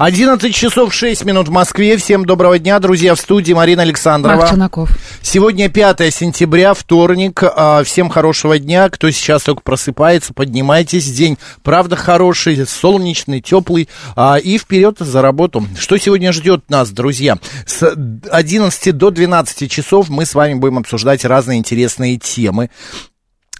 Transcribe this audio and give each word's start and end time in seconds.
11 0.00 0.54
часов 0.54 0.94
6 0.94 1.26
минут 1.26 1.48
в 1.48 1.50
Москве. 1.50 1.98
Всем 1.98 2.24
доброго 2.24 2.58
дня, 2.58 2.78
друзья, 2.78 3.14
в 3.14 3.20
студии 3.20 3.52
Марина 3.52 3.82
Александрова. 3.82 4.34
Марк 4.36 4.48
Челноков. 4.48 4.90
Сегодня 5.20 5.68
5 5.68 6.10
сентября, 6.10 6.72
вторник. 6.72 7.42
А, 7.42 7.84
Всем 7.84 8.08
хорошего 8.08 8.58
дня. 8.58 8.88
Кто 8.88 9.10
сейчас 9.10 9.42
только 9.42 9.60
просыпается, 9.60 10.32
поднимайтесь. 10.32 11.04
День, 11.12 11.36
правда, 11.62 11.96
хороший, 11.96 12.66
солнечный, 12.66 13.42
теплый. 13.42 13.90
А, 14.16 14.38
И 14.38 14.56
вперед 14.56 14.96
за 15.00 15.20
работу. 15.20 15.66
Что 15.78 15.98
сегодня 15.98 16.32
ждет 16.32 16.70
нас, 16.70 16.88
друзья? 16.88 17.36
С 17.66 17.94
11 18.30 18.96
до 18.96 19.10
12 19.10 19.70
часов 19.70 20.08
мы 20.08 20.24
с 20.24 20.34
вами 20.34 20.54
будем 20.54 20.78
обсуждать 20.78 21.26
разные 21.26 21.58
интересные 21.58 22.16
темы. 22.16 22.70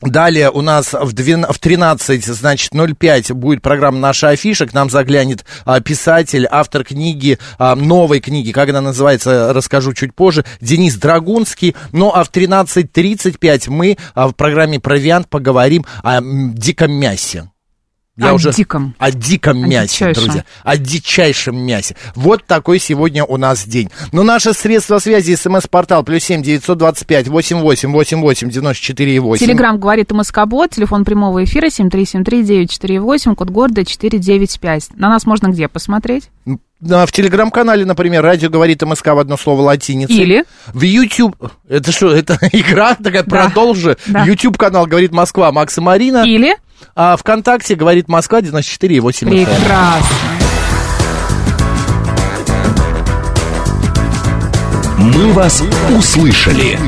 Далее 0.00 0.50
у 0.50 0.62
нас 0.62 0.94
в, 0.94 1.12
12, 1.12 1.54
в 1.54 1.58
13, 1.58 2.24
значит, 2.24 2.72
05 2.72 3.32
будет 3.32 3.60
программа 3.60 3.98
«Наша 3.98 4.30
афиша». 4.30 4.66
К 4.66 4.72
нам 4.72 4.88
заглянет 4.88 5.44
а, 5.66 5.80
писатель, 5.80 6.46
автор 6.50 6.84
книги, 6.84 7.38
а, 7.58 7.76
новой 7.76 8.20
книги, 8.20 8.50
как 8.50 8.70
она 8.70 8.80
называется, 8.80 9.52
расскажу 9.52 9.92
чуть 9.92 10.14
позже, 10.14 10.44
Денис 10.60 10.96
Драгунский. 10.96 11.76
Ну, 11.92 12.10
а 12.14 12.24
в 12.24 12.30
13.35 12.30 13.68
мы 13.68 13.98
а, 14.14 14.28
в 14.28 14.32
программе 14.32 14.80
«Провиант» 14.80 15.28
поговорим 15.28 15.84
о 16.02 16.20
диком 16.22 16.92
мясе. 16.92 17.50
О 18.20 18.38
диком. 18.38 18.94
О 18.98 19.10
диком 19.10 19.64
О 19.64 19.66
мясе, 19.66 19.88
дичайшем. 19.94 20.24
друзья. 20.24 20.44
О 20.62 20.76
дичайшем 20.76 21.56
мясе. 21.56 21.96
Вот 22.14 22.44
такой 22.44 22.78
сегодня 22.78 23.24
у 23.24 23.36
нас 23.36 23.64
день. 23.64 23.88
Но 24.12 24.22
наше 24.22 24.52
средство 24.52 24.98
связи, 24.98 25.34
смс-портал, 25.34 26.04
плюс 26.04 26.24
семь 26.24 26.42
девятьсот 26.42 26.78
двадцать 26.78 27.06
пять 27.06 27.28
восемь 27.28 27.58
восемь 27.58 27.90
восемь 27.90 28.20
восемь 28.20 28.50
девяносто 28.50 28.82
четыре 28.82 29.18
восемь. 29.20 29.46
Телеграмм 29.46 29.78
говорит 29.80 30.12
МСК-бот, 30.12 30.70
телефон 30.70 31.04
прямого 31.04 31.44
эфира 31.44 31.66
7373948, 31.66 33.34
код 33.34 33.50
города 33.50 33.84
495. 33.84 34.90
На 34.96 35.08
нас 35.08 35.26
можно 35.26 35.48
где 35.48 35.68
посмотреть? 35.68 36.30
А, 36.88 37.04
В 37.06 37.12
телеграм-канале, 37.12 37.84
например, 37.84 38.22
радио 38.22 38.48
говорит 38.48 38.82
МСК 38.82 39.08
в 39.08 39.18
одно 39.18 39.36
слово 39.36 39.62
латиницей. 39.62 40.16
Или? 40.16 40.44
В 40.68 40.80
YouTube. 40.82 41.36
Это 41.68 41.92
что, 41.92 42.10
это 42.10 42.38
игра 42.52 42.94
такая, 42.94 43.22
Да. 43.22 43.28
продолжи. 43.48 43.96
Да. 44.06 44.24
YouTube-канал 44.24 44.86
говорит 44.86 45.12
Москва, 45.12 45.52
Макс 45.52 45.76
и 45.76 45.80
Марина. 45.80 46.24
Или? 46.24 46.56
А 46.96 47.16
ВКонтакте 47.16 47.74
говорит 47.74 48.08
Москва 48.08 48.40
94,8 48.40 49.28
FM. 49.28 49.44
Прекрасно. 49.44 50.16
«Мы 54.98 55.32
вас 55.32 55.62
услышали». 55.96 56.78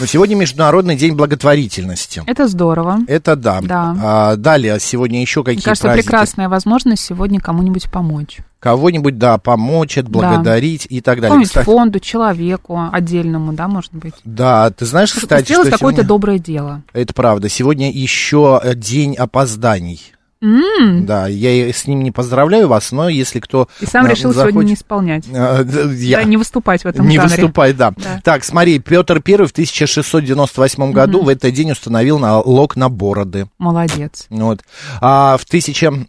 Но 0.00 0.06
сегодня 0.06 0.34
Международный 0.34 0.96
день 0.96 1.14
благотворительности. 1.14 2.22
Это 2.26 2.48
здорово. 2.48 2.98
Это 3.06 3.36
да. 3.36 3.60
Да. 3.62 3.96
А, 4.02 4.36
далее, 4.36 4.78
сегодня 4.80 5.20
еще 5.20 5.42
какие 5.44 5.56
Мне 5.58 5.62
кажется, 5.62 5.84
праздники? 5.84 6.04
прекрасная 6.06 6.48
возможность 6.48 7.04
сегодня 7.04 7.40
кому-нибудь 7.40 7.90
помочь. 7.90 8.38
Кого-нибудь, 8.64 9.18
да, 9.18 9.36
помочь, 9.36 9.98
отблагодарить 9.98 10.86
и 10.88 11.02
так 11.02 11.16
далее. 11.20 11.34
Помочь 11.34 11.48
Кстати, 11.48 11.66
фонду, 11.66 12.00
человеку 12.00 12.80
отдельному, 12.90 13.52
да, 13.52 13.68
может 13.68 13.92
быть. 13.92 14.14
да, 14.24 14.70
ты 14.70 14.86
знаешь, 14.86 15.12
кстати, 15.12 15.44
Сделать 15.44 15.66
что 15.68 15.76
какое-то 15.76 15.96
сегодня... 15.96 16.08
доброе 16.08 16.38
дело. 16.38 16.82
Это 16.94 17.12
правда. 17.12 17.50
Сегодня 17.50 17.92
еще 17.92 18.58
э, 18.64 18.74
день 18.74 19.16
опозданий. 19.16 20.00
М, 20.40 21.04
Да, 21.04 21.26
я 21.26 21.70
с 21.72 21.86
ним 21.86 22.02
не 22.02 22.10
поздравляю 22.10 22.68
вас, 22.68 22.90
но 22.90 23.10
если 23.10 23.38
кто... 23.38 23.68
И 23.80 23.86
сам 23.86 24.06
э, 24.06 24.10
решил 24.10 24.32
сегодня 24.32 24.50
захочет- 24.52 24.66
не 24.68 24.74
исполнять. 24.74 25.24
Э, 25.30 25.64
я- 25.98 26.18
Да, 26.18 26.24
не 26.24 26.38
выступать 26.38 26.84
в 26.84 26.86
этом 26.86 27.06
Не 27.06 27.16
жанре. 27.16 27.30
выступай, 27.36 27.74
да. 27.74 27.92
Да. 27.96 28.20
Так, 28.24 28.44
смотри, 28.44 28.78
Петр 28.78 29.22
I 29.26 29.46
в 29.46 29.52
1698 29.52 30.92
году 30.92 31.22
в 31.22 31.28
этот 31.28 31.52
день 31.52 31.70
установил 31.72 32.18
налог 32.18 32.76
на 32.76 32.88
бороды. 32.88 33.46
Молодец. 33.58 34.26
Вот. 34.30 34.60
А 35.02 35.36
в 35.38 35.44
1000... 35.44 36.06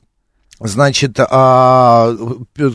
Значит, 0.60 1.20
а, 1.20 2.16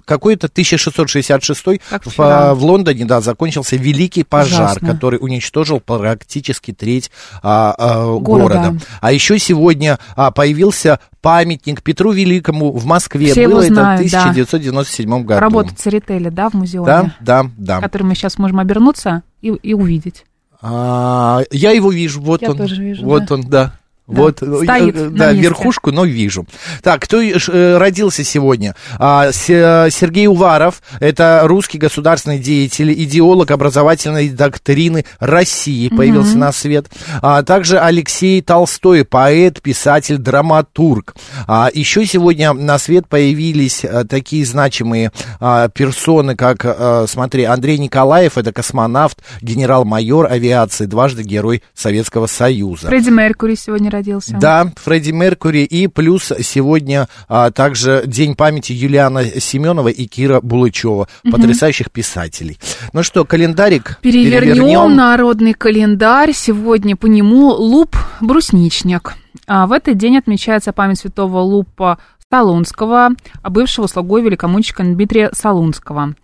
какой-то 0.04 0.48
1666 0.48 1.80
Как 1.88 2.04
в, 2.04 2.14
а, 2.18 2.54
в 2.54 2.62
Лондоне, 2.62 3.04
да, 3.06 3.20
закончился 3.20 3.76
великий 3.76 4.22
пожар, 4.22 4.72
Ужасно. 4.72 4.88
который 4.88 5.18
уничтожил 5.20 5.80
практически 5.80 6.72
треть 6.72 7.10
а, 7.42 7.74
а, 7.78 8.18
Города. 8.18 8.54
города. 8.54 8.80
А 9.00 9.12
еще 9.12 9.38
сегодня 9.38 9.98
а, 10.14 10.30
появился 10.30 11.00
памятник 11.22 11.82
Петру 11.82 12.12
Великому 12.12 12.72
в 12.72 12.84
Москве. 12.84 13.32
Все 13.32 13.48
Было 13.48 13.62
знают, 13.62 14.00
это 14.00 14.08
в 14.08 14.12
да. 14.12 14.20
1997 14.22 15.24
году. 15.24 15.40
Работа 15.40 15.74
Церетели, 15.74 16.28
да, 16.28 16.50
в 16.50 16.54
музеоне? 16.54 16.86
Да, 16.86 17.12
да, 17.20 17.50
да. 17.56 17.80
Который 17.80 18.02
мы 18.02 18.14
сейчас 18.14 18.38
можем 18.38 18.58
обернуться 18.60 19.22
и, 19.40 19.48
и 19.48 19.74
увидеть. 19.74 20.24
А, 20.62 21.40
я 21.50 21.70
его 21.70 21.90
вижу, 21.90 22.20
вот 22.20 22.42
Я 22.42 22.50
он. 22.50 22.58
тоже 22.58 22.82
вижу, 22.82 23.04
вот 23.04 23.26
да. 23.26 23.34
он, 23.34 23.42
да. 23.42 23.79
Вот, 24.10 24.38
стоит 24.38 24.96
э, 24.96 25.08
да, 25.10 25.32
верхушку, 25.32 25.92
но 25.92 26.04
вижу. 26.04 26.46
Так, 26.82 27.02
кто 27.02 27.22
э, 27.22 27.32
э, 27.48 27.78
родился 27.78 28.24
сегодня? 28.24 28.74
А, 28.98 29.30
Се- 29.32 29.88
Сергей 29.90 30.26
Уваров, 30.26 30.82
это 30.98 31.42
русский 31.44 31.78
государственный 31.78 32.38
деятель, 32.38 32.92
идеолог 32.92 33.50
образовательной 33.50 34.28
доктрины 34.30 35.04
России, 35.20 35.88
появился 35.88 36.36
на 36.36 36.52
свет. 36.52 36.86
А 37.22 37.42
также 37.42 37.78
Алексей 37.78 38.42
Толстой, 38.42 39.04
поэт, 39.04 39.62
писатель, 39.62 40.18
драматург. 40.18 41.14
А, 41.46 41.70
еще 41.72 42.04
сегодня 42.06 42.52
на 42.52 42.78
свет 42.78 43.06
появились 43.08 43.84
такие 44.08 44.44
значимые 44.44 45.12
а, 45.38 45.68
персоны, 45.68 46.36
как, 46.36 46.64
а, 46.64 47.04
смотри, 47.08 47.44
Андрей 47.44 47.78
Николаев, 47.78 48.36
это 48.36 48.52
космонавт, 48.52 49.18
генерал-майор 49.40 50.26
авиации, 50.30 50.86
дважды 50.86 51.22
герой 51.22 51.62
Советского 51.74 52.26
Союза. 52.26 52.88
Фредди 52.88 53.10
Меркури 53.10 53.54
сегодня 53.54 53.90
родился. 53.90 53.99
Да, 54.38 54.72
Фредди 54.76 55.10
Меркури 55.10 55.64
и 55.64 55.86
плюс 55.86 56.32
сегодня 56.40 57.08
а, 57.28 57.50
также 57.50 58.02
День 58.06 58.34
памяти 58.34 58.72
Юлиана 58.72 59.24
Семенова 59.24 59.88
и 59.88 60.06
Кира 60.06 60.40
Булычева, 60.40 61.08
потрясающих 61.30 61.90
писателей. 61.90 62.58
Ну 62.92 63.02
что, 63.02 63.24
календарик 63.24 63.98
Перевернем 64.02 64.96
народный 64.96 65.54
календарь. 65.54 66.32
Сегодня 66.32 66.96
по 66.96 67.06
нему 67.06 67.48
луп 67.48 67.96
брусничник. 68.20 69.14
А 69.46 69.66
в 69.66 69.72
этот 69.72 69.96
день 69.96 70.16
отмечается 70.18 70.72
память 70.72 70.98
святого 70.98 71.38
Лупа 71.38 71.98
Солунского, 72.32 73.08
а 73.42 73.50
бывшего 73.50 73.88
слугой 73.88 74.22
великомученика 74.22 74.84
Дмитрия 74.84 75.30
Солунского. 75.32 76.14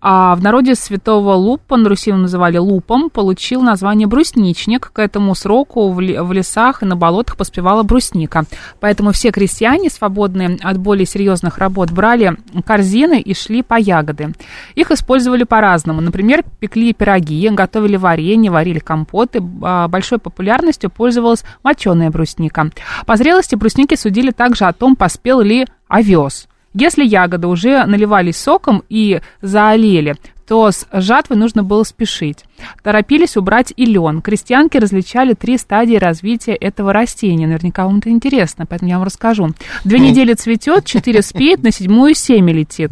А 0.00 0.34
в 0.34 0.42
народе 0.42 0.74
святого 0.74 1.34
Лупа, 1.34 1.76
на 1.76 1.86
Руси 1.90 2.08
его 2.08 2.18
называли 2.18 2.56
Лупом, 2.56 3.10
получил 3.10 3.60
название 3.60 4.06
брусничник. 4.06 4.90
К 4.90 5.00
этому 5.00 5.34
сроку 5.34 5.92
в 5.92 6.00
лесах 6.32 6.82
и 6.82 6.86
на 6.86 6.96
болотах 6.96 7.36
поспевала 7.36 7.82
брусника. 7.82 8.44
Поэтому 8.80 9.12
все 9.12 9.32
крестьяне, 9.32 9.90
свободные 9.90 10.56
от 10.62 10.78
более 10.78 11.04
серьезных 11.04 11.58
работ, 11.58 11.90
брали 11.90 12.38
корзины 12.64 13.20
и 13.20 13.34
шли 13.34 13.62
по 13.62 13.74
ягоды. 13.74 14.32
Их 14.76 14.90
использовали 14.90 15.44
по-разному. 15.44 16.00
Например, 16.00 16.42
пекли 16.58 16.94
пироги, 16.94 17.50
готовили 17.50 17.96
варенье, 17.98 18.50
варили 18.50 18.78
компоты. 18.78 19.42
А, 19.62 19.88
Большой 19.88 20.18
популярностью 20.20 20.88
пользовалась 20.88 21.44
моченая 21.62 22.08
брусника. 22.10 22.70
По 23.04 23.16
зрелости 23.16 23.56
брусники 23.56 23.94
судили 23.94 24.30
также 24.30 24.64
о 24.64 24.72
том, 24.72 24.96
поспел 24.96 25.42
ли 25.42 25.49
овес. 25.88 26.48
Если 26.72 27.04
ягоды 27.04 27.48
уже 27.48 27.84
наливались 27.84 28.36
соком 28.36 28.84
и 28.88 29.20
заолели, 29.42 30.16
то 30.46 30.70
с 30.70 30.86
жатвой 30.92 31.36
нужно 31.36 31.62
было 31.62 31.84
спешить. 31.84 32.44
Торопились 32.82 33.36
убрать 33.36 33.72
и 33.76 33.84
лен. 33.84 34.20
Крестьянки 34.20 34.76
различали 34.76 35.34
три 35.34 35.58
стадии 35.58 35.96
развития 35.96 36.54
этого 36.54 36.92
растения. 36.92 37.46
Наверняка 37.46 37.86
вам 37.86 37.98
это 37.98 38.10
интересно, 38.10 38.66
поэтому 38.66 38.90
я 38.90 38.98
вам 38.98 39.06
расскажу. 39.06 39.50
Две 39.84 39.98
недели 40.00 40.34
цветет, 40.34 40.84
четыре 40.86 41.22
спеет, 41.22 41.62
на 41.62 41.70
седьмую 41.70 42.14
семя 42.14 42.52
летит. 42.52 42.90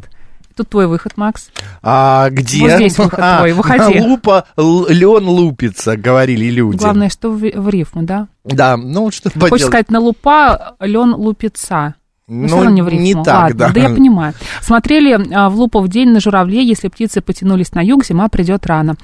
Тут 0.57 0.71
твой 0.71 0.89
выход, 0.89 1.17
Макс. 1.17 1.51
А 1.83 2.31
где? 2.31 2.63
Вот 2.63 2.73
здесь 2.73 2.99
выход 2.99 3.19
твой, 3.39 3.53
выходи. 3.53 4.01
Лупа, 4.01 4.45
лен 4.57 5.29
лупится, 5.29 5.97
говорили 5.97 6.51
люди. 6.51 6.79
Главное, 6.79 7.09
что 7.11 7.31
в, 7.31 7.39
в 7.39 7.69
рифму, 7.69 8.03
да? 8.03 8.27
Да, 8.45 8.77
ну 8.77 9.13
что 9.13 9.31
Хочешь 9.31 9.51
поделать. 9.51 9.63
сказать, 9.63 9.91
на 9.91 10.01
лупа 10.01 10.77
лен 10.81 11.15
лупица. 11.15 11.95
Ну, 12.29 12.49
равно 12.57 12.71
не 12.71 12.83
в 12.83 12.93
не 12.93 13.15
так, 13.15 13.27
Ладно, 13.59 13.71
да. 13.75 13.81
я 13.81 13.89
понимаю. 13.89 14.35
Смотрели 14.61 15.19
а, 15.35 15.49
в 15.49 15.57
Лупов 15.57 15.89
день 15.89 16.11
на 16.11 16.21
журавле, 16.21 16.63
если 16.63 16.89
птицы 16.89 17.23
потянулись 17.23 17.73
на 17.73 17.81
юг, 17.81 18.05
зима 18.05 18.29
придет 18.29 18.67
рано. 18.67 18.97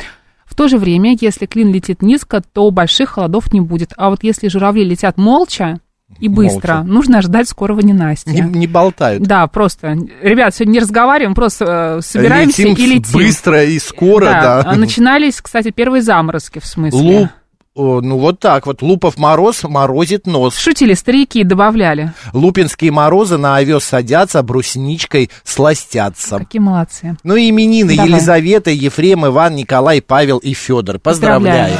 В 0.44 0.54
то 0.54 0.68
же 0.68 0.76
время, 0.78 1.16
если 1.18 1.46
клин 1.46 1.72
летит 1.72 2.02
низко, 2.02 2.42
то 2.52 2.70
больших 2.70 3.10
холодов 3.10 3.52
не 3.52 3.60
будет. 3.60 3.92
А 3.96 4.10
вот 4.10 4.22
если 4.22 4.48
журавли 4.48 4.84
летят 4.84 5.16
молча 5.16 5.80
и 6.20 6.28
быстро, 6.28 6.74
Молча. 6.76 6.88
нужно 6.88 7.22
ждать 7.22 7.48
скорого 7.48 7.82
ненастья. 7.82 8.30
Не, 8.30 8.42
не 8.58 8.66
болтают. 8.66 9.22
Да, 9.22 9.46
просто. 9.46 9.96
Ребят, 10.22 10.54
сегодня 10.54 10.74
не 10.74 10.78
разговариваем, 10.80 11.34
просто 11.34 11.96
э, 11.98 12.02
собираемся 12.02 12.62
Летим 12.62 12.84
и 12.84 12.86
летим. 12.86 13.12
быстро 13.14 13.64
и 13.64 13.78
скоро, 13.78 14.26
да. 14.26 14.62
а 14.66 14.76
Начинались, 14.76 15.40
кстати, 15.40 15.70
первые 15.70 16.02
заморозки, 16.02 16.58
в 16.60 16.66
смысле. 16.66 17.00
Луп, 17.00 17.28
о, 17.76 18.00
ну 18.00 18.18
вот 18.18 18.38
так 18.38 18.66
вот, 18.66 18.82
Лупов 18.82 19.18
мороз 19.18 19.64
морозит 19.64 20.28
нос. 20.28 20.56
Шутили 20.56 20.94
старики 20.94 21.40
и 21.40 21.44
добавляли. 21.44 22.12
Лупинские 22.32 22.92
морозы 22.92 23.36
на 23.36 23.56
овес 23.56 23.82
садятся, 23.82 24.44
брусничкой 24.44 25.28
сластятся. 25.42 26.38
Какие 26.38 26.60
молодцы. 26.60 27.16
Ну 27.24 27.34
и 27.34 27.50
именины 27.50 27.96
Давай. 27.96 28.10
Елизавета, 28.10 28.70
Ефрем, 28.70 29.26
Иван, 29.26 29.56
Николай, 29.56 30.00
Павел 30.00 30.38
и 30.38 30.54
Федор. 30.54 31.00
Поздравляем. 31.00 31.76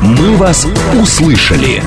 «Мы 0.00 0.36
вас 0.36 0.64
услышали». 1.02 1.82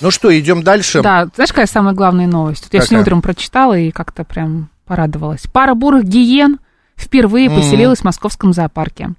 Ну 0.00 0.10
что, 0.10 0.36
идем 0.38 0.62
дальше. 0.62 1.02
Да, 1.02 1.28
знаешь, 1.34 1.50
какая 1.50 1.66
самая 1.66 1.92
главная 1.92 2.26
новость? 2.26 2.64
Вот 2.64 2.72
я 2.72 2.80
сегодня 2.80 3.02
утром 3.02 3.20
прочитала 3.20 3.76
и 3.76 3.90
как-то 3.90 4.24
прям 4.24 4.70
порадовалась. 4.86 5.42
Пара 5.52 5.74
бурых 5.74 6.04
гиен 6.04 6.58
впервые 7.00 7.50
поселилась 7.50 8.00
в 8.00 8.04
московском 8.04 8.52
зоопарке. 8.52 9.10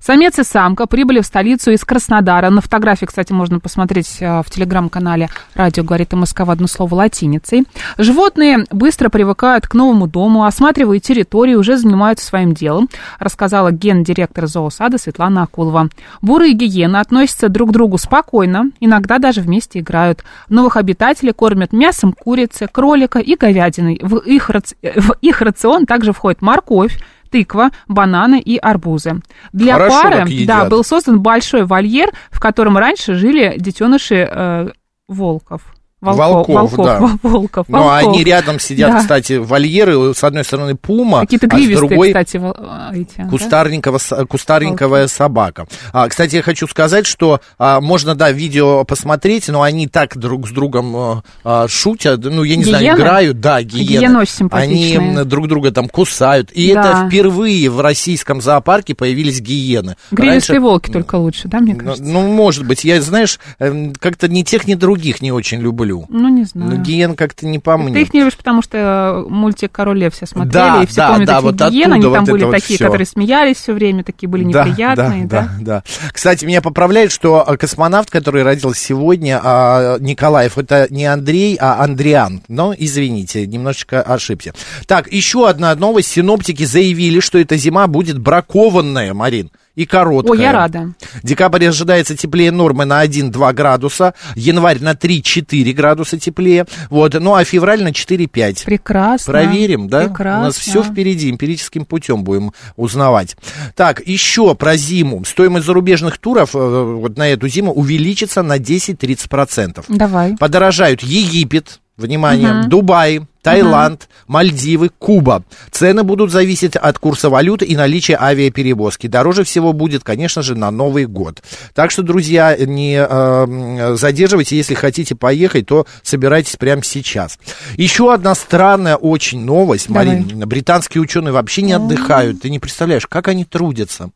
Самец 0.00 0.38
и 0.38 0.44
самка 0.44 0.86
прибыли 0.86 1.20
в 1.20 1.26
столицу 1.26 1.72
из 1.72 1.84
Краснодара. 1.84 2.50
На 2.50 2.60
фотографии, 2.60 3.06
кстати, 3.06 3.32
можно 3.32 3.60
посмотреть 3.60 4.18
э, 4.20 4.42
в 4.44 4.50
телеграм-канале 4.50 5.28
«Радио 5.54 5.84
говорит 5.84 6.12
МСК» 6.12 6.40
в 6.40 6.50
одно 6.50 6.66
слово 6.66 6.94
латиницей. 6.96 7.64
Животные 7.98 8.66
быстро 8.70 9.08
привыкают 9.08 9.66
к 9.66 9.74
новому 9.74 10.06
дому, 10.06 10.44
осматривают 10.44 11.02
территорию, 11.02 11.58
уже 11.58 11.76
занимаются 11.76 12.26
своим 12.26 12.52
делом, 12.52 12.88
рассказала 13.18 13.72
гендиректор 13.72 14.46
зоосада 14.46 14.98
Светлана 14.98 15.44
Акулова. 15.44 15.88
Бурые 16.20 16.52
гиены 16.52 16.98
относятся 16.98 17.48
друг 17.48 17.70
к 17.70 17.72
другу 17.72 17.98
спокойно, 17.98 18.70
иногда 18.80 19.18
даже 19.18 19.40
вместе 19.40 19.80
играют. 19.80 20.24
Новых 20.48 20.76
обитателей 20.76 21.32
кормят 21.32 21.72
мясом 21.72 22.12
курицы, 22.12 22.68
кролика 22.70 23.18
и 23.18 23.34
говядиной. 23.34 23.98
В 24.02 24.18
их, 24.18 24.50
раци- 24.50 24.76
в 24.82 25.16
их 25.20 25.40
рацион 25.40 25.86
также 25.86 26.12
входит 26.12 26.42
морковь, 26.42 26.98
тыква, 27.30 27.70
бананы 27.88 28.40
и 28.40 28.56
арбузы. 28.56 29.20
Для 29.52 29.74
Хорошо 29.74 30.02
пары 30.02 30.46
да, 30.46 30.66
был 30.66 30.84
создан 30.84 31.20
большой 31.20 31.64
вольер, 31.64 32.10
в 32.30 32.40
котором 32.40 32.76
раньше 32.78 33.14
жили 33.14 33.54
детеныши 33.58 34.28
э, 34.30 34.70
волков. 35.08 35.75
Волков, 36.02 36.54
волков, 36.54 36.86
да. 36.86 37.00
волков, 37.22 37.66
Ну, 37.70 37.78
а 37.78 37.80
волков. 38.02 38.14
они 38.14 38.22
рядом 38.22 38.60
сидят, 38.60 38.92
Да. 38.92 38.98
кстати, 39.00 39.34
вольеры. 39.38 40.12
С 40.14 40.22
одной 40.24 40.44
стороны 40.44 40.74
пума, 40.76 41.20
Какие-то 41.20 41.46
а 41.50 41.58
с 41.58 41.66
другой 41.70 42.08
кстати, 42.08 42.38
а, 42.42 42.92
эти. 42.94 43.14
да? 43.16 43.28
Кустарниково, 43.30 43.98
кустарниковая 44.28 45.08
собака. 45.08 45.66
А, 45.94 46.06
кстати, 46.08 46.36
я 46.36 46.42
хочу 46.42 46.66
сказать, 46.68 47.06
что 47.06 47.40
а, 47.58 47.80
можно, 47.80 48.14
да, 48.14 48.30
видео 48.30 48.84
посмотреть, 48.84 49.48
но 49.48 49.62
они 49.62 49.88
так 49.88 50.18
друг 50.18 50.46
с 50.46 50.50
другом 50.50 50.94
а, 50.96 51.22
а, 51.44 51.66
шутят, 51.66 52.20
ну, 52.24 52.42
я 52.42 52.56
не 52.56 52.64
знаю, 52.64 52.84
Гиены? 52.84 52.96
играют, 52.98 53.40
да, 53.40 53.62
гиены. 53.62 53.88
Гиены 53.88 54.18
очень 54.18 54.48
Они 54.50 54.76
симпатичные. 54.90 55.20
м, 55.22 55.28
друг 55.28 55.48
друга 55.48 55.70
там 55.72 55.88
кусают. 55.88 56.52
И 56.52 56.74
Да. 56.74 56.80
это 56.80 57.08
впервые 57.08 57.70
в 57.70 57.80
российском 57.80 58.42
зоопарке 58.42 58.94
появились 58.94 59.40
гиены. 59.40 59.96
Гривистые 60.10 60.56
Раньше- 60.56 60.60
волки 60.60 60.90
только 60.90 61.14
лучше, 61.16 61.48
да, 61.48 61.60
мне 61.60 61.72
Ну, 61.72 61.78
кажется? 61.80 62.02
ну, 62.04 62.20
может 62.26 62.66
быть, 62.66 62.84
я, 62.84 63.00
знаешь, 63.00 63.40
эм, 63.58 63.94
как-то 63.94 64.28
ни 64.28 64.42
тех, 64.42 64.66
ни 64.66 64.74
других 64.74 65.22
не 65.22 65.32
очень 65.32 65.58
люблю. 65.60 65.85
Ну, 66.08 66.28
не 66.28 66.44
знаю. 66.44 66.70
Ну, 66.70 66.76
гиен 66.82 67.14
как-то 67.14 67.46
не 67.46 67.58
по 67.58 67.76
мне. 67.76 67.94
Ты 67.94 68.02
их 68.02 68.14
не 68.14 68.20
любишь, 68.20 68.36
потому 68.36 68.62
что 68.62 68.76
э, 68.78 69.30
мультик 69.30 69.72
«Король 69.72 69.98
лев» 69.98 70.14
все 70.14 70.26
смотрели, 70.26 70.52
Да, 70.52 70.82
и 70.82 70.86
все 70.86 70.96
да, 70.96 71.08
помнят 71.08 71.26
да, 71.26 71.34
этих 71.34 71.42
вот 71.44 71.70
гиен, 71.70 71.92
они 71.92 72.02
там 72.02 72.24
вот 72.24 72.30
были 72.30 72.44
вот 72.44 72.50
такие, 72.52 72.76
всё. 72.76 72.86
которые 72.86 73.06
смеялись 73.06 73.56
все 73.56 73.72
время, 73.72 74.04
такие 74.04 74.28
были 74.28 74.50
Да, 74.50 74.64
неприятные, 74.64 75.26
да? 75.26 75.42
да, 75.42 75.48
да, 75.58 75.64
да. 75.64 75.82
Кстати, 76.12 76.44
меня 76.44 76.62
поправляют, 76.62 77.12
что 77.12 77.48
а, 77.48 77.56
космонавт, 77.56 78.10
который 78.10 78.42
родился 78.42 78.80
сегодня, 78.80 79.40
а, 79.42 79.98
Николаев, 79.98 80.58
это 80.58 80.86
не 80.90 81.06
Андрей, 81.06 81.56
а 81.60 81.82
Андриан. 81.82 82.42
Но, 82.48 82.74
извините, 82.76 83.46
немножечко 83.46 84.02
ошибся. 84.02 84.52
Так, 84.86 85.12
еще 85.12 85.48
одна 85.48 85.74
новость. 85.74 86.08
Синоптики 86.08 86.64
заявили, 86.64 87.20
что 87.20 87.38
эта 87.38 87.56
зима 87.56 87.86
будет 87.86 88.18
бракованная, 88.18 89.14
Марин, 89.14 89.50
и 89.76 89.84
короткая. 89.86 90.32
Ой, 90.32 90.42
я 90.42 90.52
рада. 90.52 90.94
Декабрь 91.22 91.66
ожидается 91.66 92.16
теплее 92.16 92.50
нормы 92.50 92.84
на 92.84 93.04
1-2 93.04 93.52
градуса, 93.52 94.14
январь 94.34 94.80
на 94.80 94.94
3-4 94.94 95.72
градуса 95.72 96.18
теплее, 96.18 96.66
вот, 96.90 97.14
ну 97.14 97.34
а 97.34 97.44
февраль 97.44 97.82
на 97.84 97.90
4-5. 97.90 98.64
Прекрасно. 98.64 99.32
Проверим, 99.32 99.88
да? 99.88 100.08
Прекрасно. 100.08 100.40
У 100.40 100.44
нас 100.44 100.56
все 100.56 100.82
впереди, 100.82 101.30
эмпирическим 101.30 101.84
путем 101.84 102.24
будем 102.24 102.52
узнавать. 102.76 103.36
Так, 103.74 104.00
еще 104.04 104.54
про 104.54 104.76
зиму. 104.76 105.24
Стоимость 105.24 105.66
зарубежных 105.66 106.18
туров 106.18 106.54
э, 106.54 106.58
вот 106.58 107.18
на 107.18 107.28
эту 107.28 107.46
зиму 107.48 107.72
увеличится 107.72 108.42
на 108.42 108.58
10-30%. 108.58 109.84
Давай. 109.88 110.36
Подорожают 110.38 111.02
Египет, 111.02 111.80
внимание, 111.96 112.52
Мгм. 112.52 112.68
Дубай, 112.68 113.22
Таиланд, 113.42 114.08
Мальдивы, 114.26 114.90
Куба. 114.98 115.44
Цены 115.70 116.02
будут 116.02 116.32
зависеть 116.32 116.74
от 116.74 116.98
курса 116.98 117.30
валюты 117.30 117.64
и 117.64 117.76
наличия 117.76 118.18
авиаперевозки. 118.20 119.06
Дороже 119.06 119.44
всего 119.44 119.72
будет, 119.72 120.02
конечно 120.02 120.42
же, 120.42 120.56
на 120.56 120.70
Новый 120.72 121.06
год. 121.06 121.42
Так 121.72 121.92
что, 121.92 122.02
друзья, 122.02 122.56
не 122.58 122.96
э, 122.98 123.96
задерживайте, 123.96 124.56
если 124.56 124.74
хотите 124.74 125.14
поехать, 125.14 125.66
то 125.66 125.86
собирайтесь 126.02 126.56
прямо 126.56 126.82
сейчас. 126.82 127.38
Еще 127.76 128.12
одна 128.12 128.34
странная 128.34 128.96
очень 128.96 129.44
новость. 129.44 129.88
Марин. 129.88 130.40
Британские 130.46 131.02
ученые 131.02 131.32
вообще 131.32 131.62
не 131.62 131.72
отдыхают. 131.72 132.42
Ты 132.42 132.50
не 132.50 132.58
представляешь, 132.58 133.06
как 133.06 133.28
они 133.28 133.44
трудятся. 133.44 134.10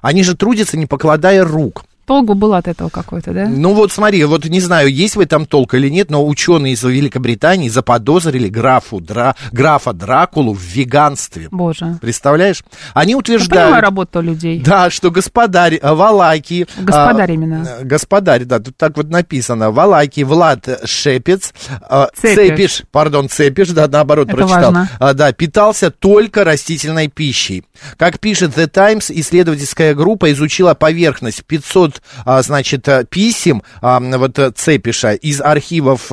Они 0.00 0.24
же 0.24 0.36
трудятся, 0.36 0.76
не 0.76 0.86
покладая 0.86 1.44
рук. 1.44 1.84
Толку 2.06 2.34
было 2.34 2.58
от 2.58 2.68
этого 2.68 2.88
какой-то, 2.88 3.32
да? 3.32 3.46
Ну 3.48 3.74
вот 3.74 3.92
смотри, 3.92 4.24
вот 4.24 4.44
не 4.46 4.60
знаю, 4.60 4.92
есть 4.92 5.16
в 5.16 5.20
этом 5.20 5.46
толк 5.46 5.74
или 5.74 5.88
нет, 5.88 6.10
но 6.10 6.26
ученые 6.26 6.72
из 6.74 6.82
Великобритании 6.82 7.68
заподозрили 7.68 8.48
графу, 8.48 9.00
Дра, 9.00 9.36
графа 9.52 9.92
Дракулу 9.92 10.52
в 10.52 10.60
веганстве. 10.62 11.48
Боже. 11.50 11.98
Представляешь? 12.00 12.64
Они 12.94 13.12
Я 13.12 13.18
понимаю 13.18 13.18
утверждают... 13.20 13.80
работу 13.82 14.20
людей. 14.20 14.60
Да, 14.60 14.90
что 14.90 15.10
господарь 15.10 15.76
э, 15.76 15.92
Валаки... 15.94 16.66
Господарь 16.78 17.30
а, 17.30 17.34
именно. 17.34 17.68
э, 17.80 17.84
Господарь, 17.84 18.44
да, 18.44 18.58
тут 18.58 18.76
так 18.76 18.96
вот 18.96 19.08
написано. 19.08 19.70
Валаки 19.70 20.22
Влад 20.22 20.68
Шепец, 20.84 21.52
э, 21.88 22.06
Цепиш. 22.16 22.34
Цепиш, 22.48 22.82
пардон, 22.90 23.28
Цепиш, 23.28 23.68
да, 23.70 23.86
наоборот 23.88 24.28
Это 24.28 24.36
прочитал. 24.36 24.72
важно. 24.72 24.90
А, 24.98 25.14
да, 25.14 25.32
питался 25.32 25.90
только 25.90 26.44
растительной 26.44 27.08
пищей. 27.08 27.64
Как 27.96 28.18
пишет 28.18 28.56
The 28.56 28.68
Times, 28.68 29.10
исследовательская 29.14 29.94
группа 29.94 30.32
изучила 30.32 30.74
поверхность 30.74 31.44
500, 31.44 31.91
а, 32.24 32.42
значит, 32.42 32.86
э, 32.88 33.04
писем 33.04 33.62
а, 33.80 34.00
вот 34.00 34.38
э, 34.38 34.50
Цепиша 34.50 35.12
из 35.12 35.40
архивов 35.40 36.10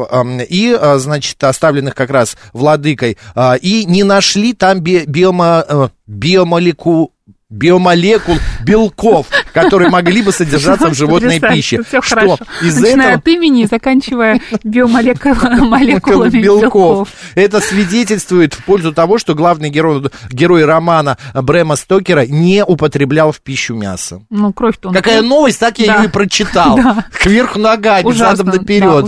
и, 0.50 0.78
а, 0.80 0.98
значит, 1.00 1.44
оставленных 1.44 1.96
как 1.96 2.10
раз 2.10 2.36
владыкой, 2.54 3.18
и 3.62 3.86
не 3.86 4.04
нашли 4.04 4.54
там 4.54 4.80
би- 4.80 5.06
биомо, 5.06 5.66
э, 5.68 5.90
биомолеку 6.08 7.14
биомолекул 7.50 8.36
белков, 8.64 9.28
которые 9.54 9.90
могли 9.90 10.22
бы 10.22 10.32
содержаться 10.32 10.90
в 10.90 10.94
животной 10.94 11.40
пище. 11.40 11.82
Что 11.84 12.02
хорошо. 12.02 12.38
из 12.62 12.80
Начиная 12.80 13.08
этого 13.08 13.20
от 13.20 13.28
имени 13.28 13.64
и 13.64 13.66
заканчивая 13.68 14.42
биомолекулами 14.64 16.42
белков. 16.42 17.10
Это 17.36 17.60
свидетельствует 17.60 18.54
в 18.54 18.64
пользу 18.64 18.94
того, 18.94 19.18
что 19.18 19.36
главный 19.36 19.70
герой, 19.70 20.66
романа 20.66 21.18
Брэма 21.34 21.76
Стокера 21.76 22.26
не 22.26 22.64
употреблял 22.64 23.32
в 23.32 23.42
пищу 23.42 23.76
мясо. 23.76 24.22
Ну, 24.30 24.54
кровь-то 24.54 24.92
Какая 24.92 25.22
новость, 25.22 25.60
так 25.60 25.80
я 25.80 25.98
ее 25.98 26.06
и 26.06 26.08
прочитал. 26.10 26.80
Кверху 27.12 27.60
ногами, 27.60 28.12
задом 28.12 28.48
наперед. 28.48 29.06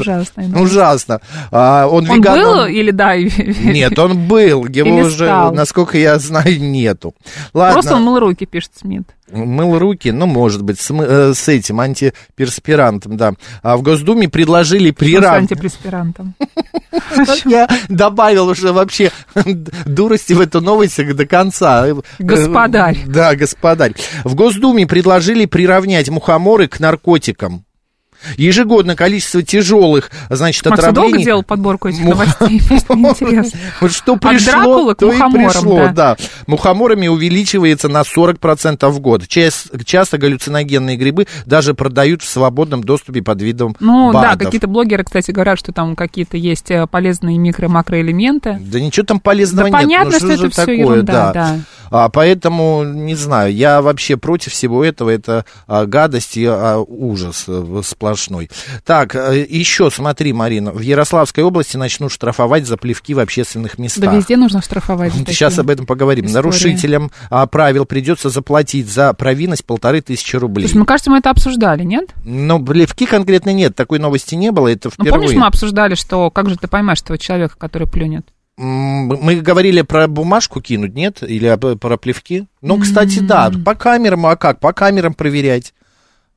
Ужасно. 0.56 1.22
А, 1.52 1.88
он 1.88 2.10
Он 2.10 2.22
был 2.22 2.66
или 2.66 2.92
да? 2.92 3.16
Нет, 3.16 3.98
он 4.00 4.28
был. 4.28 4.66
Его 4.66 4.98
уже, 4.98 5.52
насколько 5.52 5.98
я 5.98 6.18
знаю, 6.20 6.60
нету. 6.60 7.14
Ладно. 7.54 7.74
Просто 7.74 7.96
он 7.96 8.04
мыл 8.04 8.20
руки, 8.20 8.46
пишет 8.46 8.72
Смит. 8.80 9.04
Мыл 9.32 9.80
руки, 9.80 10.12
ну, 10.12 10.26
может 10.26 10.62
быть, 10.62 10.80
с, 10.80 10.92
э, 10.92 11.34
с 11.34 11.48
этим 11.48 11.80
антиперспирантом, 11.80 13.18
да. 13.18 13.34
А 13.64 13.78
в 13.78 13.82
Госдуме 13.82 14.30
предложили 14.30 14.90
Ну, 14.90 14.94
С 14.94 14.98
приравнивать... 14.98 15.52
антипреспирантом. 15.52 16.36
Я 17.46 17.70
добавил 17.90 18.48
уже 18.48 18.74
вообще 18.74 19.12
дурости 19.86 20.34
в 20.34 20.42
эту 20.42 20.62
новость 20.62 20.98
до 21.16 21.26
конца. 21.26 21.88
Господарь. 22.20 23.00
Да, 23.06 23.36
господарь. 23.36 23.94
В 24.24 24.36
Госдуме 24.36 24.86
предложили 24.86 25.46
приравнять 25.46 26.10
мухоморы 26.10 26.68
к 26.68 26.80
наркотикам. 26.80 27.66
Ежегодно 28.38 28.96
количество 28.96 29.42
тяжелых, 29.42 30.12
значит, 30.30 30.66
Макс, 30.66 30.80
ты 30.80 30.86
долго 30.88 31.01
отравлений... 31.01 31.25
делал 31.25 31.44
подборку 31.44 31.90
этих 31.90 32.04
новостей? 32.06 32.62
Просто 32.68 32.94
интересно. 32.94 33.60
Что 33.90 34.18
пришло, 34.18 34.94
то 34.94 35.12
и 35.12 35.18
пришло, 35.18 35.90
да. 35.94 36.18
Мухоморами 36.48 37.08
увеличивается 37.08 37.90
на 37.90 38.01
40% 38.01 38.90
в 38.90 39.00
год. 39.00 39.28
Часто, 39.28 40.18
галлюциногенные 40.18 40.98
грибы 40.98 41.28
даже 41.46 41.74
продают 41.74 42.22
в 42.22 42.30
свободном 42.30 42.84
доступе 42.84 43.22
под 43.22 43.42
видом 43.42 43.75
Ну 43.80 44.12
да, 44.13 44.36
какие-то 44.36 44.68
блогеры, 44.68 45.04
кстати, 45.04 45.32
говорят, 45.32 45.60
что 45.60 45.72
там 45.72 45.96
какие-то 45.96 46.38
есть 46.38 46.72
э, 46.72 46.88
полезные 46.88 47.38
микро-макроэлементы. 47.38 48.58
Да 48.60 48.80
ничего 48.80 49.06
там 49.06 49.20
полезного 49.20 49.68
нет. 49.68 49.74
понятно, 49.74 50.18
что 50.18 50.32
это 50.32 50.50
такое, 50.50 50.75
ерунда, 50.75 51.32
да. 51.34 51.60
А, 51.92 52.08
поэтому, 52.08 52.84
не 52.84 53.16
знаю, 53.16 53.54
я 53.54 53.82
вообще 53.82 54.16
против 54.16 54.54
всего 54.54 54.84
этого. 54.84 55.10
Это 55.10 55.46
а, 55.68 55.86
гадость 55.86 56.38
и 56.38 56.46
а, 56.46 56.80
ужас 56.80 57.46
э, 57.48 57.82
сплошной. 58.15 58.50
Так, 58.86 59.15
э, 59.15 59.46
еще 59.48 59.89
смотри, 59.91 60.34
Марина, 60.34 60.72
в 60.72 60.82
Ярославской 60.82 61.44
области 61.44 61.77
начнут 61.77 62.12
штрафовать 62.12 62.65
за 62.68 62.77
плевки 62.77 63.13
в 63.13 63.20
общественных 63.20 63.77
местах. 63.77 64.06
Да 64.10 64.15
везде 64.15 64.38
нужно 64.38 64.62
штрафовать. 64.62 65.13
Сейчас 65.13 65.58
об 65.60 65.70
этом 65.70 65.86
поговорим. 65.86 66.25
истории. 66.25 66.36
Нарушителям 66.36 67.12
а, 67.30 67.48
правил 67.48 67.86
придется 67.86 68.30
заплатить 68.30 68.88
за 68.89 69.13
провинность 69.13 69.65
полторы 69.65 70.01
тысячи 70.01 70.36
рублей. 70.36 70.63
Слушай, 70.68 70.77
мне 70.77 70.86
кажется, 70.86 71.10
мы 71.12 71.18
это 71.20 71.30
обсуждали, 71.30 71.84
нет? 71.84 72.10
Но 72.24 72.60
плевки 72.60 73.06
конкретно 73.06 73.51
нет, 73.51 73.75
такой 73.75 74.00
новости 74.00 74.36
не 74.36 74.51
было, 74.51 74.68
это 74.68 74.89
Ну, 74.98 75.03
впервые. 75.06 75.13
помнишь, 75.13 75.34
мы 75.36 75.48
обсуждали, 75.48 75.96
что 75.96 76.30
как 76.32 76.50
же 76.50 76.58
ты 76.58 76.68
поймаешь 76.68 77.01
этого 77.01 77.18
человека, 77.18 77.56
который 77.58 77.88
плюнет? 77.88 78.25
Мы 78.58 79.38
говорили 79.38 79.82
про 79.82 80.08
бумажку 80.08 80.62
кинуть, 80.62 80.94
нет? 80.94 81.24
Или 81.24 81.48
об- 81.48 81.77
про 81.80 81.98
плевки? 81.98 82.46
Ну, 82.62 82.77
кстати, 82.80 83.20
да, 83.20 83.51
по 83.65 83.74
камерам, 83.75 84.25
а 84.25 84.36
как? 84.36 84.60
По 84.60 84.74
камерам 84.74 85.13
проверять. 85.13 85.74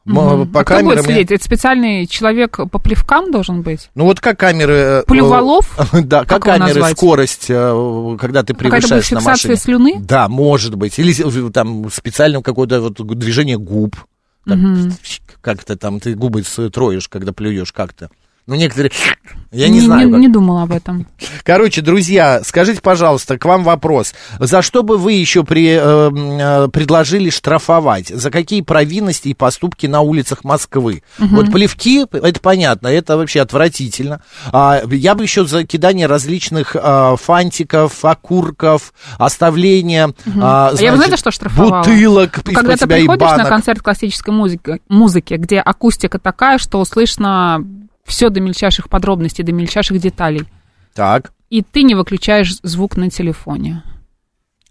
Мгм. 0.04 0.52
По 0.52 0.60
А 0.60 0.64
кто 0.64 0.74
будет 0.80 0.84
камерам. 0.96 1.04
следить? 1.04 1.30
Это 1.30 1.42
специальный 1.44 2.06
человек 2.06 2.58
по 2.70 2.78
плевкам 2.78 3.30
должен 3.32 3.62
быть? 3.62 3.88
Ну 3.94 4.04
вот 4.04 4.20
как 4.20 4.38
камеры... 4.38 4.72
э, 4.74 5.02
Плюволов? 5.06 5.78
Да, 6.04 6.20
как 6.20 6.28
Как 6.28 6.42
камеры 6.44 6.74
назвать? 6.74 6.96
скорость, 6.98 7.46
э, 7.48 8.16
когда 8.20 8.42
ты 8.42 8.52
превышаешь 8.52 8.90
на 9.10 9.20
фиксация 9.20 9.30
машине. 9.30 9.56
слюны? 9.56 9.94
Да, 10.00 10.28
может 10.28 10.74
быть. 10.74 10.98
Или 10.98 11.14
там 11.50 11.90
специальное 11.90 12.42
какое-то 12.42 12.80
вот 12.82 12.94
движение 13.18 13.56
губ. 13.56 13.96
Так, 14.46 14.58
Как-то 15.40 15.76
там 15.76 16.00
ты 16.00 16.14
губы 16.14 16.42
троишь, 16.70 17.08
когда 17.08 17.32
плюешь 17.32 17.72
как-то. 17.72 18.10
Ну, 18.46 18.54
некоторые... 18.56 18.92
Я 19.52 19.68
не, 19.68 19.80
знаю. 19.80 20.10
как. 20.10 20.18
Не 20.18 20.28
думала 20.28 20.62
об 20.62 20.72
этом. 20.72 21.06
Короче, 21.44 21.80
друзья, 21.80 22.42
скажите, 22.44 22.80
пожалуйста, 22.80 23.38
к 23.38 23.44
вам 23.44 23.62
вопрос. 23.62 24.12
За 24.40 24.62
что 24.62 24.82
бы 24.82 24.98
вы 24.98 25.12
еще 25.12 25.44
при, 25.44 25.68
э, 25.68 25.78
э, 25.80 26.68
предложили 26.68 27.30
штрафовать? 27.30 28.08
За 28.08 28.30
какие 28.30 28.62
провинности 28.62 29.28
и 29.28 29.34
поступки 29.34 29.86
на 29.86 30.00
улицах 30.00 30.42
Москвы? 30.44 31.02
Вот 31.18 31.52
плевки, 31.52 32.04
это 32.10 32.40
понятно, 32.40 32.88
это 32.88 33.16
вообще 33.16 33.40
отвратительно. 33.40 34.20
А, 34.52 34.82
я 34.90 35.14
бы 35.14 35.22
еще 35.22 35.46
за 35.46 35.64
кидание 35.64 36.06
различных 36.06 36.76
а, 36.78 37.16
фантиков, 37.16 38.04
окурков, 38.04 38.92
оставление... 39.18 40.14
а, 40.40 40.70
А 40.76 40.82
я 40.82 40.90
бы, 40.90 40.96
значит, 40.96 40.96
знаете, 40.96 41.16
что 41.16 41.30
штрафовала? 41.30 41.78
Бутылок 41.78 42.40
Ну, 42.44 42.52
Когда 42.52 42.76
ты 42.76 42.86
приходишь 42.86 43.30
на 43.30 43.44
концерт 43.44 43.82
классической 43.82 44.34
музыки, 44.34 44.80
музыки, 44.88 45.34
где 45.34 45.60
акустика 45.60 46.18
такая, 46.18 46.58
что 46.58 46.84
слышно 46.84 47.64
все 48.04 48.30
до 48.30 48.40
мельчайших 48.40 48.88
подробностей, 48.88 49.44
до 49.44 49.52
мельчайших 49.52 49.98
деталей, 50.00 50.44
Так, 50.94 51.32
и 51.50 51.62
ты 51.62 51.82
не 51.82 51.94
выключаешь 51.94 52.56
звук 52.62 52.96
на 52.96 53.10
телефоне. 53.10 53.82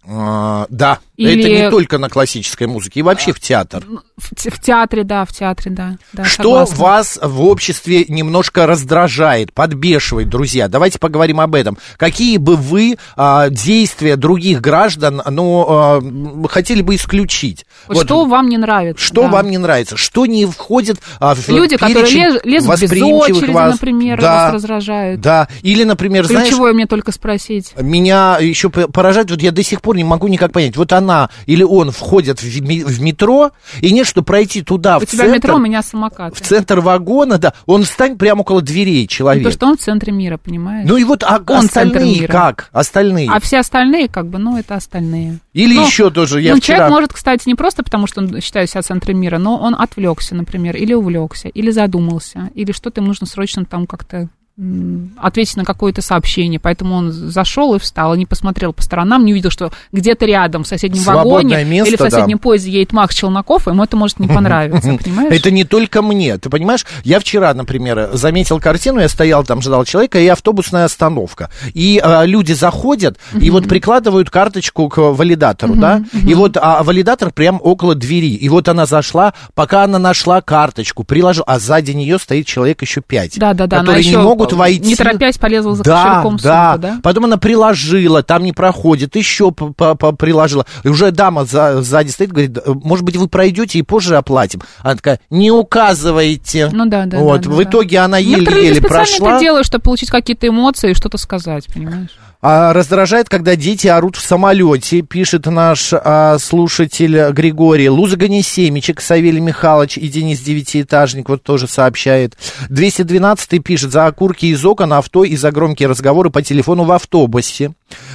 А, 0.06 0.66
да, 0.68 0.98
Или- 1.16 1.40
это 1.40 1.48
не 1.64 1.70
только 1.70 1.98
на 1.98 2.10
классической 2.10 2.66
музыке, 2.66 3.00
и 3.00 3.02
вообще 3.02 3.32
в 3.32 3.40
театр. 3.40 3.84
В, 4.16 4.50
в 4.50 4.60
театре, 4.60 5.02
да, 5.02 5.24
в 5.24 5.32
театре, 5.32 5.70
да. 5.70 5.96
да 6.12 6.24
Что 6.24 6.66
согласна. 6.66 6.76
вас 6.76 7.18
в 7.22 7.42
обществе 7.42 8.04
немножко 8.08 8.66
раздражает, 8.66 9.52
подбешивает, 9.52 10.28
друзья? 10.28 10.68
Давайте 10.68 10.98
поговорим 10.98 11.40
об 11.40 11.54
этом. 11.54 11.78
Какие 11.96 12.36
бы 12.36 12.56
вы 12.56 12.96
а, 13.16 13.48
действия 13.48 14.16
других 14.16 14.60
граждан, 14.60 15.22
ну, 15.30 15.66
а, 15.68 16.02
хотели 16.48 16.82
бы 16.82 16.96
исключить? 16.96 17.64
Вот 17.88 18.04
что 18.04 18.26
вам 18.26 18.48
не 18.48 18.58
нравится? 18.58 19.02
что 19.04 19.22
да. 19.22 19.28
вам 19.28 19.50
не 19.50 19.58
нравится? 19.58 19.96
Что 19.96 20.26
не 20.26 20.44
входит 20.44 20.98
а, 21.18 21.34
в 21.34 21.48
Люди, 21.48 21.76
которые 21.76 22.04
лез- 22.04 22.40
лезут 22.44 22.80
без 22.80 23.02
очереди, 23.02 23.52
вас? 23.52 23.72
например, 23.72 24.20
да, 24.20 24.44
вас 24.44 24.54
раздражают. 24.54 25.20
Да, 25.20 25.48
или, 25.62 25.84
например, 25.84 26.26
знаешь... 26.26 26.48
Ключевое 26.48 26.74
мне 26.74 26.86
только 26.86 27.10
спросить. 27.10 27.72
Меня 27.80 28.38
еще 28.38 28.68
поражает, 28.68 29.30
вот 29.30 29.40
я 29.40 29.50
до 29.50 29.62
сих 29.62 29.80
пор 29.80 29.93
не 29.94 30.04
могу 30.04 30.28
никак 30.28 30.52
понять, 30.52 30.76
вот 30.76 30.92
она 30.92 31.30
или 31.46 31.62
он 31.62 31.90
входят 31.90 32.40
в, 32.42 32.60
ми- 32.62 32.84
в 32.84 33.00
метро, 33.00 33.50
и 33.80 33.92
нет, 33.92 34.06
что 34.06 34.22
пройти 34.22 34.62
туда, 34.62 34.98
У 34.98 35.00
в 35.00 35.06
тебя 35.06 35.24
центр, 35.24 35.34
метро, 35.36 35.54
у 35.56 35.58
меня 35.58 35.82
самокат. 35.82 36.36
в 36.36 36.40
центр 36.40 36.80
вагона, 36.80 37.38
да, 37.38 37.54
он 37.66 37.84
встань 37.84 38.16
прямо 38.16 38.40
около 38.42 38.62
дверей, 38.62 39.06
человек. 39.06 39.44
То, 39.44 39.50
что 39.50 39.66
он 39.66 39.76
в 39.76 39.80
центре 39.80 40.12
мира, 40.12 40.36
понимаешь? 40.36 40.88
Ну 40.88 40.96
и 40.96 41.04
вот 41.04 41.22
а 41.22 41.40
Он 41.46 41.64
остальные 41.64 42.26
как? 42.28 42.68
Остальные? 42.72 43.30
А 43.30 43.40
все 43.40 43.58
остальные, 43.58 44.08
как 44.08 44.26
бы, 44.28 44.38
ну, 44.38 44.56
это 44.58 44.74
остальные. 44.74 45.38
Или 45.52 45.74
Ну, 45.76 45.86
еще 45.86 46.10
тоже, 46.10 46.40
я 46.42 46.54
ну, 46.54 46.60
вчера... 46.60 46.78
человек 46.78 46.92
может, 46.94 47.12
кстати, 47.12 47.42
не 47.46 47.54
просто 47.54 47.82
потому, 47.82 48.06
что 48.06 48.20
он 48.20 48.40
считает 48.40 48.70
себя 48.70 48.82
центром 48.82 49.18
мира, 49.18 49.38
но 49.38 49.58
он 49.58 49.74
отвлекся, 49.78 50.34
например, 50.34 50.76
или 50.76 50.92
увлекся, 50.94 51.48
или 51.48 51.70
задумался, 51.70 52.50
или 52.54 52.72
что-то 52.72 53.00
им 53.00 53.06
нужно 53.06 53.26
срочно 53.26 53.64
там 53.64 53.86
как-то 53.86 54.28
ответить 54.56 55.56
на 55.56 55.64
какое-то 55.64 56.00
сообщение, 56.00 56.60
поэтому 56.60 56.94
он 56.94 57.10
зашел 57.10 57.74
и 57.74 57.80
встал, 57.80 58.14
и 58.14 58.18
не 58.18 58.26
посмотрел 58.26 58.72
по 58.72 58.82
сторонам, 58.82 59.24
не 59.24 59.32
увидел, 59.32 59.50
что 59.50 59.72
где-то 59.90 60.26
рядом 60.26 60.62
в 60.62 60.68
соседнем 60.68 61.02
Свободное 61.02 61.58
вагоне 61.58 61.64
место, 61.64 61.88
или 61.88 61.96
в 61.96 62.00
соседнем 62.00 62.36
да. 62.36 62.42
поезде 62.42 62.70
едет 62.70 62.92
Макс 62.92 63.16
Челноков, 63.16 63.66
ему 63.66 63.82
это 63.82 63.96
может 63.96 64.20
не 64.20 64.28
понравиться, 64.34 64.96
понимаешь? 65.02 65.32
Это 65.32 65.50
не 65.50 65.64
только 65.64 66.02
мне, 66.02 66.38
ты 66.38 66.50
понимаешь? 66.50 66.86
Я 67.02 67.18
вчера, 67.18 67.52
например, 67.52 68.10
заметил 68.12 68.60
картину, 68.60 69.00
я 69.00 69.08
стоял 69.08 69.42
там, 69.44 69.60
ждал 69.60 69.84
человека, 69.84 70.20
и 70.20 70.28
автобусная 70.28 70.84
остановка. 70.84 71.50
И 71.72 72.00
а, 72.02 72.24
люди 72.24 72.52
заходят, 72.52 73.18
и 73.38 73.50
вот 73.50 73.68
прикладывают 73.68 74.30
карточку 74.30 74.88
к 74.88 74.98
валидатору, 74.98 75.74
да? 75.74 76.04
И 76.12 76.32
вот 76.34 76.56
а, 76.60 76.84
валидатор 76.84 77.32
прям 77.32 77.58
около 77.60 77.96
двери. 77.96 78.34
И 78.34 78.48
вот 78.48 78.68
она 78.68 78.86
зашла, 78.86 79.34
пока 79.54 79.82
она 79.82 79.98
нашла 79.98 80.40
карточку, 80.42 81.02
приложила, 81.02 81.44
а 81.48 81.58
сзади 81.58 81.90
нее 81.90 82.20
стоит 82.20 82.46
человек 82.46 82.82
еще 82.82 83.00
пять, 83.00 83.36
которые 83.80 84.04
не 84.04 84.10
еще, 84.10 84.22
могут 84.52 84.58
войти. 84.58 84.86
не 84.86 84.96
торопясь, 84.96 85.38
полезла 85.38 85.74
за 85.74 85.84
да, 85.84 86.04
кошельком 86.04 86.36
да. 86.36 86.72
сумку, 86.72 86.82
да? 86.82 87.00
Потом 87.02 87.24
она 87.24 87.36
приложила, 87.36 88.22
там 88.22 88.42
не 88.44 88.52
проходит, 88.52 89.16
еще 89.16 89.52
приложила. 89.52 90.66
И 90.82 90.88
уже 90.88 91.10
дама 91.10 91.44
за- 91.44 91.82
сзади 91.82 92.10
стоит, 92.10 92.30
говорит, 92.32 92.58
«Э, 92.58 92.72
может 92.74 93.04
быть, 93.04 93.16
вы 93.16 93.28
пройдете 93.28 93.78
и 93.78 93.82
позже 93.82 94.16
оплатим. 94.16 94.62
Она 94.82 94.96
такая, 94.96 95.20
не 95.30 95.50
указывайте. 95.50 96.70
Ну 96.72 96.86
да, 96.86 97.06
да. 97.06 97.18
Вот, 97.18 97.42
да, 97.42 97.50
в 97.50 97.56
да, 97.56 97.62
итоге 97.64 97.98
она 97.98 98.20
Некоторые 98.20 98.44
еле-еле 98.44 98.68
люди 98.68 98.78
специально 98.80 99.04
прошла. 99.06 99.30
это 99.32 99.40
делают, 99.40 99.66
чтобы 99.66 99.82
получить 99.82 100.10
какие-то 100.10 100.48
эмоции 100.48 100.90
и 100.90 100.94
что-то 100.94 101.18
сказать, 101.18 101.66
понимаешь? 101.72 102.10
А 102.46 102.74
раздражает, 102.74 103.30
когда 103.30 103.56
дети 103.56 103.86
орут 103.86 104.16
в 104.16 104.20
самолете, 104.20 105.00
пишет 105.00 105.46
наш 105.46 105.94
а, 105.94 106.36
слушатель 106.38 107.30
Григорий. 107.30 107.88
Лузагани 107.88 108.42
семечек, 108.42 109.00
Савелий 109.00 109.40
Михайлович 109.40 109.96
и 109.96 110.08
Денис 110.08 110.40
Девятиэтажник 110.40 111.30
вот 111.30 111.42
тоже 111.42 111.66
сообщает. 111.66 112.34
212 112.68 113.64
пишет 113.64 113.92
за 113.92 114.04
окурки 114.04 114.44
из 114.44 114.62
окон 114.62 114.92
авто 114.92 115.24
и 115.24 115.36
за 115.36 115.52
громкие 115.52 115.88
разговоры 115.88 116.28
по 116.28 116.42
телефону 116.42 116.84
в 116.84 116.92
автобусе. 116.92 117.72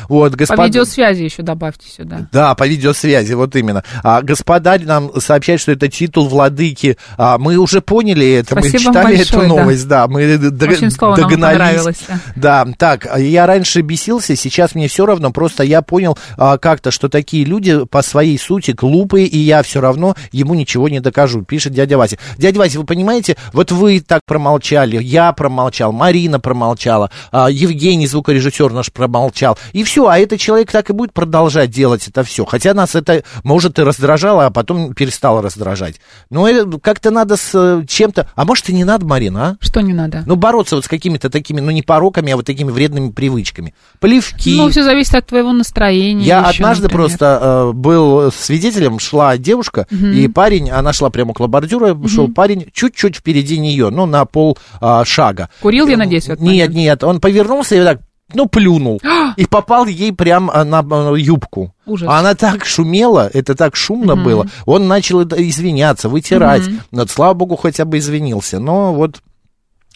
Вот, 0.07 0.31
По 0.33 0.37
господ... 0.39 0.65
видеосвязи 0.65 1.23
еще 1.23 1.43
добавьте 1.43 1.89
сюда. 1.89 2.27
Да, 2.31 2.55
по 2.55 2.67
видеосвязи, 2.67 3.33
вот 3.33 3.55
именно. 3.55 3.83
А, 4.03 4.21
господарь 4.21 4.83
нам 4.85 5.11
сообщает, 5.19 5.59
что 5.59 5.71
это 5.71 5.87
титул 5.87 6.27
владыки. 6.27 6.97
А, 7.17 7.37
мы 7.37 7.57
уже 7.57 7.81
поняли 7.81 8.29
это, 8.33 8.55
мы 8.55 8.61
Спасибо 8.61 8.91
читали 8.93 9.17
большое, 9.17 9.21
эту 9.21 9.39
да. 9.41 9.47
новость, 9.47 9.87
да, 9.87 10.07
мы 10.07 10.37
д- 10.37 10.69
Очень 10.69 10.91
слово 10.91 11.15
догнались. 11.15 11.57
понравилось, 11.57 11.97
да. 12.35 12.65
Да, 12.65 12.73
так, 12.77 13.17
я 13.17 13.45
раньше 13.45 13.81
бесился, 13.81 14.35
сейчас 14.35 14.75
мне 14.75 14.87
все 14.87 15.05
равно, 15.05 15.31
просто 15.31 15.63
я 15.63 15.81
понял 15.81 16.17
а, 16.37 16.57
как-то, 16.57 16.91
что 16.91 17.09
такие 17.09 17.45
люди 17.45 17.85
по 17.85 18.01
своей 18.01 18.37
сути 18.37 18.71
глупые, 18.71 19.27
и 19.27 19.37
я 19.37 19.61
все 19.63 19.81
равно 19.81 20.15
ему 20.31 20.53
ничего 20.55 20.89
не 20.89 20.99
докажу, 20.99 21.43
пишет 21.43 21.73
дядя 21.73 21.97
Вася. 21.97 22.17
Дядя 22.37 22.59
Вася, 22.59 22.79
вы 22.79 22.85
понимаете, 22.85 23.37
вот 23.53 23.71
вы 23.71 23.99
так 23.99 24.21
промолчали, 24.25 25.01
я 25.01 25.31
промолчал, 25.33 25.91
Марина 25.91 26.39
промолчала, 26.39 27.09
а, 27.31 27.49
Евгений, 27.49 28.07
звукорежиссер 28.07 28.71
наш, 28.71 28.91
промолчал, 28.91 29.57
и 29.73 29.83
все, 29.83 30.07
а 30.07 30.17
этот 30.17 30.39
человек 30.39 30.71
так 30.71 30.89
и 30.89 30.93
будет 30.93 31.13
продолжать 31.13 31.69
делать 31.69 32.07
это 32.07 32.23
все, 32.23 32.45
хотя 32.45 32.73
нас 32.73 32.95
это, 32.95 33.23
может, 33.43 33.79
и 33.79 33.83
раздражало, 33.83 34.45
а 34.45 34.51
потом 34.51 34.93
перестало 34.93 35.41
раздражать. 35.41 35.95
Но 36.29 36.47
это 36.47 36.79
как-то 36.79 37.11
надо 37.11 37.37
с 37.37 37.51
э, 37.53 37.85
чем-то, 37.87 38.29
а 38.35 38.45
может 38.45 38.69
и 38.69 38.73
не 38.73 38.83
надо, 38.83 39.05
Марина, 39.05 39.45
а? 39.45 39.57
Что 39.59 39.81
не 39.81 39.93
надо? 39.93 40.23
Ну, 40.25 40.35
бороться 40.35 40.75
вот 40.75 40.85
с 40.85 40.87
какими-то 40.87 41.29
такими, 41.29 41.59
ну, 41.59 41.71
не 41.71 41.81
пороками, 41.81 42.31
а 42.33 42.35
вот 42.35 42.45
такими 42.45 42.71
вредными 42.71 43.11
привычками. 43.11 43.73
Плевки. 43.99 44.55
Ну, 44.55 44.69
все 44.69 44.83
зависит 44.83 45.15
от 45.15 45.27
твоего 45.27 45.51
настроения. 45.51 46.25
Я 46.25 46.39
еще, 46.39 46.63
однажды 46.63 46.83
например. 46.83 47.07
просто 47.07 47.39
э, 47.41 47.71
был 47.73 48.31
свидетелем, 48.31 48.99
шла 48.99 49.37
девушка, 49.37 49.87
и 49.91 50.27
парень, 50.27 50.69
она 50.69 50.93
шла 50.93 51.09
прямо 51.09 51.31
около 51.31 51.47
бордюра, 51.47 51.97
шел 52.07 52.27
парень 52.29 52.69
чуть-чуть 52.73 53.17
впереди 53.17 53.57
нее, 53.57 53.89
ну, 53.89 54.05
на 54.05 54.25
пол 54.25 54.57
а, 54.81 55.03
шага. 55.05 55.49
Курил, 55.61 55.87
я 55.87 55.97
надеюсь, 55.97 56.25
в 56.25 56.29
этот 56.29 56.41
Нет, 56.41 56.69
момент? 56.69 56.75
нет, 56.75 57.03
он 57.03 57.19
повернулся 57.19 57.75
и 57.75 57.79
вот 57.79 57.85
так 57.85 58.01
ну, 58.33 58.47
плюнул. 58.47 59.01
И 59.37 59.45
попал 59.45 59.85
ей 59.85 60.11
прям 60.11 60.49
а, 60.53 60.63
на 60.63 60.79
а, 60.79 61.15
юбку. 61.15 61.73
Ужас. 61.85 62.07
А 62.09 62.19
Она 62.19 62.35
так 62.35 62.65
шумела, 62.65 63.29
это 63.33 63.55
так 63.55 63.75
шумно 63.75 64.15
было. 64.15 64.47
Он 64.65 64.87
начал 64.87 65.23
извиняться, 65.23 66.09
вытирать. 66.09 66.63
Вот, 66.91 67.09
слава 67.09 67.33
богу, 67.33 67.55
хотя 67.55 67.85
бы 67.85 67.97
извинился. 67.97 68.59
Но 68.59 68.93
вот 68.93 69.21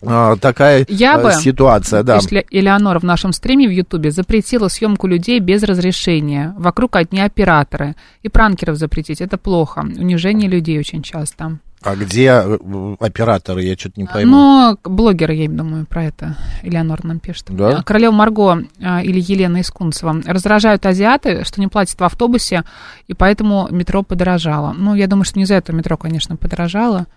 а, 0.05 0.35
такая 0.37 0.85
Я 0.89 1.15
а, 1.15 1.23
бы, 1.23 1.31
ситуация, 1.33 2.03
да. 2.03 2.15
Если 2.15 2.45
Элеонора 2.49 2.99
в 2.99 3.03
нашем 3.03 3.31
стриме 3.31 3.67
в 3.67 3.71
Ютубе 3.71 4.11
запретила 4.11 4.67
съемку 4.67 5.07
людей 5.07 5.39
без 5.39 5.63
разрешения. 5.63 6.53
Вокруг 6.57 6.95
одни 6.95 7.21
операторы. 7.21 7.95
И 8.21 8.29
пранкеров 8.29 8.77
запретить. 8.77 9.21
Это 9.21 9.37
плохо. 9.37 9.81
Унижение 9.81 10.49
людей 10.49 10.79
очень 10.79 11.03
часто. 11.03 11.59
А 11.83 11.95
где 11.95 12.27
э, 12.27 12.95
операторы, 12.99 13.63
я 13.63 13.75
что-то 13.77 13.99
не 13.99 14.07
пойму. 14.07 14.31
Но 14.31 14.77
блогеры, 14.83 15.33
я 15.33 15.49
думаю, 15.49 15.85
про 15.85 16.05
это 16.05 16.37
Элеонора 16.61 17.05
нам 17.05 17.19
пишет. 17.19 17.47
Да? 17.49 17.83
Королева 17.83 18.13
Марго 18.13 18.63
а, 18.81 19.03
или 19.03 19.19
Елена 19.19 19.59
Искунцева 19.61 20.21
раздражают 20.25 20.85
азиаты, 20.85 21.43
что 21.43 21.59
не 21.59 21.67
платят 21.67 21.99
в 21.99 22.03
автобусе, 22.03 22.63
и 23.07 23.13
поэтому 23.13 23.67
метро 23.69 24.01
подорожало. 24.01 24.73
Ну, 24.73 24.95
я 24.95 25.07
думаю, 25.07 25.25
что 25.25 25.39
не 25.39 25.45
за 25.45 25.55
это 25.55 25.73
метро, 25.73 25.97
конечно, 25.97 26.37
подорожало. 26.37 27.07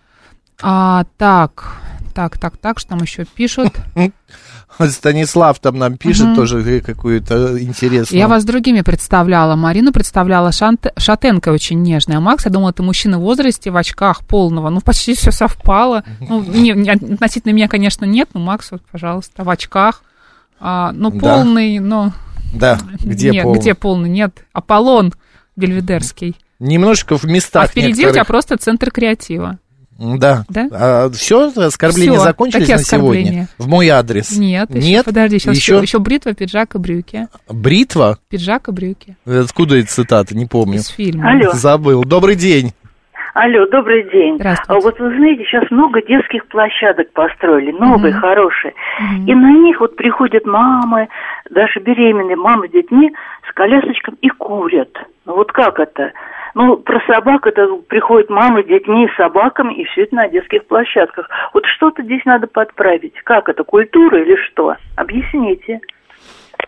А, 0.60 1.04
так, 1.16 1.76
так, 2.14 2.38
так, 2.38 2.56
так, 2.56 2.78
что 2.80 2.90
там 2.90 3.02
еще 3.02 3.24
пишут? 3.24 3.74
Станислав 4.88 5.58
там 5.58 5.78
нам 5.78 5.96
пишет 5.96 6.34
тоже 6.34 6.60
э, 6.60 6.80
какую-то 6.80 7.62
интересную. 7.62 8.20
Я 8.20 8.28
вас 8.28 8.44
другими 8.44 8.82
представляла. 8.82 9.56
Марину 9.56 9.92
представляла 9.92 10.52
Шант... 10.52 10.86
Шатенко 10.96 11.50
очень 11.50 11.82
нежная. 11.82 12.18
А 12.18 12.20
Макс, 12.20 12.44
я 12.44 12.50
думала, 12.50 12.72
ты 12.72 12.82
мужчина 12.82 13.18
в 13.18 13.22
возрасте, 13.22 13.70
в 13.70 13.76
очках, 13.76 14.24
полного. 14.24 14.70
Ну, 14.70 14.80
почти 14.80 15.14
все 15.14 15.30
совпало. 15.30 16.04
Ну, 16.20 16.42
не, 16.46 16.72
не, 16.72 16.90
относительно 16.90 17.52
меня, 17.52 17.68
конечно, 17.68 18.04
нет, 18.04 18.28
но 18.34 18.40
Макс, 18.40 18.70
вот, 18.70 18.82
пожалуйста, 18.90 19.44
в 19.44 19.50
очках. 19.50 20.02
А, 20.60 20.92
ну, 20.92 21.10
Да. 21.10 21.18
полный, 21.18 21.78
но... 21.78 22.12
Да, 22.54 22.78
где 23.00 23.30
нет, 23.30 23.44
полный? 23.44 23.60
где 23.60 23.74
полный? 23.74 24.08
Нет, 24.08 24.44
Аполлон 24.52 25.12
Бельведерский. 25.56 26.36
Немножечко 26.58 27.18
в 27.18 27.24
местах 27.24 27.64
а 27.64 27.66
впереди 27.66 27.88
у 27.88 27.90
некоторых. 27.90 28.14
тебя 28.14 28.24
просто 28.24 28.56
центр 28.56 28.90
креатива. 28.90 29.58
Да. 29.98 30.44
Да? 30.48 31.10
все, 31.10 31.50
оскорбления 31.56 32.14
Всё. 32.14 32.22
закончились 32.22 32.62
Какие 32.62 32.76
на 32.76 32.82
сегодня? 32.82 33.20
оскорбления? 33.20 33.48
В 33.58 33.66
мой 33.66 33.88
адрес? 33.88 34.30
Нет, 34.36 34.74
еще, 34.74 34.86
Нет? 34.88 35.04
подожди, 35.06 35.38
сейчас 35.38 35.56
Еще? 35.56 35.78
еще, 35.80 35.98
бритва, 35.98 36.34
пиджак 36.34 36.74
и 36.74 36.78
брюки. 36.78 37.28
Бритва? 37.48 38.18
Пиджак 38.28 38.68
и 38.68 38.72
брюки. 38.72 39.16
Откуда 39.24 39.76
эта 39.78 39.88
цитата? 39.90 40.36
Не 40.36 40.46
помню. 40.46 40.78
Из 40.78 40.88
фильма. 40.88 41.30
Алло. 41.32 41.52
Забыл. 41.54 42.04
Добрый 42.04 42.36
день. 42.36 42.72
Алло, 43.38 43.66
добрый 43.66 44.04
день. 44.04 44.36
Здравствуйте. 44.36 44.72
А 44.72 44.82
вот 44.82 44.98
вы 44.98 45.14
знаете, 45.14 45.44
сейчас 45.44 45.70
много 45.70 46.00
детских 46.00 46.46
площадок 46.46 47.12
построили, 47.12 47.70
новые, 47.70 48.14
Мгм. 48.14 48.20
хорошие. 48.22 48.72
Мгм. 48.98 49.26
И 49.26 49.34
на 49.34 49.52
них 49.52 49.78
вот 49.78 49.94
приходят 49.94 50.46
мамы, 50.46 51.08
даже 51.50 51.80
беременные 51.80 52.36
мамы 52.36 52.68
с 52.68 52.70
детьми, 52.70 53.12
с 53.46 53.52
колясочками 53.52 54.16
и 54.22 54.30
курят. 54.30 54.88
Ну 55.26 55.34
вот 55.34 55.52
как 55.52 55.78
это? 55.78 56.12
Ну, 56.54 56.78
про 56.78 56.98
собак 57.00 57.46
это 57.46 57.68
приходят 57.86 58.30
мамы 58.30 58.62
с 58.62 58.66
детьми, 58.66 59.06
с 59.06 59.16
собаками, 59.16 59.74
и 59.74 59.84
все 59.84 60.04
это 60.04 60.14
на 60.14 60.28
детских 60.28 60.64
площадках. 60.66 61.28
Вот 61.52 61.66
что-то 61.66 62.02
здесь 62.04 62.24
надо 62.24 62.46
подправить. 62.46 63.20
Как 63.24 63.50
это, 63.50 63.64
культура 63.64 64.18
или 64.22 64.36
что? 64.46 64.76
Объясните. 64.96 65.80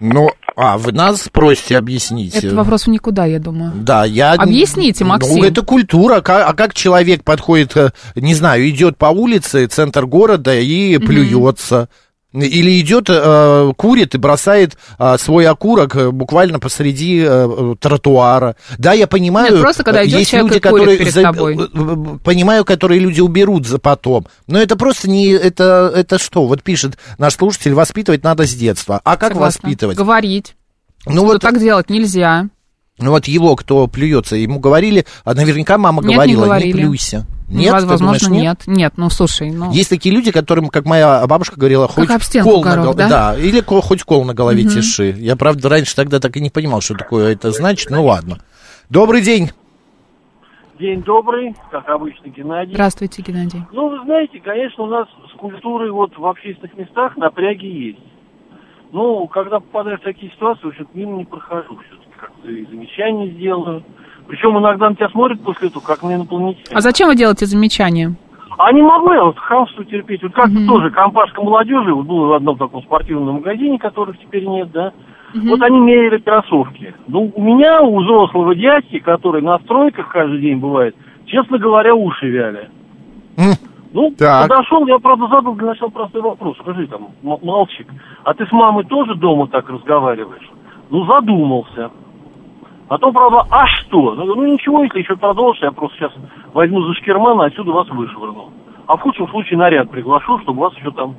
Ну, 0.00 0.30
а, 0.56 0.78
вы 0.78 0.92
нас 0.92 1.28
просите 1.32 1.76
объяснить. 1.76 2.34
Это 2.34 2.54
вопрос 2.54 2.86
в 2.86 2.90
никуда, 2.90 3.24
я 3.26 3.38
думаю. 3.38 3.72
Да, 3.74 4.04
я... 4.04 4.32
Объясните, 4.34 5.04
Максим. 5.04 5.38
Ну, 5.38 5.44
это 5.44 5.62
культура. 5.62 6.20
Ка- 6.20 6.46
А 6.46 6.54
как 6.54 6.74
человек 6.74 7.24
подходит, 7.24 7.76
э, 7.76 7.90
не 8.14 8.34
знаю, 8.34 8.68
идет 8.68 8.96
по 8.96 9.06
улице, 9.06 9.66
центр 9.66 10.06
города 10.06 10.54
и 10.54 10.98
плюется? 10.98 11.88
Или 12.34 12.78
идет, 12.80 13.06
э, 13.08 13.72
курит 13.78 14.14
и 14.14 14.18
бросает 14.18 14.76
э, 14.98 15.16
свой 15.18 15.46
окурок 15.46 15.96
э, 15.96 16.10
буквально 16.10 16.58
посреди 16.60 17.26
тротуара. 17.80 18.54
Да, 18.76 18.92
я 18.92 19.06
понимаю. 19.06 19.52
Нет, 19.52 19.62
просто 19.62 19.82
когда 19.82 20.04
идет 20.04 20.18
есть 20.18 20.30
человек 20.30 20.52
люди, 20.52 20.58
и 20.58 20.60
курит 20.68 20.74
которые 20.84 20.98
перед 20.98 21.14
за- 21.14 21.22
тобой. 21.22 22.18
понимаю, 22.22 22.66
которые 22.66 23.00
люди 23.00 23.22
уберут 23.22 23.66
за 23.66 23.78
потом. 23.78 24.26
Но 24.46 24.60
это 24.60 24.76
просто 24.76 25.08
не 25.08 25.28
это 25.28 25.90
это 25.94 26.18
что? 26.18 26.46
Вот 26.46 26.62
пишет 26.62 26.98
наш 27.16 27.34
слушатель, 27.34 27.72
воспитывать 27.72 28.22
надо 28.24 28.46
с 28.46 28.54
детства. 28.54 29.00
А 29.04 29.16
как 29.16 29.32
Согласна. 29.32 29.60
воспитывать? 29.62 29.96
Говорить. 29.96 30.54
Ну 31.06 31.12
что 31.14 31.24
вот 31.24 31.40
так 31.40 31.58
делать 31.58 31.88
нельзя. 31.88 32.48
ну 32.98 33.10
вот 33.12 33.26
его, 33.26 33.56
кто 33.56 33.86
плюется, 33.86 34.36
ему 34.36 34.58
говорили, 34.60 35.06
а 35.24 35.32
наверняка 35.32 35.78
мама 35.78 36.02
Нет, 36.02 36.08
не 36.10 36.14
говорила, 36.16 36.40
не, 36.40 36.46
говорили. 36.46 36.72
плюйся. 36.72 37.26
Нет, 37.48 37.72
Воз- 37.72 37.82
ты 37.82 37.88
возможно, 37.88 38.28
думаешь, 38.28 38.42
нет. 38.42 38.62
Нет, 38.66 38.92
ну 38.96 39.08
слушай, 39.08 39.50
ну. 39.50 39.72
Есть 39.72 39.88
такие 39.88 40.14
люди, 40.14 40.30
которым, 40.30 40.68
как 40.68 40.84
моя 40.84 41.26
бабушка 41.26 41.56
говорила, 41.58 41.88
хоть 41.88 42.10
об 42.10 42.20
стенку 42.22 42.50
кол 42.50 42.64
на 42.64 42.70
горох, 42.70 42.84
гол- 42.84 42.94
да? 42.94 43.34
или 43.38 43.60
ко- 43.60 43.80
хоть 43.80 44.02
кол 44.02 44.24
на 44.24 44.34
голове 44.34 44.64
тиши. 44.64 45.14
Я, 45.18 45.34
правда, 45.36 45.68
раньше 45.70 45.96
тогда 45.96 46.20
так 46.20 46.36
и 46.36 46.40
не 46.40 46.50
понимал, 46.50 46.80
что 46.82 46.94
такое 46.94 47.32
это 47.32 47.50
значит. 47.50 47.90
Ну 47.90 48.04
ладно. 48.04 48.38
Добрый 48.90 49.22
день. 49.22 49.50
День 50.78 51.02
добрый, 51.02 51.56
как 51.72 51.88
обычно, 51.88 52.28
Геннадий. 52.28 52.74
Здравствуйте, 52.74 53.22
Геннадий. 53.22 53.64
Ну, 53.72 53.88
вы 53.88 54.04
знаете, 54.04 54.38
конечно, 54.38 54.84
у 54.84 54.86
нас 54.86 55.08
с 55.34 55.36
культурой 55.36 55.90
вот 55.90 56.16
в 56.16 56.24
общественных 56.24 56.76
местах 56.76 57.16
напряги 57.16 57.66
есть. 57.66 57.98
Ну, 58.92 59.26
когда 59.26 59.58
попадаешь 59.58 60.00
в 60.00 60.04
такие 60.04 60.30
ситуации, 60.32 60.62
в 60.62 60.68
общем, 60.68 60.86
мимо 60.94 61.16
не 61.18 61.24
прохожу 61.24 61.76
все-таки. 61.78 62.08
Как-то 62.20 62.48
и 62.48 62.64
замечания 62.66 63.30
сделаю. 63.32 63.84
Причем 64.28 64.58
иногда 64.58 64.90
на 64.90 64.94
тебя 64.94 65.08
смотрят 65.08 65.40
после 65.42 65.68
этого, 65.68 65.82
как 65.82 66.02
на 66.02 66.14
инопланетянина. 66.14 66.76
А 66.78 66.80
зачем 66.80 67.08
вы 67.08 67.16
делаете 67.16 67.46
замечания? 67.46 68.14
А 68.58 68.72
не 68.72 68.82
могу 68.82 69.12
я 69.12 69.24
вот 69.24 69.38
хамство 69.38 69.84
терпеть. 69.84 70.22
Вот 70.22 70.32
как-то 70.32 70.66
тоже 70.66 70.90
компашка 70.90 71.42
молодежи, 71.42 71.94
вот 71.94 72.06
был 72.06 72.26
в 72.26 72.32
одном 72.32 72.56
таком 72.58 72.82
спортивном 72.82 73.36
магазине, 73.36 73.78
которых 73.78 74.18
теперь 74.18 74.44
нет, 74.46 74.70
да. 74.72 74.92
Вот 75.34 75.60
они 75.62 75.78
меряли 75.78 76.18
кроссовки. 76.18 76.94
Ну, 77.06 77.30
у 77.34 77.42
меня, 77.42 77.82
у 77.82 78.00
взрослого 78.00 78.54
дядьки, 78.54 78.98
который 78.98 79.42
на 79.42 79.58
стройках 79.60 80.08
каждый 80.08 80.40
день 80.40 80.58
бывает, 80.58 80.96
честно 81.26 81.58
говоря, 81.58 81.94
уши 81.94 82.28
вяли. 82.28 82.68
М, 83.36 83.52
Ну, 83.94 84.12
Так. 84.18 84.48
подошел, 84.48 84.86
я, 84.86 84.98
правда, 84.98 85.28
задал 85.28 85.54
для 85.54 85.68
начала 85.68 85.88
простой 85.88 86.20
вопрос. 86.20 86.56
Скажи 86.60 86.86
там, 86.88 87.08
м- 87.24 87.38
мальчик, 87.42 87.86
а 88.24 88.34
ты 88.34 88.44
с 88.46 88.52
мамой 88.52 88.84
тоже 88.84 89.14
дома 89.14 89.46
так 89.46 89.68
разговариваешь? 89.70 90.46
Ну, 90.90 91.04
задумался. 91.06 91.90
Потом, 92.88 93.12
правда, 93.12 93.42
а 93.50 93.66
что? 93.66 94.14
Ну, 94.14 94.24
ну, 94.24 94.46
ничего, 94.46 94.82
если 94.82 95.00
еще 95.00 95.14
продолжишь, 95.16 95.62
я 95.62 95.70
просто 95.72 95.96
сейчас 95.98 96.12
возьму 96.54 96.82
за 96.82 96.94
шкерман, 96.94 97.40
и 97.42 97.46
отсюда 97.46 97.72
вас 97.72 97.88
вышвырну. 97.90 98.50
А 98.86 98.96
в 98.96 99.00
худшем 99.02 99.28
случае 99.28 99.58
наряд 99.58 99.90
приглашу, 99.90 100.38
чтобы 100.40 100.60
вас 100.62 100.74
еще 100.76 100.90
там 100.92 101.14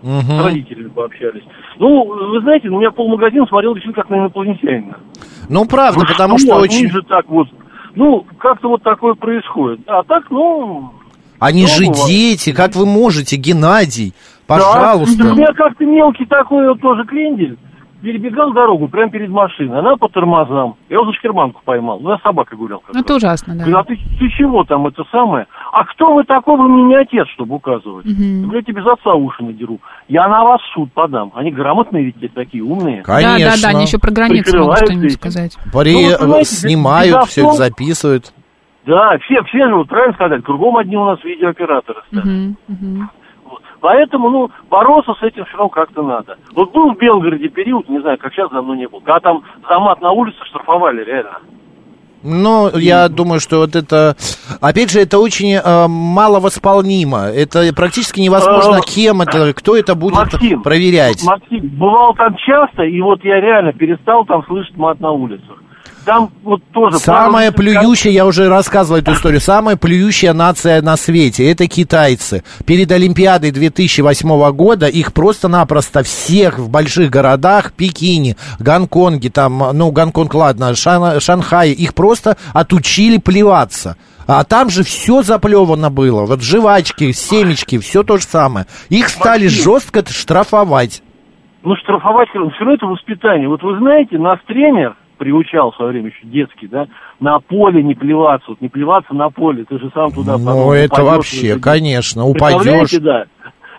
с 0.00 0.06
мгм. 0.06 0.44
родителями 0.44 0.88
пообщались. 0.88 1.42
Ну, 1.80 2.04
вы 2.04 2.40
знаете, 2.42 2.68
у 2.68 2.78
меня 2.78 2.92
полмагазина 2.92 3.46
смотрел 3.46 3.74
действительно 3.74 4.00
как 4.02 4.10
на 4.10 4.18
инопланетянина. 4.20 4.96
Ну, 5.48 5.66
правда, 5.66 6.00
Ну, 6.00 6.06
потому 6.06 6.38
что 6.38 6.54
они 6.54 6.62
очень... 6.64 6.88
же 6.90 7.02
так 7.02 7.28
вот, 7.28 7.48
ну, 7.96 8.24
как-то 8.38 8.68
вот 8.68 8.82
такое 8.84 9.14
происходит. 9.14 9.80
А 9.88 10.04
так, 10.04 10.30
ну, 10.30 10.92
Они 11.40 11.66
же 11.66 11.86
Ну, 11.86 11.90
бывает. 11.92 12.08
дети, 12.08 12.52
как 12.52 12.76
вы 12.76 12.86
можете, 12.86 13.36
Геннадий? 13.36 14.12
Да. 14.48 14.54
Пожалуйста. 14.54 15.24
У 15.32 15.34
меня 15.34 15.52
как-то 15.52 15.84
мелкий 15.84 16.26
такой 16.26 16.68
вот 16.68 16.80
тоже 16.80 17.04
крендель. 17.04 17.58
Перебегал 18.00 18.52
дорогу 18.52 18.86
прямо 18.86 19.10
перед 19.10 19.28
машиной. 19.28 19.80
Она 19.80 19.96
по 19.96 20.08
тормозам. 20.08 20.76
Я 20.88 21.04
за 21.04 21.12
шкерманку 21.14 21.60
поймал. 21.64 21.98
Ну, 21.98 22.10
я 22.10 22.18
с 22.18 22.22
собакой 22.22 22.56
гулял. 22.56 22.78
как 22.78 22.94
Ну, 22.94 23.00
это 23.00 23.14
раз. 23.14 23.16
ужасно, 23.22 23.54
да. 23.56 23.64
Говорю, 23.64 23.78
а 23.78 23.84
ты, 23.84 23.96
ты 23.96 24.28
чего 24.38 24.62
там, 24.62 24.86
это 24.86 25.02
самое? 25.10 25.46
А 25.72 25.84
кто 25.84 26.14
вы 26.14 26.22
такой, 26.22 26.56
вы 26.56 26.68
мне 26.68 26.82
не 26.84 26.94
отец, 26.94 27.26
чтобы 27.34 27.56
указывать? 27.56 28.06
Я 28.06 28.42
говорю, 28.42 28.58
я 28.58 28.62
тебе 28.62 28.82
за 28.84 28.92
отца 28.92 29.14
уши 29.14 29.42
надеру. 29.42 29.80
Я 30.06 30.28
на 30.28 30.44
вас 30.44 30.60
в 30.60 30.74
суд 30.74 30.92
подам. 30.92 31.32
Они 31.34 31.50
грамотные 31.50 32.04
ведь 32.04 32.34
такие, 32.34 32.62
умные. 32.62 33.02
Конечно. 33.02 33.38
Да, 33.38 33.50
да, 33.56 33.62
да, 33.62 33.68
они 33.70 33.82
еще 33.86 33.98
про 33.98 34.12
границу 34.12 34.56
могут 34.58 34.76
что-нибудь 34.78 35.12
сказать. 35.14 35.56
При- 35.72 35.92
Ну, 35.92 36.10
вот, 36.10 36.18
понимаете, 36.20 36.54
снимают, 36.54 37.24
все 37.24 37.42
это 37.42 37.52
записывают. 37.54 38.32
Да, 38.86 39.18
все, 39.18 39.42
все 39.42 39.66
же, 39.68 39.74
вот 39.74 39.88
правильно 39.88 40.14
сказать, 40.14 40.42
кругом 40.44 40.76
одни 40.76 40.96
у 40.96 41.04
нас 41.04 41.22
видеооператоры. 41.24 42.00
стоят. 42.06 42.24
Мгм, 42.24 42.56
мгм. 42.68 43.10
Поэтому, 43.80 44.30
ну, 44.30 44.50
бороться 44.70 45.14
с 45.14 45.22
этим 45.22 45.44
все 45.44 45.56
равно 45.56 45.68
как-то 45.68 46.02
надо. 46.02 46.36
Вот 46.54 46.72
был 46.72 46.92
в 46.92 46.98
Белгороде 46.98 47.48
период, 47.48 47.88
не 47.88 48.00
знаю, 48.00 48.18
как 48.18 48.32
сейчас 48.32 48.50
давно 48.50 48.74
не 48.74 48.88
был, 48.88 49.00
когда 49.00 49.20
там 49.20 49.42
за 49.68 49.78
мат 49.78 50.00
на 50.00 50.10
улице 50.10 50.38
штрафовали, 50.46 51.04
реально. 51.04 51.38
Ну, 52.24 52.76
я 52.76 53.08
думаю, 53.08 53.38
что 53.38 53.58
вот 53.58 53.76
это, 53.76 54.16
опять 54.60 54.90
же, 54.90 55.00
это 55.00 55.20
очень 55.20 55.54
э, 55.54 55.86
мало 55.88 56.40
восполнимо. 56.40 57.26
Это 57.26 57.72
практически 57.74 58.20
невозможно, 58.20 58.78
Э, 58.78 58.80
кем 58.84 59.22
это, 59.22 59.54
кто 59.54 59.76
это 59.76 59.94
будет 59.94 60.16
Максим, 60.16 60.62
проверять. 60.62 61.24
Максим, 61.24 61.68
бывал 61.78 62.14
там 62.14 62.34
часто, 62.36 62.82
и 62.82 63.00
вот 63.00 63.22
я 63.24 63.40
реально 63.40 63.72
перестал 63.72 64.24
там 64.24 64.44
слышать 64.46 64.76
мат 64.76 64.98
на 64.98 65.12
улицах. 65.12 65.62
Там 66.08 66.30
вот 66.42 66.62
тоже... 66.72 66.98
Самая 66.98 67.52
плюющая, 67.52 68.10
я 68.10 68.24
уже 68.24 68.48
рассказывал 68.48 68.98
эту 68.98 69.12
историю, 69.12 69.42
самая 69.42 69.76
плюющая 69.76 70.32
нация 70.32 70.80
на 70.80 70.96
свете, 70.96 71.50
это 71.50 71.66
китайцы. 71.68 72.44
Перед 72.64 72.90
Олимпиадой 72.90 73.50
2008 73.50 74.50
года 74.52 74.86
их 74.86 75.12
просто-напросто 75.12 76.02
всех 76.02 76.58
в 76.58 76.70
больших 76.70 77.10
городах, 77.10 77.72
Пекине, 77.74 78.36
Гонконге, 78.58 79.28
там, 79.28 79.62
ну, 79.74 79.90
Гонконг, 79.90 80.32
ладно, 80.32 80.70
Шан- 80.70 81.20
Шанхае, 81.20 81.74
их 81.74 81.92
просто 81.92 82.38
отучили 82.54 83.18
плеваться. 83.18 83.98
А 84.26 84.44
там 84.44 84.70
же 84.70 84.84
все 84.84 85.20
заплевано 85.20 85.90
было. 85.90 86.24
Вот 86.24 86.40
жвачки, 86.40 87.12
семечки, 87.12 87.76
все 87.76 88.02
то 88.02 88.16
же 88.16 88.22
самое. 88.22 88.64
Их 88.88 89.10
стали 89.10 89.46
жестко 89.46 90.02
штрафовать. 90.08 91.02
Ну, 91.62 91.76
штрафовать, 91.76 92.30
все 92.30 92.38
равно 92.38 92.72
это 92.72 92.86
воспитание. 92.86 93.46
Вот 93.46 93.62
вы 93.62 93.78
знаете, 93.78 94.16
нас 94.16 94.38
тренер 94.46 94.96
приучал 95.18 95.72
в 95.72 95.76
свое 95.76 95.92
время 95.92 96.08
еще 96.08 96.26
детский, 96.26 96.68
да, 96.68 96.86
на 97.20 97.40
поле 97.40 97.82
не 97.82 97.94
плеваться, 97.94 98.50
вот 98.50 98.60
не 98.60 98.68
плеваться 98.68 99.12
на 99.12 99.30
поле, 99.30 99.64
ты 99.68 99.78
же 99.78 99.90
сам 99.92 100.10
туда 100.12 100.38
Ну, 100.38 100.72
это 100.72 101.02
вообще, 101.04 101.58
конечно, 101.58 102.24
упадешь. 102.24 102.90
Да. 103.00 103.26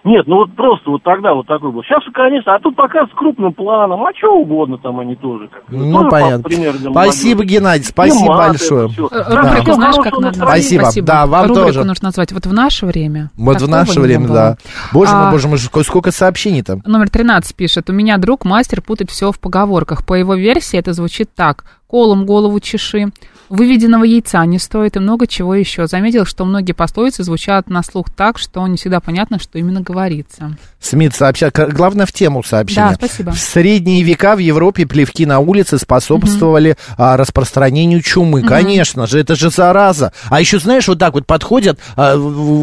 Нет, 0.04 0.28
ну 0.28 0.38
вот 0.38 0.56
просто 0.56 0.90
вот 0.90 1.04
тогда 1.04 1.34
вот 1.34 1.46
такой 1.48 1.72
был. 1.72 1.84
Сейчас, 1.84 2.02
конечно, 2.14 2.56
а 2.56 2.60
тут 2.60 2.76
пока 2.76 3.06
с 3.06 3.10
крупным 3.12 3.54
планом, 3.54 4.02
а 4.04 4.12
что 4.18 4.34
угодно 4.34 4.78
там 4.78 5.00
они 5.00 5.16
тоже. 5.16 5.48
Как, 5.50 5.64
Ну, 5.70 5.92
тоже 6.00 6.10
понятно. 6.10 6.44
пример 6.44 6.74
Спасибо. 6.92 7.44
Геннадий, 7.44 7.84
спасибо 7.86 8.34
маты, 8.34 8.50
большое. 8.52 8.88
Э, 8.90 9.10
Да. 9.30 9.42
Рубрику, 9.42 9.74
знаешь, 9.74 9.96
как 9.98 10.14
надо? 10.14 10.28
настроения. 10.40 10.80
Спасибо. 10.82 11.08
Да, 11.08 11.26
вам 11.26 11.48
Рубрику 11.48 11.66
тоже. 11.68 11.84
нужно 11.84 12.08
назвать. 12.08 12.32
Вот 12.32 12.46
в 12.46 12.54
наше 12.54 12.86
время. 12.86 13.30
Вот 13.38 13.58
в 13.58 13.60
такого 13.60 13.72
наше 13.76 14.00
время, 14.00 14.26
было. 14.28 14.36
да. 14.36 14.58
Боже 14.94 15.12
А, 15.14 15.24
мой, 15.24 15.32
боже 15.32 15.48
мой, 15.48 15.58
сколько- 15.58 15.88
сколько 15.88 16.12
сообщений-то. 16.12 16.82
Номер 16.86 17.10
13 17.10 17.56
пишет. 17.56 17.90
У 17.90 17.94
меня 17.94 18.18
друг 18.18 18.46
мастер 18.46 18.82
путать 18.82 19.10
все 19.12 19.32
в 19.32 19.40
поговорках. 19.40 20.06
По 20.06 20.14
его 20.14 20.36
версии 20.36 20.80
это 20.80 20.94
звучит 20.94 21.30
так. 21.36 21.66
Колом 21.90 22.28
голову 22.28 22.60
чеши. 22.60 23.12
Выведенного 23.50 24.04
яйца 24.04 24.46
не 24.46 24.60
стоит 24.60 24.96
и 24.96 25.00
много 25.00 25.26
чего 25.26 25.56
еще. 25.56 25.88
Заметил, 25.88 26.24
что 26.24 26.46
многие 26.46 26.74
пословицы 26.74 27.24
звучат 27.24 27.68
на 27.68 27.82
слух 27.82 28.12
так, 28.12 28.38
что 28.38 28.68
не 28.68 28.78
всегда 28.78 29.00
понятно, 29.00 29.40
что 29.40 29.58
именно 29.58 29.82
говорится. 29.82 30.56
Смит 30.80 31.16
сообщает, 31.16 31.58
главное 31.74 32.06
в 32.06 32.14
тему 32.14 32.44
сообщения. 32.44 32.90
Да, 32.90 32.94
спасибо. 32.94 33.32
В 33.32 33.40
средние 33.40 34.04
века 34.04 34.36
в 34.36 34.38
Европе 34.40 34.86
плевки 34.86 35.26
на 35.26 35.40
улице 35.40 35.80
способствовали 35.80 36.78
а, 36.96 37.18
распространению 37.18 38.04
чумы. 38.04 38.44
Конечно 38.44 39.08
же, 39.08 39.20
это 39.20 39.36
же 39.36 39.50
зараза. 39.50 40.14
А 40.30 40.40
еще, 40.40 40.60
знаешь, 40.60 40.88
вот 40.88 41.00
так 41.00 41.16
вот 41.16 41.26
подходят, 41.26 41.80
а, 41.96 42.14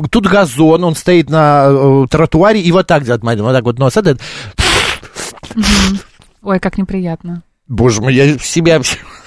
тут 0.09 0.29
газон, 0.29 0.85
он 0.85 0.95
стоит 0.95 1.31
на 1.31 1.67
э, 1.69 2.07
тротуаре, 2.09 2.61
и 2.61 2.71
вот 2.71 2.87
так 2.87 3.03
делает, 3.03 3.25
Марина, 3.25 3.43
вот 3.43 3.53
так 3.55 3.65
вот 3.65 3.81
нос, 3.81 3.97
это, 3.97 4.17
Ой, 6.43 6.61
как 6.61 6.79
неприятно. 6.79 7.43
Боже 7.69 8.01
мой, 8.01 8.15
я 8.15 8.39
себя... 8.39 8.81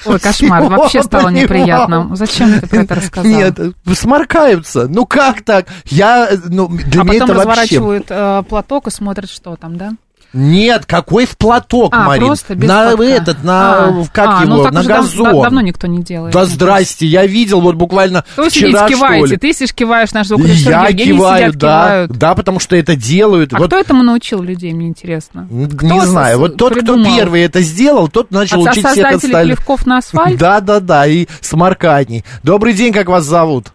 Ой, 0.05 0.19
кошмар, 0.19 0.63
вообще 0.63 1.03
стало 1.03 1.25
понимал. 1.25 1.43
неприятно. 1.43 2.15
Зачем 2.15 2.59
ты 2.59 2.67
про 2.67 2.81
это 2.83 2.95
рассказал? 2.95 3.31
Нет, 3.31 3.59
сморкаются. 3.93 4.87
Ну 4.87 5.05
как 5.05 5.41
так? 5.41 5.67
Я, 5.85 6.29
ну, 6.45 6.67
для 6.69 7.01
а 7.01 7.03
меня 7.03 7.19
потом 7.19 7.37
это 7.37 7.45
вообще... 7.45 7.49
разворачивают 7.49 8.05
э, 8.09 8.43
платок 8.47 8.87
и 8.87 8.91
смотрят, 8.91 9.29
что 9.29 9.55
там, 9.57 9.77
да? 9.77 9.91
Нет, 10.31 10.85
какой 10.85 11.25
в 11.25 11.37
платок, 11.37 11.93
А, 11.95 12.05
Марин? 12.05 12.27
просто 12.27 12.53
без 12.55 12.67
на 12.67 12.87
платка. 12.95 13.03
этот, 13.03 13.43
на, 13.43 13.73
А, 13.87 14.03
как 14.13 14.29
а, 14.41 14.43
его, 14.43 14.55
ну, 14.57 14.63
на 14.65 14.71
дав- 14.71 14.85
газон. 14.85 15.23
да- 15.35 15.41
давно 15.43 15.61
никто 15.61 15.87
не 15.87 16.03
делает. 16.03 16.33
Да 16.33 16.45
здрасте, 16.45 17.07
я 17.07 17.25
видел 17.25 17.61
вот 17.61 17.75
буквально 17.75 18.23
Вы 18.37 18.49
вчера, 18.49 18.67
сидите, 18.69 18.77
что 18.77 18.87
киваете. 18.89 19.25
ли. 19.27 19.37
Ты 19.37 19.53
сидишь, 19.53 19.73
киваешь, 19.73 20.11
наш 20.13 20.27
звукорежиссер 20.27 20.69
я 20.71 20.87
Евгений 20.87 21.13
киваю, 21.17 21.37
сидят, 21.51 21.55
да, 21.57 21.85
кивают. 21.87 22.11
да, 22.11 22.35
потому 22.35 22.59
что 22.59 22.75
это 22.75 22.95
делают. 22.95 23.53
А 23.53 23.57
вот, 23.57 23.67
кто 23.67 23.79
этому 23.79 24.03
научил 24.03 24.43
людей, 24.43 24.71
мне 24.73 24.87
интересно? 24.87 25.47
Кто 25.47 25.85
не 25.87 26.01
с- 26.01 26.05
знаю, 26.05 26.37
вот 26.39 26.57
тот, 26.57 26.73
придумал? 26.73 27.05
кто 27.05 27.15
первый 27.15 27.41
это 27.41 27.61
сделал, 27.61 28.07
тот 28.07 28.29
начал 28.29 28.61
От 28.67 28.73
учить 28.73 28.85
всех 28.87 29.11
остальных. 29.15 29.57
плевков 29.57 29.85
на 29.87 29.97
асфальт? 29.97 30.37
Да, 30.39 30.59
да, 30.61 30.79
да, 30.79 31.07
и 31.07 31.25
сморканий. 31.41 32.23
Добрый 32.43 32.73
день, 32.73 32.93
как 32.93 33.07
вас 33.09 33.25
зовут? 33.25 33.67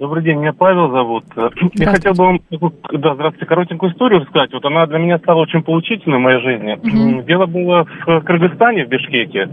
Добрый 0.00 0.24
день, 0.24 0.38
меня 0.38 0.54
Павел 0.54 0.90
зовут. 0.90 1.24
Я 1.74 1.90
хотел 1.90 2.14
бы 2.14 2.24
вам, 2.24 2.40
да, 2.90 3.14
здравствуйте, 3.16 3.44
коротенькую 3.44 3.92
историю 3.92 4.22
рассказать. 4.22 4.50
Вот 4.50 4.64
она 4.64 4.86
для 4.86 4.98
меня 4.98 5.18
стала 5.18 5.40
очень 5.40 5.62
поучительной 5.62 6.16
в 6.16 6.22
моей 6.22 6.40
жизни. 6.40 6.78
Мгм. 6.82 7.26
Дело 7.26 7.44
было 7.44 7.84
в 8.06 8.20
Кыргызстане, 8.22 8.86
в 8.86 8.88
Бишкеке. 8.88 9.50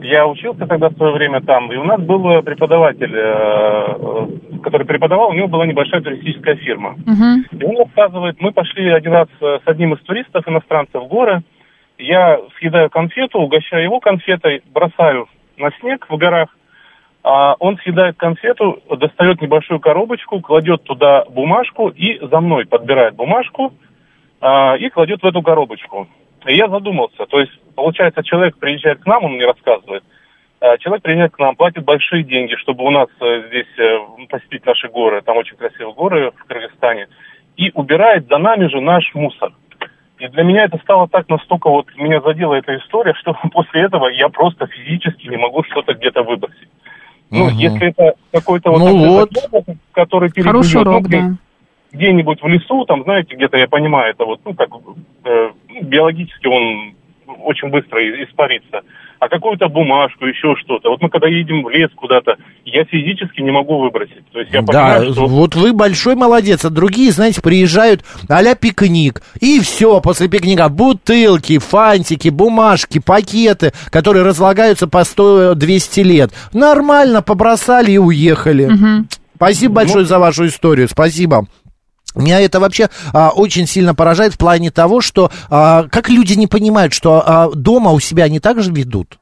Я 0.00 0.28
учился 0.28 0.64
тогда 0.68 0.90
в 0.90 0.94
свое 0.94 1.12
время 1.12 1.40
там, 1.40 1.72
и 1.72 1.76
у 1.76 1.82
нас 1.82 2.00
был 2.02 2.22
преподаватель, 2.42 3.12
э, 3.12 3.96
э, 3.98 4.58
который 4.62 4.86
преподавал, 4.86 5.30
у 5.30 5.34
него 5.34 5.48
была 5.48 5.66
небольшая 5.66 6.02
туристическая 6.02 6.54
фирма. 6.54 6.94
Мгм. 7.04 7.46
И 7.50 7.64
он 7.64 7.76
рассказывает, 7.76 8.40
мы 8.40 8.52
пошли 8.52 8.88
один 8.90 9.12
раз 9.12 9.28
э, 9.40 9.58
с 9.64 9.66
одним 9.66 9.94
из 9.94 10.00
туристов, 10.02 10.46
иностранцев, 10.46 11.02
в 11.02 11.08
горы. 11.08 11.42
Я 11.98 12.38
съедаю 12.60 12.90
конфету, 12.90 13.40
угощаю 13.40 13.82
его 13.82 13.98
конфетой, 13.98 14.62
бросаю 14.72 15.26
на 15.58 15.72
снег 15.80 16.06
в 16.08 16.16
горах. 16.16 16.48
А 17.22 17.54
он 17.58 17.76
съедает 17.78 18.16
конфету, 18.16 18.82
достает 18.88 19.42
небольшую 19.42 19.78
коробочку, 19.78 20.40
кладет 20.40 20.84
туда 20.84 21.24
бумажку 21.28 21.88
и 21.88 22.18
за 22.24 22.40
мной 22.40 22.66
подбирает 22.66 23.14
бумажку 23.14 23.74
а, 24.40 24.76
и 24.76 24.88
кладет 24.88 25.22
в 25.22 25.26
эту 25.26 25.42
коробочку. 25.42 26.08
И 26.46 26.56
я 26.56 26.68
задумался. 26.68 27.26
То 27.26 27.40
есть, 27.40 27.52
получается, 27.74 28.22
человек 28.22 28.56
приезжает 28.56 29.00
к 29.00 29.06
нам, 29.06 29.24
он 29.24 29.32
мне 29.34 29.44
рассказывает, 29.44 30.02
а, 30.60 30.78
человек 30.78 31.02
приезжает 31.02 31.32
к 31.32 31.38
нам, 31.38 31.56
платит 31.56 31.84
большие 31.84 32.22
деньги, 32.22 32.54
чтобы 32.56 32.84
у 32.84 32.90
нас 32.90 33.08
э, 33.20 33.44
здесь 33.48 33.78
э, 33.78 33.98
посетить 34.28 34.64
наши 34.64 34.88
горы, 34.88 35.22
там 35.22 35.36
очень 35.36 35.56
красивые 35.56 35.94
горы 35.94 36.32
в 36.36 36.44
Кыргызстане, 36.44 37.08
и 37.56 37.70
убирает 37.74 38.26
за 38.28 38.38
нами 38.38 38.66
же 38.68 38.80
наш 38.80 39.14
мусор. 39.14 39.52
И 40.18 40.28
для 40.28 40.42
меня 40.42 40.64
это 40.64 40.76
стало 40.78 41.08
так 41.08 41.28
настолько, 41.30 41.70
вот 41.70 41.86
меня 41.96 42.20
задела 42.20 42.54
эта 42.54 42.76
история, 42.76 43.14
что 43.14 43.34
после 43.52 43.82
этого 43.82 44.08
я 44.08 44.28
просто 44.28 44.66
физически 44.66 45.28
не 45.28 45.38
могу 45.38 45.62
что-то 45.64 45.94
где-то 45.94 46.22
выбросить. 46.22 46.68
Ну, 47.30 47.44
Мгм. 47.46 47.58
если 47.58 47.88
это 47.88 48.14
какой-то 48.32 48.70
вот, 48.70 48.78
Ну 48.78 48.96
вот 48.96 49.30
опыт, 49.52 49.76
который 49.92 50.30
Хороший 50.30 50.34
перегрызет, 50.34 50.80
урок, 50.80 51.02
ну, 51.02 51.08
да. 51.08 51.36
где-нибудь 51.92 52.42
в 52.42 52.48
лесу, 52.48 52.84
там, 52.86 53.04
знаете, 53.04 53.36
где-то 53.36 53.56
я 53.56 53.68
понимаю, 53.68 54.10
это 54.10 54.24
вот, 54.24 54.40
ну, 54.44 54.54
как 54.54 54.68
э, 55.24 55.50
ну, 55.68 55.82
биологически 55.82 56.46
он 56.46 56.94
очень 57.44 57.68
быстро 57.68 58.02
испарится. 58.24 58.82
А 59.20 59.28
какую-то 59.28 59.68
бумажку, 59.68 60.24
еще 60.24 60.54
что-то. 60.64 60.88
Вот 60.88 61.02
мы 61.02 61.10
когда 61.10 61.28
едем 61.28 61.62
в 61.62 61.68
лес 61.68 61.90
куда-то, 61.94 62.36
я 62.64 62.84
физически 62.86 63.42
не 63.42 63.50
могу 63.50 63.78
выбросить. 63.78 64.26
То 64.32 64.40
есть 64.40 64.50
я 64.50 64.62
да, 64.62 64.66
понимаю, 64.66 65.12
что... 65.12 65.26
вот 65.26 65.54
вы 65.54 65.74
большой 65.74 66.16
молодец, 66.16 66.64
а 66.64 66.70
другие, 66.70 67.10
знаете, 67.10 67.42
приезжают 67.42 68.02
а-ля 68.30 68.54
пикник, 68.54 69.20
и 69.38 69.60
все, 69.60 70.00
после 70.00 70.28
пикника 70.28 70.70
бутылки, 70.70 71.58
фантики, 71.58 72.30
бумажки, 72.30 72.98
пакеты, 72.98 73.72
которые 73.90 74.24
разлагаются 74.24 74.88
по 74.88 75.02
100-200 75.02 76.02
лет. 76.02 76.30
Нормально, 76.54 77.20
побросали 77.20 77.92
и 77.92 77.98
уехали. 77.98 78.68
Мгм. 78.68 79.06
Спасибо 79.36 79.74
большое 79.74 80.06
за 80.06 80.18
вашу 80.18 80.46
историю, 80.46 80.88
спасибо. 80.88 81.46
Меня 82.14 82.40
это 82.40 82.58
вообще 82.58 82.90
а, 83.12 83.30
очень 83.30 83.66
сильно 83.66 83.94
поражает 83.94 84.34
в 84.34 84.38
плане 84.38 84.70
того, 84.70 85.00
что 85.00 85.30
а, 85.48 85.84
как 85.84 86.08
люди 86.08 86.32
не 86.34 86.46
понимают, 86.46 86.92
что 86.92 87.22
а, 87.24 87.50
дома 87.54 87.92
у 87.92 88.00
себя 88.00 88.24
они 88.24 88.40
так 88.40 88.62
же 88.62 88.72
ведут. 88.72 89.19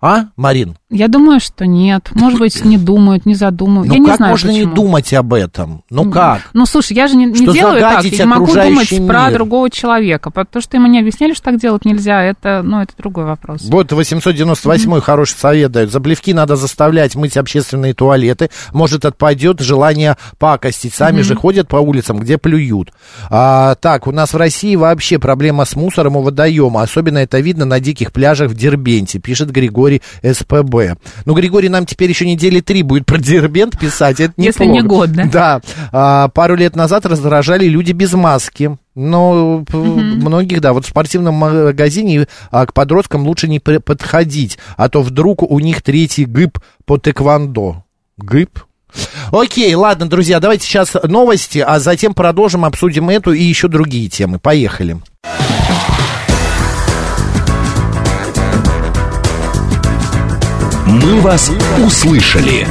А, 0.00 0.26
Марин? 0.36 0.76
Я 0.90 1.08
думаю, 1.08 1.40
что 1.40 1.66
нет. 1.66 2.10
Может 2.12 2.38
быть, 2.38 2.64
не 2.64 2.76
думают, 2.76 3.24
не 3.24 3.34
задумывают. 3.34 3.88
Ну 3.88 3.94
я 3.94 3.98
не 3.98 4.06
как 4.06 4.16
знаю, 4.18 4.32
можно 4.32 4.50
почему. 4.50 4.68
не 4.68 4.74
думать 4.74 5.12
об 5.14 5.32
этом? 5.32 5.82
Ну 5.88 6.10
как? 6.10 6.42
Ну, 6.52 6.66
слушай, 6.66 6.92
я 6.92 7.08
же 7.08 7.16
не, 7.16 7.24
не 7.24 7.34
Что 7.34 7.52
делаю 7.52 7.80
так. 7.80 8.04
Я 8.04 8.10
не 8.10 8.24
могу 8.26 8.46
думать 8.46 8.58
окружающий 8.66 9.06
про 9.06 9.24
мир. 9.24 9.34
другого 9.34 9.70
человека. 9.70 10.30
Потому 10.30 10.62
что 10.62 10.76
ему 10.76 10.86
не 10.86 11.00
объяснили, 11.00 11.32
что 11.32 11.44
так 11.44 11.58
делать 11.58 11.86
нельзя. 11.86 12.22
Это, 12.22 12.60
ну, 12.62 12.82
это 12.82 12.92
другой 12.98 13.24
вопрос. 13.24 13.62
Вот 13.64 13.90
898 13.90 15.00
хороший 15.00 15.38
совет 15.38 15.72
дают. 15.72 15.90
За 15.90 16.00
плевки 16.00 16.34
надо 16.34 16.56
заставлять 16.56 17.16
мыть 17.16 17.38
общественные 17.38 17.94
туалеты. 17.94 18.50
Может, 18.74 19.06
отпадет 19.06 19.60
желание 19.60 20.18
пакостить. 20.38 20.94
Сами 20.94 21.22
же 21.22 21.34
ходят 21.34 21.68
по 21.68 21.76
улицам, 21.76 22.18
где 22.18 22.36
плюют. 22.36 22.92
А, 23.30 23.76
так, 23.76 24.06
у 24.06 24.12
нас 24.12 24.34
в 24.34 24.36
России 24.36 24.76
вообще 24.76 25.18
проблема 25.18 25.64
с 25.64 25.74
мусором 25.74 26.16
у 26.16 26.22
водоема. 26.22 26.82
Особенно 26.82 27.18
это 27.18 27.40
видно 27.40 27.64
на 27.64 27.80
диких 27.80 28.12
пляжах 28.12 28.50
в 28.50 28.54
Дербенте, 28.54 29.18
пишет 29.18 29.50
Григорий 29.50 29.85
СПБ. 30.22 30.98
Ну, 31.24 31.34
Григорий 31.34 31.68
нам 31.68 31.86
теперь 31.86 32.10
еще 32.10 32.26
недели 32.26 32.60
три 32.60 32.82
будет 32.82 33.06
про 33.06 33.18
Дербент 33.18 33.78
писать. 33.78 34.20
Это 34.20 34.34
Если 34.36 34.64
неплохо. 34.64 34.82
не 34.82 34.88
год, 34.88 35.12
да? 35.12 35.24
Да. 35.26 35.60
А, 35.92 36.28
пару 36.28 36.54
лет 36.56 36.76
назад 36.76 37.06
раздражали 37.06 37.66
люди 37.66 37.92
без 37.92 38.12
маски. 38.14 38.76
Но 38.94 39.62
п- 39.70 39.76
многих, 39.76 40.60
да, 40.62 40.72
вот 40.72 40.86
в 40.86 40.88
спортивном 40.88 41.34
магазине 41.34 42.26
а, 42.50 42.64
к 42.66 42.72
подросткам 42.72 43.26
лучше 43.26 43.46
не 43.46 43.58
подходить, 43.60 44.58
а 44.78 44.88
то 44.88 45.02
вдруг 45.02 45.42
у 45.42 45.58
них 45.60 45.82
третий 45.82 46.24
гыб 46.24 46.58
по 46.86 46.96
тэквондо. 46.98 47.84
Гыб? 48.16 48.60
Окей, 49.30 49.74
ладно, 49.74 50.08
друзья, 50.08 50.40
давайте 50.40 50.64
сейчас 50.66 50.94
новости, 51.04 51.58
а 51.58 51.78
затем 51.80 52.14
продолжим, 52.14 52.64
обсудим 52.64 53.10
эту 53.10 53.32
и 53.32 53.42
еще 53.42 53.68
другие 53.68 54.08
темы. 54.08 54.38
Поехали. 54.38 54.96
«Мы 61.02 61.20
вас 61.20 61.50
услышали». 61.84 62.66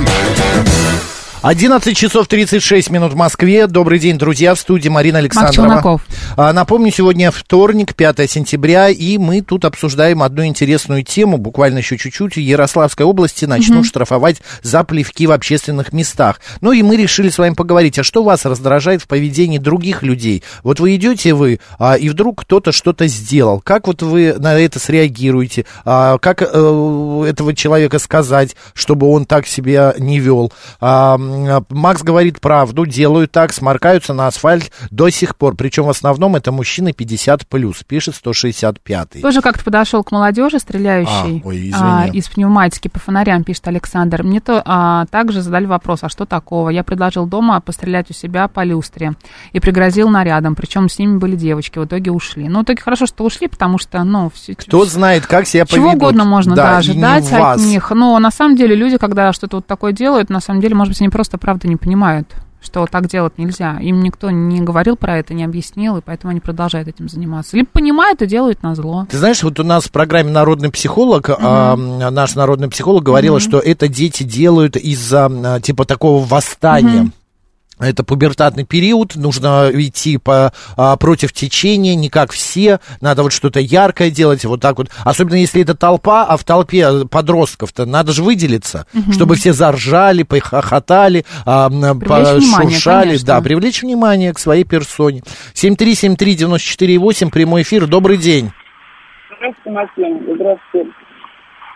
11 1.46 1.96
часов 1.96 2.28
36 2.28 2.90
минут 2.90 3.14
в 3.14 3.16
Москве. 3.16 3.68
Добрый 3.68 4.00
день, 4.00 4.18
друзья, 4.18 4.56
в 4.56 4.60
студии 4.60 4.90
Марина 4.90 5.20
Александрова. 5.20 6.02
А, 6.38 6.52
Напомню, 6.54 6.92
сегодня 6.92 7.30
вторник, 7.30 7.94
5 7.94 8.28
сентября, 8.28 8.90
и 8.90 9.20
мы 9.20 9.42
тут 9.42 9.64
обсуждаем 9.64 10.24
одну 10.24 10.44
интересную 10.44 11.04
тему, 11.04 11.38
буквально 11.38 11.78
еще 11.78 12.00
чуть-чуть. 12.00 12.36
В 12.36 12.40
Ярославской 12.40 13.06
области 13.06 13.46
начнут 13.46 13.86
штрафовать 13.86 14.42
за 14.64 14.84
плевки 14.84 15.28
в 15.28 15.32
общественных 15.32 15.94
местах. 15.94 16.42
Ну 16.62 16.72
и 16.72 16.82
мы 16.82 16.98
решили 16.98 17.30
с 17.30 17.38
вами 17.38 17.54
поговорить, 17.54 18.00
а 18.00 18.04
что 18.04 18.24
вас 18.24 18.46
раздражает 18.46 19.04
в 19.04 19.08
поведении 19.08 19.60
других 19.60 20.02
людей? 20.02 20.42
Вот 20.64 20.80
вы 20.80 20.96
идете 20.96 21.36
вы, 21.36 21.60
а, 21.78 21.94
и 21.94 22.10
вдруг 22.10 22.42
кто-то 22.42 22.72
что-то 22.72 23.06
сделал. 23.06 23.62
Как 23.62 23.86
вот 23.86 24.02
вы 24.02 24.34
на 24.40 24.58
это 24.58 24.80
среагируете? 24.80 25.68
А, 25.86 26.18
как 26.18 26.42
э, 26.42 27.26
этого 27.30 27.54
человека 27.54 28.00
сказать, 28.00 28.56
чтобы 28.74 29.08
он 29.12 29.26
так 29.26 29.46
себя 29.46 29.94
не 30.00 30.20
вел? 30.20 30.52
А, 30.82 31.20
Макс 31.70 32.04
говорит 32.04 32.40
правду, 32.42 32.86
делают 32.86 33.32
так, 33.32 33.54
сморкаются 33.54 34.14
на 34.14 34.28
асфальт 34.28 34.72
до 34.92 35.10
сих 35.10 35.36
пор. 35.36 35.56
Причем 35.56 35.86
в 35.86 35.90
основном 35.90 36.36
это 36.36 36.52
мужчины 36.52 36.94
50 36.94 37.48
плюс, 37.48 37.84
пишет 37.84 38.16
165. 38.16 39.22
Тоже 39.22 39.42
как-то 39.42 39.64
подошел 39.64 40.04
к 40.04 40.12
молодежи, 40.12 40.60
стреляющей 40.60 41.42
А, 41.44 41.48
ой, 41.48 41.72
а, 41.76 42.08
из 42.12 42.28
пневматики 42.28 42.88
по 42.88 43.00
фонарям, 43.00 43.44
пишет 43.44 43.68
Александр. 43.68 44.24
Мне 44.24 44.40
то 44.40 44.62
а, 44.66 45.06
также 45.08 45.42
задали 45.42 45.66
вопрос, 45.66 46.00
а 46.04 46.10
что 46.10 46.26
такого? 46.26 46.70
Я 46.70 46.84
предложил 46.84 47.26
дома 47.26 47.60
пострелять 47.62 48.10
у 48.10 48.14
себя 48.14 48.48
по 48.48 48.64
люстре 48.64 49.14
и 49.54 49.60
пригрозил 49.60 50.10
нарядом, 50.10 50.56
причем 50.56 50.90
с 50.90 51.00
ними 51.00 51.18
были 51.18 51.36
девочки, 51.36 51.80
в 51.80 51.86
итоге 51.86 52.12
ушли. 52.12 52.48
Ну, 52.48 52.60
в 52.60 52.64
итоге 52.64 52.82
хорошо, 52.82 53.06
что 53.06 53.24
ушли, 53.24 53.48
потому 53.48 53.78
что, 53.78 54.04
ну, 54.04 54.30
все, 54.34 54.56
Кто 54.56 54.86
знает, 54.86 55.26
как 55.26 55.48
себя 55.48 55.66
чего 55.66 55.88
поведут. 55.88 56.02
угодно 56.04 56.26
можно 56.26 56.56
Да, 56.56 56.72
да, 56.72 56.78
ожидать 56.78 57.32
от 57.32 57.60
них. 57.60 57.92
Но 57.92 58.18
на 58.20 58.32
самом 58.32 58.56
деле 58.56 58.76
люди, 58.76 58.98
когда 58.98 59.34
что-то 59.34 59.58
вот 59.58 59.68
такое 59.68 59.92
делают, 59.92 60.30
на 60.30 60.40
самом 60.40 60.62
деле, 60.62 60.76
может 60.76 60.92
быть, 60.94 61.02
они 61.02 61.10
просто 61.10 61.25
правда 61.32 61.68
не 61.68 61.76
понимают 61.76 62.36
что 62.66 62.88
так 62.88 63.08
делать 63.08 63.38
нельзя. 63.38 63.78
Им 63.80 64.02
никто 64.02 64.32
не 64.32 64.60
говорил 64.60 64.98
про 64.98 65.20
это, 65.20 65.34
не 65.34 65.44
объяснил, 65.44 65.98
и 65.98 66.02
поэтому 66.02 66.32
они 66.32 66.40
продолжают 66.40 66.88
этим 66.88 67.08
заниматься. 67.08 67.56
Либо 67.56 67.70
понимают 67.72 68.22
и 68.22 68.26
делают 68.26 68.64
на 68.64 68.76
зло. 68.76 69.08
Ты 69.10 69.18
знаешь, 69.18 69.44
вот 69.44 69.60
у 69.60 69.64
нас 69.64 69.86
в 69.86 69.92
программе 69.92 70.32
народный 70.32 70.72
психолог, 70.72 71.30
а, 71.30 71.76
наш 71.76 72.36
народный 72.36 72.68
психолог 72.68 73.04
говорила, 73.04 73.40
что 73.40 73.60
это 73.60 73.88
дети 73.88 74.24
делают 74.24 74.76
из-за 74.76 75.28
а, 75.28 75.62
типа 75.62 75.86
такого 75.86 76.26
восстания. 76.26 77.12
Это 77.80 78.04
пубертатный 78.04 78.64
период, 78.64 79.16
нужно 79.16 79.70
идти 79.74 80.18
по, 80.18 80.54
а, 80.78 80.96
против 80.96 81.34
течения, 81.34 81.96
не 81.96 82.10
как 82.10 82.32
все, 82.32 82.80
надо 83.02 83.24
вот 83.24 83.34
что-то 83.34 83.60
яркое 83.60 84.10
делать, 84.10 84.46
вот 84.46 84.62
так 84.62 84.78
вот. 84.78 84.90
Особенно 85.04 85.36
если 85.36 85.62
это 85.62 85.76
толпа, 85.76 86.26
а 86.26 86.38
в 86.38 86.46
толпе 86.46 87.06
подростков-то 87.06 87.86
надо 87.86 88.14
же 88.14 88.24
выделиться, 88.24 88.86
чтобы 89.12 89.36
все 89.36 89.52
заржали, 89.52 90.24
похохотали, 90.24 91.26
а, 91.46 91.68
внимание, 91.68 91.96
пошуршали. 92.40 93.18
Да, 93.18 93.42
привлечь 93.42 93.82
внимание 93.82 94.34
к 94.34 94.40
своей 94.40 94.64
персоне. 94.64 95.24
7373948, 95.54 97.30
прямой 97.30 97.64
эфир, 97.64 97.88
добрый 97.88 98.18
день. 98.18 98.52
Здравствуйте, 99.38 99.72
Максим. 99.72 100.36
Здравствуйте, 100.36 100.92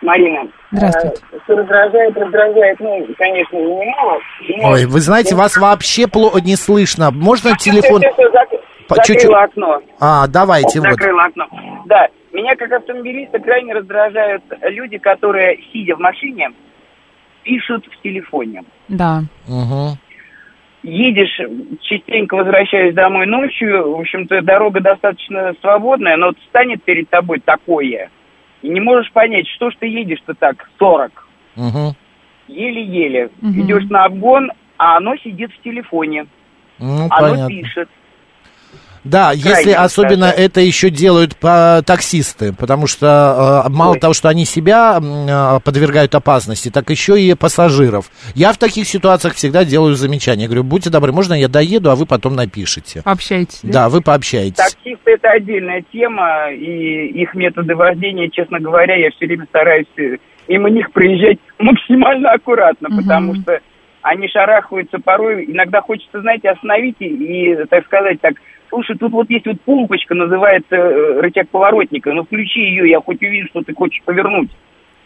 Марина. 0.02 0.48
Здравствуйте. 0.72 1.22
Э, 1.32 1.38
Что 1.44 1.56
раздражает, 1.56 2.16
раздражает, 2.16 2.80
ну, 2.80 3.06
конечно, 3.18 3.58
же, 3.58 3.64
немало. 3.64 4.18
Но- 4.48 4.70
Ой, 4.70 4.86
вы 4.86 5.00
знаете, 5.00 5.34
вас 5.34 5.56
вообще 5.56 6.06
плохо 6.06 6.40
не 6.40 6.56
слышно. 6.56 7.10
Можно 7.10 7.56
телефон... 7.56 8.02
Чуть-чуть. 9.04 9.30
окно. 9.30 9.80
А, 10.00 10.26
давайте, 10.26 10.80
вот. 10.80 10.90
Закрыла 10.90 11.24
окно. 11.24 11.46
Да, 11.86 12.08
меня 12.32 12.56
как 12.56 12.72
автомобилиста 12.72 13.38
крайне 13.38 13.72
раздражают 13.72 14.42
люди, 14.62 14.98
которые, 14.98 15.58
сидя 15.72 15.94
в 15.94 16.00
машине, 16.00 16.50
пишут 17.44 17.86
в 17.86 18.02
телефоне. 18.02 18.64
Да. 18.88 19.20
Мгм. 19.46 19.96
Едешь, 20.82 21.38
частенько 21.82 22.34
возвращаюсь 22.34 22.94
домой 22.94 23.26
ночью, 23.26 23.96
в 23.96 24.00
общем-то, 24.00 24.40
дорога 24.42 24.80
достаточно 24.80 25.52
свободная, 25.60 26.16
но 26.16 26.28
вот 26.28 26.36
станет 26.48 26.82
перед 26.82 27.08
тобой 27.10 27.40
такое, 27.44 28.10
и 28.62 28.68
не 28.68 28.80
можешь 28.80 29.10
понять, 29.12 29.46
что 29.48 29.70
ж 29.70 29.74
ты 29.78 29.86
едешь-то 29.86 30.34
так, 30.34 30.68
40. 30.78 31.26
Мгм. 31.56 31.94
еле-еле. 32.48 33.30
Мгм. 33.40 33.60
Идешь 33.60 33.88
на 33.90 34.04
обгон, 34.04 34.50
а 34.76 34.96
оно 34.96 35.16
сидит 35.16 35.52
в 35.52 35.62
телефоне. 35.62 36.26
Ну, 36.78 37.06
оно 37.10 37.30
понятно. 37.32 37.48
пишет. 37.48 37.88
Да, 39.04 39.32
если 39.32 39.72
особенно 39.72 40.26
раздражает. 40.26 40.50
это 40.50 40.60
еще 40.60 40.90
делают 40.90 41.36
по 41.36 41.82
таксисты, 41.86 42.52
потому 42.52 42.86
что 42.86 43.64
э, 43.66 43.70
мало 43.70 43.92
Ой. 43.92 43.98
того, 44.00 44.12
что 44.12 44.28
они 44.28 44.44
себя 44.44 44.98
э, 45.00 45.60
подвергают 45.64 46.14
опасности, 46.14 46.70
так 46.70 46.90
еще 46.90 47.20
и 47.20 47.34
пассажиров. 47.34 48.10
Я 48.34 48.52
в 48.52 48.58
таких 48.58 48.86
ситуациях 48.86 49.34
всегда 49.34 49.64
делаю 49.64 49.94
замечание. 49.94 50.46
Говорю, 50.48 50.64
будьте 50.64 50.90
добры, 50.90 51.12
можно 51.12 51.34
я 51.34 51.48
доеду, 51.48 51.90
а 51.90 51.96
вы 51.96 52.04
потом 52.06 52.36
напишите. 52.36 53.02
Пообщайтесь. 53.02 53.60
Да, 53.62 53.88
вы 53.88 54.02
пообщаетесь. 54.02 54.56
Таксисты 54.56 55.12
это 55.12 55.30
отдельная 55.30 55.82
тема, 55.92 56.50
и 56.52 57.06
их 57.22 57.34
методы 57.34 57.74
вождения, 57.74 58.28
честно 58.28 58.60
говоря, 58.60 58.96
я 58.96 59.10
все 59.10 59.26
время 59.26 59.46
стараюсь 59.48 59.86
э, 59.96 60.16
мимо 60.48 60.68
них 60.68 60.90
проезжать 60.92 61.38
максимально 61.58 62.32
аккуратно, 62.32 62.88
Мгм. 62.90 63.02
потому 63.02 63.34
что 63.36 63.60
они 64.02 64.28
шарахаются 64.28 64.98
порой. 64.98 65.44
Иногда 65.46 65.80
хочется, 65.80 66.20
знаете, 66.20 66.50
остановить 66.50 66.96
и, 67.00 67.06
и, 67.06 67.64
так 67.66 67.84
сказать, 67.86 68.20
так, 68.20 68.34
слушай, 68.70 68.96
тут 68.96 69.12
вот 69.12 69.28
есть 69.28 69.46
вот 69.46 69.60
пумпочка, 69.60 70.14
называется 70.14 70.74
э, 70.74 71.20
рычаг 71.20 71.48
поворотника, 71.50 72.12
ну 72.12 72.24
включи 72.24 72.60
ее, 72.60 72.88
я 72.88 73.00
хоть 73.00 73.22
увижу, 73.22 73.48
что 73.50 73.62
ты 73.62 73.74
хочешь 73.74 74.02
повернуть. 74.04 74.50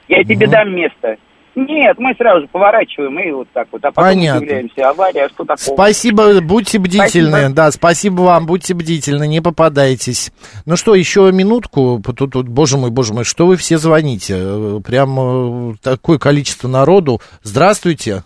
Я 0.07 0.22
тебе 0.22 0.46
дам 0.46 0.74
место. 0.74 1.16
Нет, 1.57 1.98
мы 1.98 2.14
сразу 2.16 2.42
же 2.42 2.48
поворачиваем 2.48 3.16
и 3.20 3.31
вот 3.31 3.48
так 3.53 3.68
вот, 3.70 3.85
а 3.85 3.92
потом 3.92 4.11
Понятно. 4.11 4.40
удивляемся, 4.40 4.88
авария, 4.88 5.27
а 5.27 5.29
что 5.29 5.44
такого? 5.44 5.77
Спасибо, 5.77 6.40
будьте 6.40 6.81
бдительны. 6.81 7.31
Спасибо. 7.31 7.55
Да, 7.55 7.70
спасибо 7.70 8.20
вам, 8.22 8.46
будьте 8.46 8.74
бдительны, 8.74 9.29
не 9.29 9.40
попадайтесь. 9.40 10.33
Ну 10.66 10.77
что, 10.77 10.96
еще 10.96 11.31
минутку. 11.33 12.03
Тут, 12.05 12.33
тут, 12.33 12.48
боже 12.48 12.77
мой, 12.77 12.90
боже 12.90 13.14
мой, 13.14 13.24
что 13.24 13.46
вы 13.46 13.57
все 13.57 13.79
звоните? 13.79 14.35
Э, 14.37 14.81
Прям 14.85 15.70
э, 15.70 15.74
такое 15.81 16.18
количество 16.18 16.66
народу. 16.66 17.20
Здравствуйте. 17.44 18.24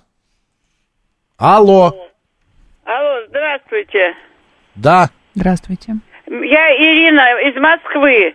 Алло. 1.37 1.95
Алло, 2.85 3.27
здравствуйте. 3.29 4.15
Да. 4.75 5.11
Здравствуйте. 5.39 5.95
Я 6.27 6.75
Ирина 6.77 7.23
из 7.49 7.55
Москвы. 7.61 8.35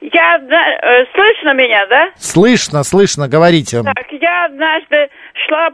Я 0.00 0.36
одна- 0.36 0.70
э, 0.82 1.04
слышно 1.12 1.52
меня, 1.52 1.84
да? 1.88 2.10
Слышно, 2.16 2.84
слышно, 2.84 3.26
говорите. 3.28 3.82
Так, 3.82 4.06
я 4.12 4.44
однажды 4.46 5.08
шла, 5.34 5.70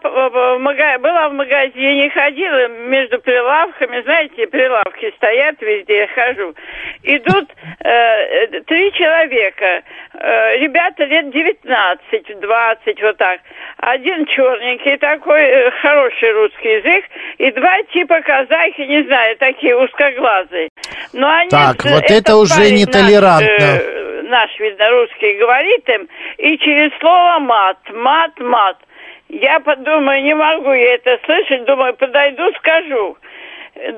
мага- 0.58 0.98
была 0.98 1.28
в 1.28 1.34
магазине, 1.34 2.10
ходила 2.10 2.68
между 2.68 3.18
прилавками, 3.20 4.00
знаете, 4.02 4.46
прилавки 4.46 5.12
стоят 5.16 5.60
везде, 5.60 5.98
я 5.98 6.08
хожу. 6.08 6.54
Идут 7.02 7.50
э, 7.80 7.88
э, 7.90 8.60
три 8.66 8.92
человека, 8.92 9.82
э, 10.14 10.58
ребята 10.58 11.04
лет 11.04 11.30
19, 11.30 12.40
20, 12.40 13.02
вот 13.02 13.16
так. 13.18 13.40
Один 13.78 14.26
черненький 14.26 14.96
такой, 14.96 15.42
э, 15.42 15.70
хороший 15.82 16.32
русский 16.32 16.68
язык, 16.68 17.04
и 17.38 17.50
два 17.52 17.82
типа 17.92 18.20
казахи, 18.22 18.80
не 18.82 19.02
знаю, 19.04 19.36
такие 19.38 19.76
узкоглазые. 19.76 20.68
Но 21.12 21.28
они, 21.30 21.50
Так, 21.50 21.84
э, 21.84 21.90
вот 21.90 22.04
этот 22.04 22.20
это 22.20 22.36
уже 22.36 22.70
нетолерантно. 22.70 23.48
Наш, 23.58 23.80
э, 23.82 24.22
наш, 24.24 24.58
видно, 24.58 24.90
русский 24.90 25.34
говорит 25.38 25.88
им, 25.88 26.08
и 26.38 26.56
через 26.58 26.98
слово 26.98 27.38
мат, 27.40 27.78
мат, 27.92 28.38
мат. 28.40 28.76
Я 29.32 29.60
подумаю, 29.60 30.22
не 30.24 30.34
могу 30.34 30.72
я 30.72 30.94
это 30.94 31.18
слышать, 31.24 31.64
думаю, 31.64 31.94
подойду, 31.94 32.42
скажу. 32.58 33.16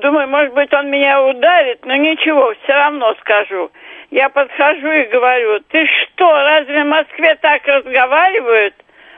Думаю, 0.01 0.27
может 0.27 0.53
быть, 0.53 0.71
он 0.73 0.91
меня 0.91 1.23
ударит, 1.23 1.83
но 1.85 1.95
ничего, 1.95 2.53
все 2.63 2.73
равно 2.73 3.15
скажу. 3.21 3.71
Я 4.11 4.29
подхожу 4.29 4.87
и 4.91 5.05
говорю, 5.05 5.59
ты 5.71 5.87
что, 5.87 6.31
разве 6.31 6.83
в 6.83 6.87
Москве 6.87 7.35
так 7.41 7.65
разговаривают? 7.65 8.75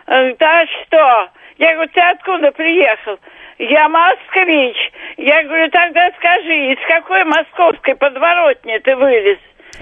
Он 0.07 0.15
говорит, 0.15 0.41
а 0.41 0.65
что? 0.65 1.29
Я 1.57 1.73
говорю, 1.73 1.91
ты 1.93 1.99
откуда 1.99 2.51
приехал? 2.53 3.19
Я 3.57 3.89
москвич. 3.89 4.77
Я 5.17 5.43
говорю, 5.43 5.69
тогда 5.69 6.11
скажи, 6.17 6.73
из 6.73 6.79
какой 6.87 7.25
московской 7.25 7.95
подворотни 7.95 8.77
ты 8.77 8.95
вылез? 8.95 9.39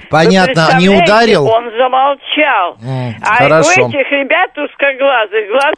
Понятно, 0.09 0.79
не 0.79 0.89
ударил? 0.89 1.45
Он 1.45 1.71
замолчал. 1.77 2.77
М, 2.83 3.13
а 3.21 3.35
хорошо. 3.35 3.85
у 3.85 3.89
этих 3.89 4.11
ребят 4.11 4.57
узкоглазых 4.57 5.47
глаза 5.47 5.73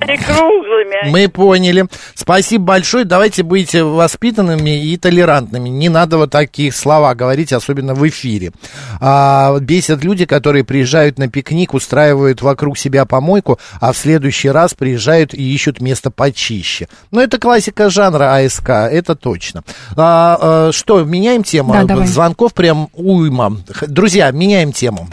стали 0.00 0.16
круглыми. 0.16 1.10
Мы 1.10 1.28
поняли. 1.28 1.86
Спасибо 2.14 2.64
большое. 2.64 3.04
Давайте 3.04 3.42
быть 3.42 3.74
воспитанными 3.74 4.84
и 4.84 4.96
толерантными. 4.96 5.68
Не 5.68 5.88
надо 5.88 6.18
вот 6.18 6.30
таких 6.30 6.74
слова 6.74 7.14
говорить, 7.14 7.52
особенно 7.52 7.94
в 7.94 8.06
эфире. 8.08 8.52
А, 9.00 9.58
бесят 9.60 10.04
люди, 10.04 10.24
которые 10.24 10.64
приезжают 10.64 11.18
на 11.18 11.28
пикник, 11.28 11.74
устраивают 11.74 12.42
вокруг 12.42 12.78
себя 12.78 13.04
помойку, 13.04 13.58
а 13.80 13.92
в 13.92 13.96
следующий 13.96 14.50
раз 14.50 14.74
приезжают 14.74 15.34
и 15.34 15.54
ищут 15.54 15.80
место 15.80 16.10
почище. 16.10 16.88
Ну, 17.10 17.20
это 17.20 17.38
классика 17.38 17.90
жанра 17.90 18.36
АСК, 18.36 18.70
это 18.70 19.14
точно. 19.14 19.62
А, 19.96 20.38
а, 20.40 20.72
что, 20.72 21.04
меняем 21.04 21.42
тему? 21.42 21.72
Да, 21.72 21.84
давай. 21.84 22.06
Звонков 22.06 22.54
прям 22.54 22.88
уйма. 22.94 23.56
Друзья, 23.86 24.30
меняем 24.30 24.72
тему. 24.72 25.08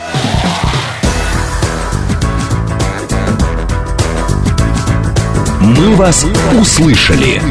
«Мы 5.67 5.97
вас 5.97 6.25
услышали». 6.57 7.41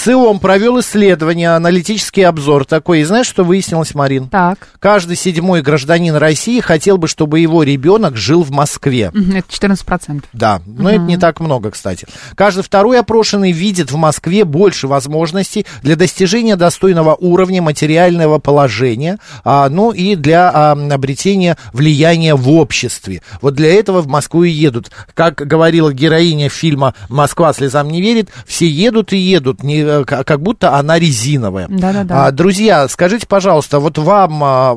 ЦИОМ 0.00 0.38
провел 0.38 0.80
исследование, 0.80 1.50
аналитический 1.50 2.24
обзор 2.24 2.64
такой. 2.64 3.00
И 3.00 3.04
знаешь, 3.04 3.26
что 3.26 3.44
выяснилось, 3.44 3.94
Марин? 3.94 4.30
Так. 4.30 4.68
Каждый 4.78 5.14
седьмой 5.14 5.60
гражданин 5.60 6.14
России 6.16 6.60
хотел 6.60 6.96
бы, 6.96 7.06
чтобы 7.06 7.38
его 7.40 7.62
ребенок 7.62 8.16
жил 8.16 8.42
в 8.42 8.50
Москве. 8.50 9.12
Это 9.12 9.66
14%. 9.68 10.24
Да, 10.32 10.62
но 10.64 10.88
это 10.88 11.00
не 11.00 11.18
так 11.18 11.40
много, 11.40 11.70
кстати. 11.70 12.06
Каждый 12.34 12.62
второй 12.62 12.98
опрошенный 12.98 13.52
видит 13.52 13.92
в 13.92 13.96
Москве 13.96 14.46
больше 14.46 14.86
возможностей 14.86 15.66
для 15.82 15.96
достижения 15.96 16.56
достойного 16.56 17.14
уровня 17.14 17.60
материального 17.60 18.38
положения, 18.38 19.18
а, 19.44 19.68
ну 19.68 19.92
и 19.92 20.16
для 20.16 20.50
а, 20.50 20.72
обретения 20.72 21.58
влияния 21.74 22.36
в 22.36 22.48
обществе. 22.50 23.20
Вот 23.42 23.52
для 23.52 23.70
этого 23.74 24.00
в 24.00 24.06
Москву 24.06 24.44
и 24.44 24.50
едут. 24.50 24.90
Как 25.12 25.34
говорила 25.34 25.92
героиня 25.92 26.48
фильма 26.48 26.94
«Москва 27.10 27.52
слезам 27.52 27.90
не 27.90 28.00
верит», 28.00 28.30
все 28.46 28.66
едут 28.66 29.12
и 29.12 29.18
едут, 29.18 29.62
не, 29.62 29.89
как 30.06 30.40
будто 30.40 30.76
она 30.76 30.98
резиновая. 30.98 31.66
Да-да-да. 31.68 32.26
А, 32.26 32.30
друзья, 32.30 32.88
скажите, 32.88 33.26
пожалуйста, 33.26 33.78
вот 33.78 33.98
вам, 33.98 34.40
а, 34.42 34.76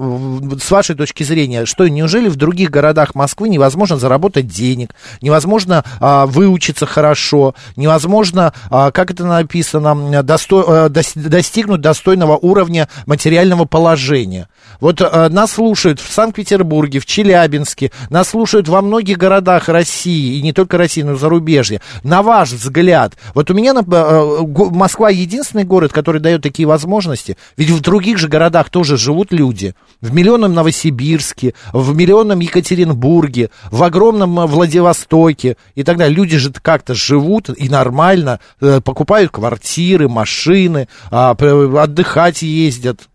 с 0.62 0.69
вашей 0.71 0.95
точки 0.95 1.23
зрения, 1.23 1.65
что, 1.65 1.88
неужели 1.88 2.30
в 2.30 2.36
других 2.36 2.69
городах 2.69 3.15
Москвы 3.15 3.49
невозможно 3.49 3.97
заработать 3.97 4.47
денег, 4.47 4.91
невозможно 5.21 5.84
а, 5.99 6.26
выучиться 6.26 6.86
хорошо, 6.86 7.56
невозможно, 7.76 8.54
как 8.69 9.12
это 9.12 9.26
написано, 9.26 9.89
досто- 10.23 10.88
э, 10.88 10.89
дос- 10.89 11.15
достигнуть 11.30 11.82
достойного 11.82 12.38
уровня 12.38 12.88
материального 13.06 13.65
положения? 13.65 14.47
Вот 14.84 15.02
а, 15.02 15.30
нас 15.30 15.54
слушают 15.54 16.02
в 16.02 16.12
Санкт-Петербурге, 16.12 17.00
в 17.00 17.06
Челябинске, 17.06 17.89
нас 18.10 18.28
слушают 18.28 18.67
во 18.67 18.82
многих 18.82 19.17
городах 19.17 19.69
России, 19.69 20.38
и 20.38 20.41
не 20.41 20.52
только 20.52 20.78
России, 20.78 21.04
но 21.04 21.13
и 21.13 21.17
зарубежья. 21.17 21.80
На 22.04 22.22
ваш 22.22 22.52
взгляд, 22.52 23.13
вот 23.34 23.50
у 23.50 23.54
меня 23.54 23.74
э, 23.74 24.38
Москва 24.72 25.10
единственный 25.10 25.63
город, 25.63 25.93
который 25.93 26.19
дает 26.19 26.41
такие 26.41 26.67
возможности, 26.67 27.38
ведь 27.56 27.69
в 27.69 27.80
других 27.80 28.17
же 28.17 28.28
городах 28.28 28.69
тоже 28.69 28.98
живут 28.98 29.32
люди. 29.32 29.74
В 30.02 30.13
миллионном 30.13 30.54
Новосибирске, 30.54 31.54
в 31.72 31.96
миллионном 31.96 32.41
Екатеринбурге, 32.41 33.52
в 33.72 33.84
огромном 33.84 34.38
э, 34.38 34.48
Владивостоке 34.48 35.56
и 35.76 35.84
так 35.84 35.96
далее. 35.96 36.13
Люди 36.13 36.38
же 36.38 36.52
как-то 36.52 36.93
живут 36.93 37.50
и 37.56 37.69
нормально, 37.69 38.41
э, 38.60 38.82
покупают 38.84 39.32
квартиры, 39.32 40.10
машины, 40.10 40.89
п- 41.10 41.80
отдыхать 41.80 42.41
ездят. 42.41 43.08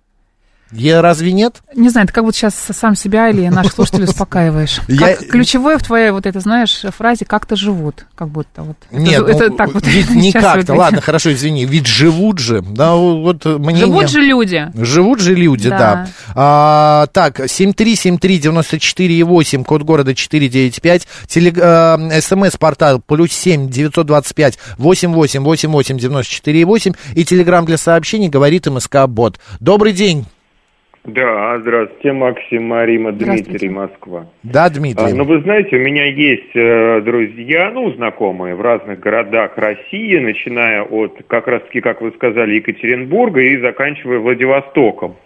Я 0.71 1.01
разве 1.03 1.33
нет? 1.33 1.63
Не 1.75 1.89
знаю, 1.89 2.07
ты 2.07 2.13
как 2.13 2.23
будто 2.25 2.37
сейчас 2.37 2.55
сам 2.55 2.95
себя 2.95 3.31
или 3.31 3.49
наших 3.49 3.73
слушателей 3.73 4.05
успокаиваешь. 4.09 4.81
Я- 4.89 5.17
Как 5.17 5.27
ключевое 5.29 5.79
в 5.79 5.83
твоей 5.83 6.11
вот 6.11 6.27
этой, 6.27 6.41
знаешь, 6.43 6.83
фразе 6.97 7.25
«как-то 7.25 7.57
живут», 7.57 8.05
как 8.15 8.29
будто 8.29 8.63
вот. 8.63 8.77
Это- 8.91 9.01
Нет, 9.01 9.27
это, 9.29 9.49
ну, 9.51 9.57
так 9.57 9.73
вот. 9.75 9.87
ведь 9.87 10.11
не 10.15 10.31
как-то, 10.33 10.51
выглядит. 10.51 10.71
ладно, 10.77 11.01
хорошо, 11.01 11.33
извини, 11.33 11.65
ведь 11.65 11.87
живут 11.87 12.39
же, 12.39 12.61
да, 12.63 12.95
вот 12.95 13.45
мнение... 13.47 13.87
Живут 13.87 14.11
же 14.11 14.21
люди. 14.21 14.69
Живут 14.75 15.21
же 15.21 15.35
люди, 15.35 15.69
да. 15.71 15.79
Да. 15.79 16.09
А, 16.35 17.07
так, 17.13 17.41
7373948, 17.41 19.65
код 19.65 19.83
города 19.83 20.15
495, 20.15 21.07
телег, 21.27 21.59
э, 21.59 22.21
смс-портал 22.21 23.01
плюс 23.01 23.33
7 23.33 23.69
925 23.69 24.59
88 24.79 25.43
88 25.43 25.99
94 25.99 26.65
8 26.65 26.93
и 27.15 27.25
телеграмм 27.25 27.65
для 27.65 27.79
сообщений 27.79 28.29
говорит 28.29 28.67
МСК 28.67 29.07
Бот. 29.07 29.39
Добрый 29.61 29.93
день. 29.93 30.27
Да, 31.05 31.59
здравствуйте, 31.61 32.13
Максим, 32.13 32.65
Марима, 32.65 33.13
Дмитрий. 33.13 33.69
Москва. 33.69 34.27
Да, 34.43 34.69
Дмитрий. 34.69 35.13
А, 35.13 35.15
ну, 35.15 35.25
вы 35.25 35.41
знаете, 35.41 35.77
у 35.77 35.81
меня 35.81 36.05
есть 36.05 36.55
э, 36.55 37.01
друзья, 37.01 37.71
ну, 37.73 37.93
знакомые 37.93 38.55
в 38.55 38.61
разных 38.61 39.01
городах 39.01 39.57
России, 39.57 40.19
начиная 40.19 40.83
от, 40.83 41.23
как 41.27 41.47
раз-таки, 41.47 41.81
как 41.81 42.03
вы 42.03 42.13
сказали, 42.13 42.57
Екатеринбурга 42.57 43.41
и 43.41 43.59
заканчивая 43.61 44.19
Владивостоком. 44.19 45.17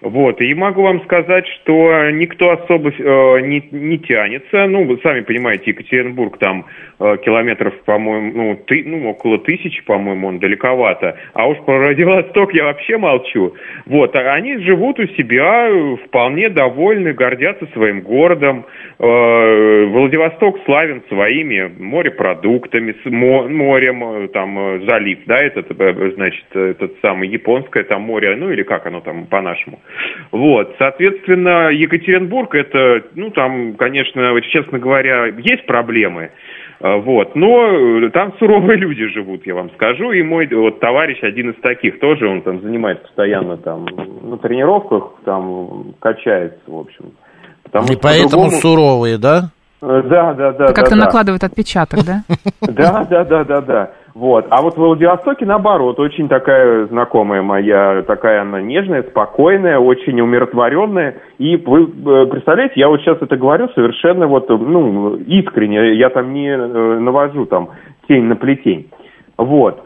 Вот, 0.00 0.40
и 0.40 0.54
могу 0.54 0.82
вам 0.82 1.02
сказать, 1.04 1.46
что 1.48 2.10
никто 2.10 2.50
особо 2.50 2.90
э, 2.90 3.40
не, 3.40 3.66
не 3.70 3.98
тянется. 3.98 4.66
Ну, 4.66 4.84
вы 4.84 4.98
сами 5.02 5.20
понимаете, 5.20 5.70
Екатеринбург 5.70 6.38
там 6.38 6.66
э, 7.00 7.16
километров, 7.24 7.74
по-моему, 7.84 8.32
ну, 8.34 8.60
ты, 8.66 8.82
ну, 8.84 9.08
около 9.08 9.38
тысячи, 9.38 9.82
по-моему, 9.84 10.28
он 10.28 10.38
далековато. 10.38 11.18
А 11.32 11.48
уж 11.48 11.58
про 11.64 11.78
Владивосток 11.78 12.54
я 12.54 12.64
вообще 12.64 12.98
молчу. 12.98 13.54
Вот, 13.86 14.14
а 14.16 14.32
они 14.32 14.58
живут 14.58 14.98
у 15.00 15.06
себя, 15.08 15.70
вполне 16.06 16.50
довольны, 16.50 17.12
гордятся 17.12 17.66
своим 17.72 18.02
городом. 18.02 18.66
Э, 18.98 19.84
Владивосток 19.86 20.58
славен 20.64 21.02
своими 21.08 21.72
морепродуктами, 21.78 22.94
с 23.02 23.10
мо- 23.10 23.48
морем, 23.48 24.04
э, 24.04 24.28
там, 24.28 24.58
э, 24.58 24.80
залив, 24.86 25.20
да, 25.26 25.38
этот, 25.38 25.70
э, 25.80 26.10
значит, 26.16 26.44
этот 26.54 26.96
самый 27.00 27.28
японское 27.28 27.84
там 27.84 28.02
море, 28.02 28.36
ну, 28.36 28.50
или 28.50 28.62
как 28.62 28.86
оно 28.86 29.00
там 29.00 29.26
по-нашему. 29.26 29.80
Вот, 30.32 30.74
соответственно, 30.78 31.70
Екатеринбург 31.70 32.54
это, 32.54 33.02
ну, 33.14 33.30
там, 33.30 33.74
конечно, 33.74 34.38
честно 34.42 34.78
говоря, 34.78 35.26
есть 35.26 35.66
проблемы, 35.66 36.30
э, 36.80 36.96
вот, 37.00 37.34
но 37.34 37.66
э, 37.66 38.10
там 38.10 38.34
суровые 38.38 38.76
люди 38.76 39.06
живут, 39.08 39.46
я 39.46 39.54
вам 39.54 39.70
скажу, 39.70 40.12
и 40.12 40.22
мой 40.22 40.46
вот 40.48 40.80
товарищ 40.80 41.22
один 41.22 41.50
из 41.50 41.60
таких, 41.60 41.98
тоже 42.00 42.28
он 42.28 42.42
там 42.42 42.60
занимается 42.62 43.04
постоянно 43.04 43.56
там 43.56 43.86
на 44.22 44.38
тренировках, 44.38 45.12
там 45.24 45.94
качается, 46.00 46.60
в 46.66 46.78
общем. 46.78 47.12
Потому 47.64 47.92
И 47.92 47.96
поэтому 47.96 48.50
суровые, 48.50 49.18
да? 49.18 49.50
Э, 49.82 50.02
Да, 50.04 50.34
да, 50.34 50.52
да. 50.52 50.64
Это 50.64 50.74
как-то 50.74 50.90
да, 50.94 50.96
да. 50.96 51.04
накладывает 51.04 51.44
отпечаток, 51.44 52.00
да? 52.04 52.22
Да, 52.60 53.04
да, 53.04 53.24
да, 53.24 53.44
да, 53.44 53.60
да. 53.60 53.90
Вот. 54.16 54.46
А 54.48 54.62
вот 54.62 54.76
в 54.76 54.78
Владивостоке, 54.78 55.44
наоборот, 55.44 56.00
очень 56.00 56.26
такая 56.26 56.86
знакомая 56.86 57.42
моя, 57.42 58.02
такая 58.06 58.40
она 58.40 58.62
нежная, 58.62 59.02
спокойная, 59.02 59.78
очень 59.78 60.18
умиротворенная. 60.22 61.16
И 61.36 61.58
вы 61.58 61.82
э, 61.82 62.26
представляете, 62.26 62.80
я 62.80 62.88
вот 62.88 63.02
сейчас 63.02 63.18
это 63.20 63.36
говорю 63.36 63.68
совершенно 63.74 64.26
вот, 64.26 64.48
ну, 64.48 65.16
искренне, 65.16 65.96
я 65.96 66.08
там 66.08 66.32
не 66.32 66.48
э, 66.48 66.98
навожу 66.98 67.44
там 67.44 67.68
тень 68.08 68.24
на 68.24 68.36
плетень. 68.36 68.90
Вот. 69.36 69.84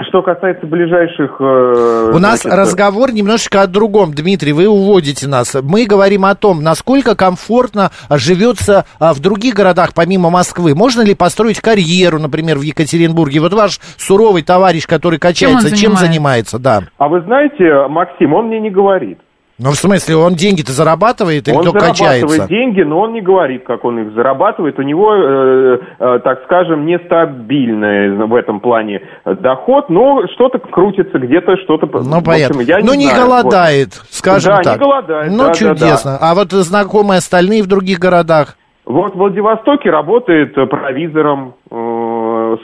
А 0.00 0.02
Что 0.04 0.22
касается 0.22 0.66
ближайших... 0.66 1.36
э, 1.40 2.12
У 2.14 2.18
нас 2.18 2.40
значит, 2.40 2.58
разговор 2.58 3.12
немножечко 3.12 3.60
о 3.60 3.66
другом, 3.66 4.12
Дмитрий, 4.14 4.52
вы 4.52 4.66
уводите 4.66 5.28
нас. 5.28 5.54
Мы 5.62 5.84
говорим 5.84 6.24
о 6.24 6.34
том, 6.34 6.62
насколько 6.62 7.14
комфортно 7.14 7.90
живется 8.08 8.86
а, 8.98 9.12
в 9.12 9.20
других 9.20 9.52
городах, 9.52 9.90
помимо 9.94 10.30
Москвы. 10.30 10.74
Можно 10.74 11.02
ли 11.02 11.14
построить 11.14 11.60
карьеру, 11.60 12.18
например, 12.18 12.56
в 12.56 12.62
Екатеринбурге? 12.62 13.40
Вот 13.40 13.52
ваш 13.52 13.78
суровый 13.98 14.42
товарищ, 14.42 14.86
который 14.86 15.16
Чем 15.16 15.20
качается, 15.20 15.68
чем 15.68 15.92
занимается? 15.96 16.06
занимается? 16.06 16.58
Да. 16.58 16.80
А 16.96 17.08
вы 17.08 17.20
знаете, 17.20 17.86
Максим, 17.90 18.32
он 18.32 18.46
мне 18.46 18.58
не 18.58 18.70
говорит. 18.70 19.18
Ну, 19.62 19.72
в 19.72 19.74
смысле, 19.74 20.16
он 20.16 20.34
деньги-то 20.34 20.72
зарабатывает 20.72 21.46
или 21.46 21.54
он 21.54 21.64
только 21.64 21.80
зарабатывает 21.80 22.22
качается? 22.22 22.48
деньги, 22.48 22.80
но 22.80 23.00
он 23.00 23.12
не 23.12 23.20
говорит, 23.20 23.64
как 23.64 23.84
он 23.84 23.98
их 23.98 24.14
зарабатывает. 24.14 24.78
У 24.78 24.82
него, 24.82 25.14
э, 25.14 25.78
э, 25.98 26.18
так 26.24 26.44
скажем, 26.44 26.86
нестабильный 26.86 28.26
в 28.26 28.34
этом 28.34 28.60
плане 28.60 29.02
доход, 29.26 29.90
но 29.90 30.22
что-то 30.34 30.58
крутится, 30.60 31.18
где-то 31.18 31.58
что-то... 31.58 31.86
Ну, 31.86 32.22
понятно. 32.22 32.62
я 32.62 32.78
ну, 32.78 32.94
не, 32.94 33.04
не 33.04 33.10
знаю. 33.10 33.26
голодает, 33.26 33.88
Вот. 33.88 34.06
скажем 34.10 34.56
да, 34.56 34.62
так. 34.62 34.74
не 34.74 34.78
голодает. 34.80 35.30
Ну, 35.30 35.38
да, 35.38 35.46
да, 35.48 35.54
чудесно. 35.54 36.10
да. 36.12 36.30
А 36.30 36.34
вот 36.34 36.52
знакомые 36.52 37.18
остальные 37.18 37.62
в 37.62 37.66
других 37.66 37.98
городах? 37.98 38.56
Вот 38.86 39.14
в 39.14 39.18
Владивостоке 39.18 39.90
работает 39.90 40.54
провизором, 40.54 41.54
э, 41.70 41.74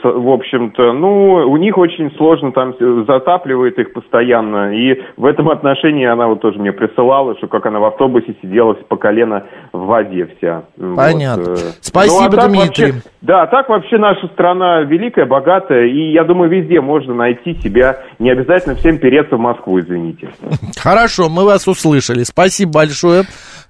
в 0.03 0.29
общем-то. 0.29 0.93
Ну, 0.93 1.49
у 1.49 1.57
них 1.57 1.77
очень 1.77 2.11
сложно, 2.17 2.51
там 2.51 2.73
затапливает 3.07 3.77
их 3.79 3.93
постоянно. 3.93 4.73
И 4.75 5.01
в 5.17 5.25
этом 5.25 5.49
отношении 5.49 6.05
она 6.05 6.27
вот 6.27 6.41
тоже 6.41 6.59
мне 6.59 6.71
присылала, 6.71 7.35
что 7.37 7.47
как 7.47 7.65
она 7.65 7.79
в 7.79 7.85
автобусе 7.85 8.35
сидела 8.41 8.73
по 8.73 8.95
колено 8.97 9.43
в 9.73 9.85
воде 9.85 10.27
вся. 10.37 10.63
Вот, 10.77 10.95
Понятно. 10.95 11.51
э. 11.51 11.55
Спасибо, 11.81 12.35
Ну, 12.35 12.41
а 12.43 12.47
Дмитрий. 12.47 12.91
вообще- 12.91 13.01
да, 13.21 13.47
так 13.47 13.69
вообще 13.69 13.97
наша 13.97 14.27
страна 14.27 14.81
великая, 14.81 15.25
богатая, 15.25 15.85
и 15.87 16.11
я 16.11 16.23
думаю, 16.23 16.49
везде 16.49 16.81
можно 16.81 17.13
найти 17.13 17.53
себя. 17.61 17.97
Не 18.19 18.31
обязательно 18.31 18.75
всем 18.75 18.97
переться 18.99 19.35
в 19.35 19.39
Москву, 19.39 19.79
извините. 19.79 20.29
Хорошо, 20.77 21.29
мы 21.29 21.45
вас 21.45 21.67
услышали. 21.67 22.23
Спасибо 22.23 22.71
большое. 22.73 23.23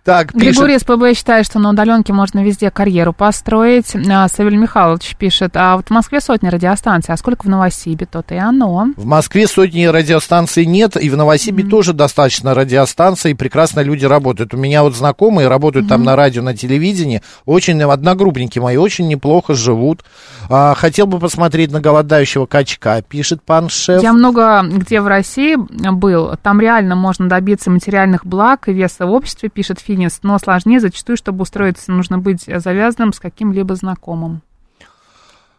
Так, 0.08 0.32
пишет... 0.32 0.54
Григорий 0.54 0.80
СПБ 0.80 1.18
считает, 1.18 1.46
что 1.46 1.60
на 1.60 1.72
удаленке 1.72 2.14
можно 2.14 2.42
везде 2.42 2.72
карьеру 2.72 3.12
построить. 3.12 3.94
А, 4.10 4.30
Савель 4.30 4.56
Михайлович 4.56 5.18
пишет, 5.18 5.52
а 5.56 5.76
вот 5.76 5.88
в 5.88 5.90
Москве 5.90 6.22
сотни 6.22 6.48
радиостанций, 6.48 7.14
а 7.14 7.18
сколько 7.18 7.44
в 7.44 7.50
Новосибе, 7.50 8.06
то-то 8.06 8.34
и 8.34 8.38
оно. 8.38 8.88
В 8.96 9.06
Москве 9.06 9.48
сотни 9.48 9.84
радиостанций 9.84 10.66
нет, 10.66 10.96
и 10.96 11.10
в 11.10 11.18
Новосибе 11.18 11.66
тоже 11.66 11.92
достаточно 11.92 12.54
радиостанций, 12.54 13.32
и 13.32 13.34
прекрасно 13.34 13.82
люди 13.82 14.06
работают. 14.06 14.54
У 14.54 14.58
меня 14.58 14.82
вот 14.84 14.96
знакомые 14.96 15.50
работают 15.50 15.90
там 15.90 16.04
на 16.04 16.16
радио, 16.16 16.42
на 16.42 16.56
телевидении, 16.56 17.22
очень, 17.46 17.84
одногруппники 17.84 18.60
мои, 18.60 18.78
очень 18.78 19.10
неплохо 19.10 19.56
живут. 19.56 20.06
А, 20.50 20.74
хотел 20.76 21.08
бы 21.08 21.20
посмотреть 21.20 21.74
на 21.74 21.82
голодающего 21.82 22.46
качка, 22.46 23.02
пишет 23.02 23.44
пан 23.44 23.68
шеф. 23.68 24.02
Я 24.02 24.14
много 24.14 24.64
где 24.64 25.02
в 25.02 25.08
России 25.08 25.58
был, 25.58 26.38
там 26.42 26.62
реально 26.62 26.96
можно 26.96 27.28
добиться 27.28 27.70
материальных 27.70 28.26
благ 28.26 28.70
и 28.70 28.72
веса 28.72 29.06
в 29.06 29.12
обществе, 29.12 29.50
пишет 29.50 29.82
Финис, 29.98 30.20
но 30.22 30.38
сложнее 30.38 30.80
зачастую, 30.80 31.18
чтобы 31.18 31.42
устроиться, 31.42 31.92
нужно 31.92 32.20
быть 32.20 32.44
завязанным 32.46 33.14
с 33.14 33.20
каким-либо 33.20 33.76
знакомым. 33.76 34.42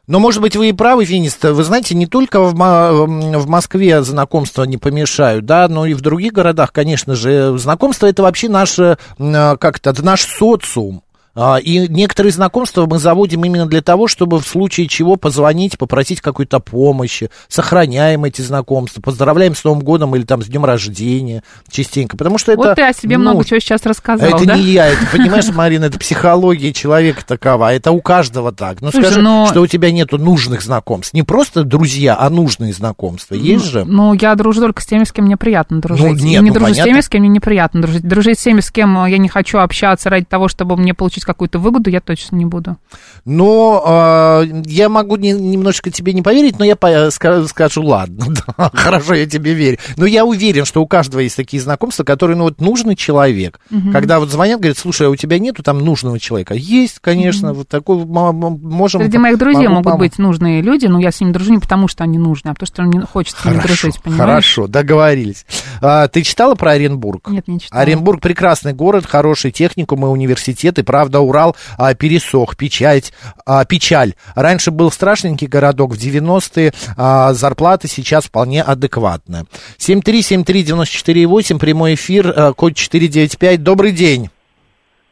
Но, 0.06 0.20
может 0.20 0.40
быть, 0.40 0.56
вы 0.56 0.70
и 0.70 0.72
правы, 0.72 1.04
Финист. 1.04 1.44
Вы 1.44 1.62
знаете, 1.64 1.94
не 1.94 2.06
только 2.06 2.40
в, 2.40 2.54
Москве 2.54 4.02
знакомства 4.02 4.62
не 4.62 4.78
помешают, 4.78 5.44
да, 5.44 5.68
но 5.68 5.84
и 5.84 5.92
в 5.92 6.00
других 6.00 6.32
городах, 6.32 6.72
конечно 6.72 7.14
же. 7.14 7.58
Знакомство 7.58 8.06
это 8.06 8.22
вообще 8.22 8.48
наше, 8.48 8.96
как 9.18 9.78
это, 9.78 10.02
наш 10.02 10.22
социум. 10.22 11.02
А, 11.34 11.58
и 11.58 11.86
некоторые 11.88 12.32
знакомства 12.32 12.86
мы 12.86 12.98
заводим 12.98 13.44
именно 13.44 13.66
для 13.66 13.80
того, 13.80 14.08
чтобы 14.08 14.40
в 14.40 14.46
случае 14.46 14.88
чего 14.88 15.16
позвонить, 15.16 15.78
попросить 15.78 16.20
какой-то 16.20 16.58
помощи, 16.58 17.30
сохраняем 17.48 18.24
эти 18.24 18.40
знакомства, 18.40 19.00
поздравляем 19.00 19.54
с 19.54 19.62
Новым 19.62 19.80
годом 19.80 20.16
или 20.16 20.24
там 20.24 20.42
с 20.42 20.46
днем 20.46 20.64
рождения 20.64 21.42
частенько, 21.70 22.16
потому 22.16 22.38
что 22.38 22.52
это... 22.52 22.62
Вот 22.62 22.74
ты 22.74 22.82
о 22.82 22.92
себе 22.92 23.18
ну, 23.18 23.30
много 23.30 23.44
чего 23.44 23.60
сейчас 23.60 23.86
рассказал, 23.86 24.28
Это 24.28 24.46
да? 24.46 24.56
не 24.56 24.62
я, 24.64 24.86
это, 24.88 25.06
понимаешь, 25.12 25.48
Марина, 25.48 25.84
это 25.84 25.98
психология 25.98 26.72
человека 26.72 27.24
такова, 27.24 27.72
это 27.72 27.92
у 27.92 28.00
каждого 28.00 28.50
так. 28.50 28.80
Ну, 28.80 28.90
Слушай, 28.90 29.06
скажи, 29.06 29.22
но... 29.22 29.46
что 29.46 29.60
у 29.60 29.66
тебя 29.66 29.92
нету 29.92 30.18
нужных 30.18 30.62
знакомств, 30.62 31.14
не 31.14 31.22
просто 31.22 31.62
друзья, 31.62 32.16
а 32.18 32.30
нужные 32.30 32.72
знакомства, 32.72 33.34
есть 33.34 33.66
же? 33.66 33.84
Ну, 33.84 34.12
я 34.14 34.34
дружу 34.34 34.60
только 34.60 34.82
с 34.82 34.86
теми, 34.86 35.04
с 35.04 35.12
кем 35.12 35.26
мне 35.26 35.36
приятно 35.36 35.80
дружить. 35.80 36.04
Ну, 36.04 36.12
нет, 36.14 36.40
и 36.40 36.44
не 36.44 36.50
ну, 36.50 36.54
дружу 36.54 36.72
понятно. 36.72 36.82
с 36.82 36.84
теми, 36.84 37.00
с 37.00 37.08
кем 37.08 37.20
мне 37.20 37.28
неприятно 37.28 37.82
дружить. 37.82 38.02
Дружить 38.02 38.38
с 38.40 38.42
теми, 38.42 38.60
с 38.60 38.70
кем 38.72 39.06
я 39.06 39.18
не 39.18 39.28
хочу 39.28 39.58
общаться 39.58 40.10
ради 40.10 40.24
того, 40.24 40.48
чтобы 40.48 40.76
мне 40.76 40.94
получить 40.94 41.17
какую-то 41.24 41.58
выгоду, 41.58 41.90
я 41.90 42.00
точно 42.00 42.36
не 42.36 42.44
буду. 42.44 42.76
Но 43.24 44.42
э, 44.44 44.62
я 44.66 44.88
могу 44.88 45.16
не, 45.16 45.32
немножко 45.32 45.90
тебе 45.90 46.12
не 46.12 46.22
поверить, 46.22 46.58
но 46.58 46.64
я 46.64 46.76
по, 46.76 47.10
скажу, 47.10 47.48
скажу, 47.48 47.82
ладно, 47.82 48.26
да, 48.58 48.70
хорошо, 48.72 49.14
я 49.14 49.26
тебе 49.26 49.54
верю. 49.54 49.78
Но 49.96 50.06
я 50.06 50.24
уверен, 50.24 50.64
что 50.64 50.82
у 50.82 50.86
каждого 50.86 51.20
есть 51.20 51.36
такие 51.36 51.62
знакомства, 51.62 52.04
которые, 52.04 52.36
ну, 52.36 52.44
вот 52.44 52.60
нужный 52.60 52.96
человек. 52.96 53.60
Угу. 53.70 53.92
Когда 53.92 54.18
вот 54.18 54.30
звонят, 54.30 54.60
говорят, 54.60 54.78
слушай, 54.78 55.06
а 55.06 55.10
у 55.10 55.16
тебя 55.16 55.38
нету 55.38 55.62
там 55.62 55.78
нужного 55.78 56.18
человека? 56.18 56.54
Есть, 56.54 56.98
конечно, 57.00 57.50
угу. 57.50 57.58
вот 57.60 57.68
такой 57.68 58.04
можем... 58.04 59.02
Среди 59.02 59.18
моих 59.18 59.38
друзей 59.38 59.68
могут 59.68 59.84
помочь. 59.84 59.98
быть 60.00 60.18
нужные 60.18 60.62
люди, 60.62 60.86
но 60.86 61.00
я 61.00 61.10
с 61.10 61.20
ними 61.20 61.32
дружу 61.32 61.52
не 61.52 61.58
потому, 61.58 61.88
что 61.88 62.04
они 62.04 62.18
нужны, 62.18 62.50
а 62.50 62.54
потому, 62.54 62.66
что 62.66 62.82
мне 62.82 63.00
хочется 63.00 63.42
хорошо, 63.42 63.58
с 63.58 63.60
ними 63.60 63.66
дружить, 63.66 64.02
понимаешь? 64.02 64.20
Хорошо, 64.20 64.66
договорились. 64.66 65.46
А, 65.80 66.08
ты 66.08 66.22
читала 66.22 66.54
про 66.54 66.72
Оренбург? 66.72 67.28
Нет, 67.30 67.48
не 67.48 67.60
читала. 67.60 67.82
Оренбург 67.82 68.20
прекрасный 68.20 68.74
город, 68.74 69.06
хороший 69.06 69.50
техникум 69.50 70.04
и 70.04 70.08
университеты, 70.08 70.84
правда, 70.84 71.07
Урал 71.16 71.56
а, 71.78 71.94
пересох, 71.94 72.56
печать, 72.56 73.12
а, 73.46 73.64
печаль. 73.64 74.14
Раньше 74.34 74.70
был 74.70 74.90
страшненький 74.90 75.46
городок, 75.46 75.94
в 75.94 75.98
90-е 75.98 76.72
а, 76.96 77.32
зарплата 77.32 77.88
сейчас 77.88 78.26
вполне 78.26 78.62
адекватная. 78.62 79.46
7373948, 79.78 81.58
прямой 81.58 81.94
эфир, 81.94 82.32
а, 82.34 82.52
код 82.52 82.74
495. 82.74 83.62
Добрый 83.62 83.92
день. 83.92 84.30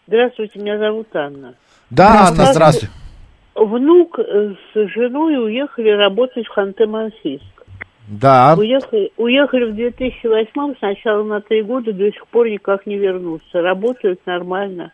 Здравствуйте, 0.07 0.59
меня 0.59 0.79
зовут 0.79 1.09
Анна. 1.15 1.55
Да, 1.91 2.29
Анна, 2.29 2.53
здравствуй. 2.53 2.91
Внук 3.55 4.19
с 4.19 4.89
женой 4.95 5.43
уехали 5.43 5.89
работать 5.91 6.47
в 6.47 6.59
Ханты-Мансийск. 6.59 7.57
Да. 8.09 8.55
Уехали, 8.57 9.11
уехали 9.17 9.65
в 9.65 9.75
2008 9.75 10.75
сначала 10.79 11.25
на 11.25 11.41
три 11.41 11.63
года, 11.63 11.93
до 11.93 12.11
сих 12.13 12.27
пор 12.29 12.49
никак 12.49 12.87
не 12.87 12.97
вернутся. 12.97 13.61
Работают 13.61 14.21
нормально. 14.27 14.93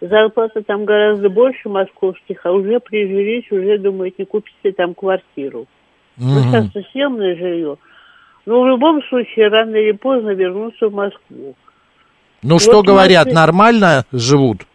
Зарплата 0.00 0.62
там 0.62 0.84
гораздо 0.84 1.28
больше 1.28 1.68
московских, 1.68 2.44
а 2.44 2.52
уже 2.52 2.78
прижились, 2.80 3.50
уже 3.50 3.78
думают, 3.78 4.18
не 4.18 4.24
купите 4.24 4.72
там 4.72 4.94
квартиру. 4.94 5.66
Mm-hmm. 6.18 6.24
Ну, 6.52 6.68
сейчас 6.68 6.90
съемное 6.92 7.36
жилье. 7.36 7.76
Но 8.46 8.62
в 8.62 8.68
любом 8.68 9.02
случае, 9.04 9.48
рано 9.48 9.76
или 9.76 9.92
поздно 9.92 10.30
вернутся 10.30 10.88
в 10.88 10.94
Москву. 10.94 11.54
Ну, 12.42 12.54
вот 12.54 12.62
что 12.62 12.82
говорят, 12.82 13.26
Москве... 13.26 13.34
нормально 13.34 14.04
живут? 14.12 14.66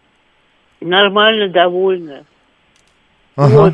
Нормально, 0.82 1.50
довольно. 1.50 2.26
Ага. 3.36 3.56
Вот. 3.56 3.74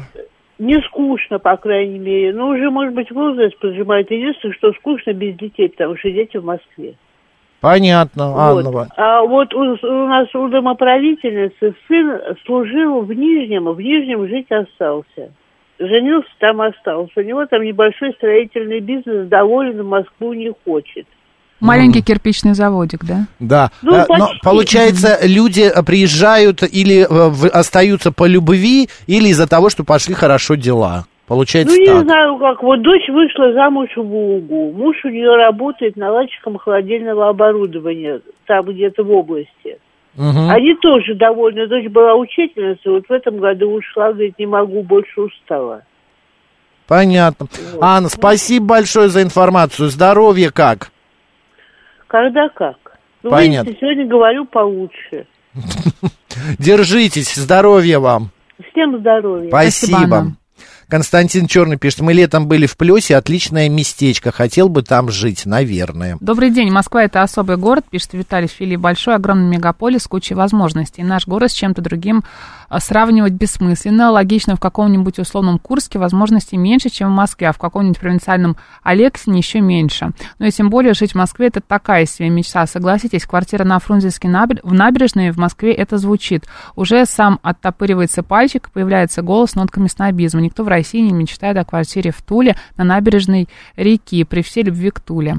Не 0.59 0.81
скучно, 0.81 1.39
по 1.39 1.57
крайней 1.57 1.99
мере. 1.99 2.33
Но 2.33 2.49
уже, 2.49 2.69
может 2.69 2.93
быть, 2.93 3.11
возраст 3.11 3.57
поджимает. 3.59 4.09
Единственное, 4.11 4.55
что 4.55 4.71
скучно 4.73 5.13
без 5.13 5.35
детей, 5.35 5.69
потому 5.69 5.97
что 5.97 6.11
дети 6.11 6.37
в 6.37 6.45
Москве. 6.45 6.95
Понятно, 7.63 8.33
вот. 8.33 8.65
Анна. 8.65 8.87
А 8.97 9.21
вот 9.21 9.53
у, 9.53 9.61
у 9.61 10.07
нас 10.07 10.27
у 10.35 10.49
домоправительницы 10.49 11.73
сын 11.87 12.19
служил 12.45 13.03
в 13.03 13.13
Нижнем, 13.13 13.71
в 13.71 13.79
Нижнем 13.79 14.27
жить 14.27 14.51
остался. 14.51 15.31
Женился, 15.79 16.27
там 16.39 16.59
остался. 16.59 17.13
У 17.15 17.21
него 17.21 17.45
там 17.45 17.63
небольшой 17.63 18.11
строительный 18.17 18.81
бизнес, 18.81 19.29
доволен, 19.29 19.81
в 19.81 19.85
Москву 19.85 20.33
не 20.33 20.51
хочет. 20.65 21.07
Маленький 21.61 22.01
кирпичный 22.01 22.53
заводик, 22.53 23.05
да? 23.05 23.27
Да. 23.39 23.71
Ну, 23.81 23.95
а, 23.95 24.05
Но, 24.09 24.31
получается, 24.43 25.19
люди 25.23 25.71
приезжают 25.85 26.63
или 26.63 27.07
э, 27.09 27.47
остаются 27.47 28.11
по 28.11 28.27
любви, 28.27 28.89
или 29.07 29.29
из-за 29.29 29.47
того, 29.47 29.69
что 29.69 29.85
пошли 29.85 30.13
хорошо 30.15 30.55
дела. 30.55 31.05
Получается 31.27 31.73
Ну, 31.73 31.79
не 31.79 31.85
так. 31.85 32.03
знаю, 32.03 32.37
как. 32.37 32.61
Вот 32.63 32.81
дочь 32.81 33.07
вышла 33.07 33.53
замуж 33.53 33.89
в 33.95 34.01
Волгу. 34.01 34.73
Муж 34.73 34.97
у 35.05 35.09
нее 35.09 35.35
работает 35.35 35.95
наладчиком 35.95 36.57
холодильного 36.57 37.29
оборудования, 37.29 38.19
там 38.45 38.65
где-то 38.65 39.03
в 39.03 39.11
области. 39.11 39.79
Угу. 40.17 40.49
Они 40.49 40.75
тоже 40.75 41.15
довольны. 41.15 41.65
Дочь 41.67 41.87
была 41.87 42.15
учительницей, 42.15 42.91
вот 42.91 43.07
в 43.07 43.11
этом 43.11 43.37
году 43.37 43.71
ушла, 43.71 44.11
говорит, 44.11 44.37
не 44.37 44.45
могу, 44.45 44.83
больше 44.83 45.21
устала. 45.21 45.83
Понятно. 46.87 47.47
Вот. 47.73 47.81
Анна, 47.81 48.09
спасибо 48.09 48.65
большое 48.65 49.07
за 49.07 49.23
информацию. 49.23 49.87
Здоровье 49.87 50.51
как? 50.51 50.91
Когда 52.07 52.49
как. 52.49 52.75
Ну, 53.23 53.31
Понятно. 53.31 53.69
видите, 53.69 53.79
сегодня 53.79 54.05
говорю 54.05 54.45
получше. 54.45 55.25
Держитесь, 56.59 57.33
здоровья 57.33 57.99
вам. 57.99 58.29
Всем 58.71 58.99
здоровья. 58.99 59.47
Спасибо. 59.47 59.97
Спасибо 59.97 60.42
Константин 60.93 61.47
Черный 61.47 61.77
пишет, 61.77 62.01
мы 62.01 62.13
летом 62.13 62.47
были 62.47 62.67
в 62.67 62.77
Плесе, 62.77 63.15
отличное 63.15 63.67
местечко, 63.67 64.31
хотел 64.31 64.69
бы 64.69 64.83
там 64.83 65.09
жить, 65.09 65.47
наверное. 65.47 66.17
Добрый 66.19 66.51
день, 66.51 66.69
Москва 66.69 67.03
это 67.03 67.23
особый 67.23 67.57
город, 67.57 67.85
пишет 67.89 68.13
Виталий 68.13 68.47
Фили, 68.47 68.75
большой, 68.75 69.15
огромный 69.15 69.49
мегаполис 69.57 70.03
с 70.03 70.07
кучей 70.07 70.35
возможностей. 70.35 71.01
Наш 71.01 71.25
город 71.25 71.49
с 71.49 71.55
чем-то 71.55 71.81
другим 71.81 72.23
а, 72.69 72.79
сравнивать 72.79 73.33
бессмысленно. 73.33 74.11
Логично, 74.11 74.55
в 74.55 74.59
каком-нибудь 74.59 75.17
условном 75.17 75.57
Курске 75.57 75.97
возможностей 75.97 76.57
меньше, 76.57 76.89
чем 76.89 77.09
в 77.09 77.15
Москве, 77.15 77.49
а 77.49 77.53
в 77.53 77.57
каком-нибудь 77.57 77.97
провинциальном 77.97 78.55
Алексине 78.83 79.39
еще 79.39 79.61
меньше. 79.61 80.11
Но 80.37 80.45
и 80.45 80.51
тем 80.51 80.69
более 80.69 80.93
жить 80.93 81.13
в 81.13 81.15
Москве 81.15 81.47
это 81.47 81.59
такая 81.59 82.05
себе 82.05 82.29
мечта. 82.29 82.67
Согласитесь, 82.67 83.25
квартира 83.25 83.63
на 83.63 83.79
Фрунзенской 83.79 84.29
набер... 84.29 84.59
в 84.61 84.73
набережной 84.73 85.31
в 85.31 85.37
Москве 85.37 85.73
это 85.73 85.97
звучит. 85.97 86.45
Уже 86.75 87.07
сам 87.07 87.39
оттопыривается 87.41 88.21
пальчик, 88.21 88.69
появляется 88.69 89.23
голос 89.23 89.51
с 89.51 89.55
нотками 89.55 89.87
снобизма. 89.87 90.39
Никто 90.39 90.63
в 90.63 90.67
России 90.67 90.82
не 90.91 91.13
мечтает 91.13 91.57
о 91.57 91.65
квартире 91.65 92.11
в 92.11 92.21
Туле 92.21 92.55
на 92.77 92.83
набережной 92.83 93.47
реки 93.75 94.23
при 94.23 94.41
всей 94.41 94.63
любви 94.63 94.91
к 94.91 94.99
Туле. 94.99 95.37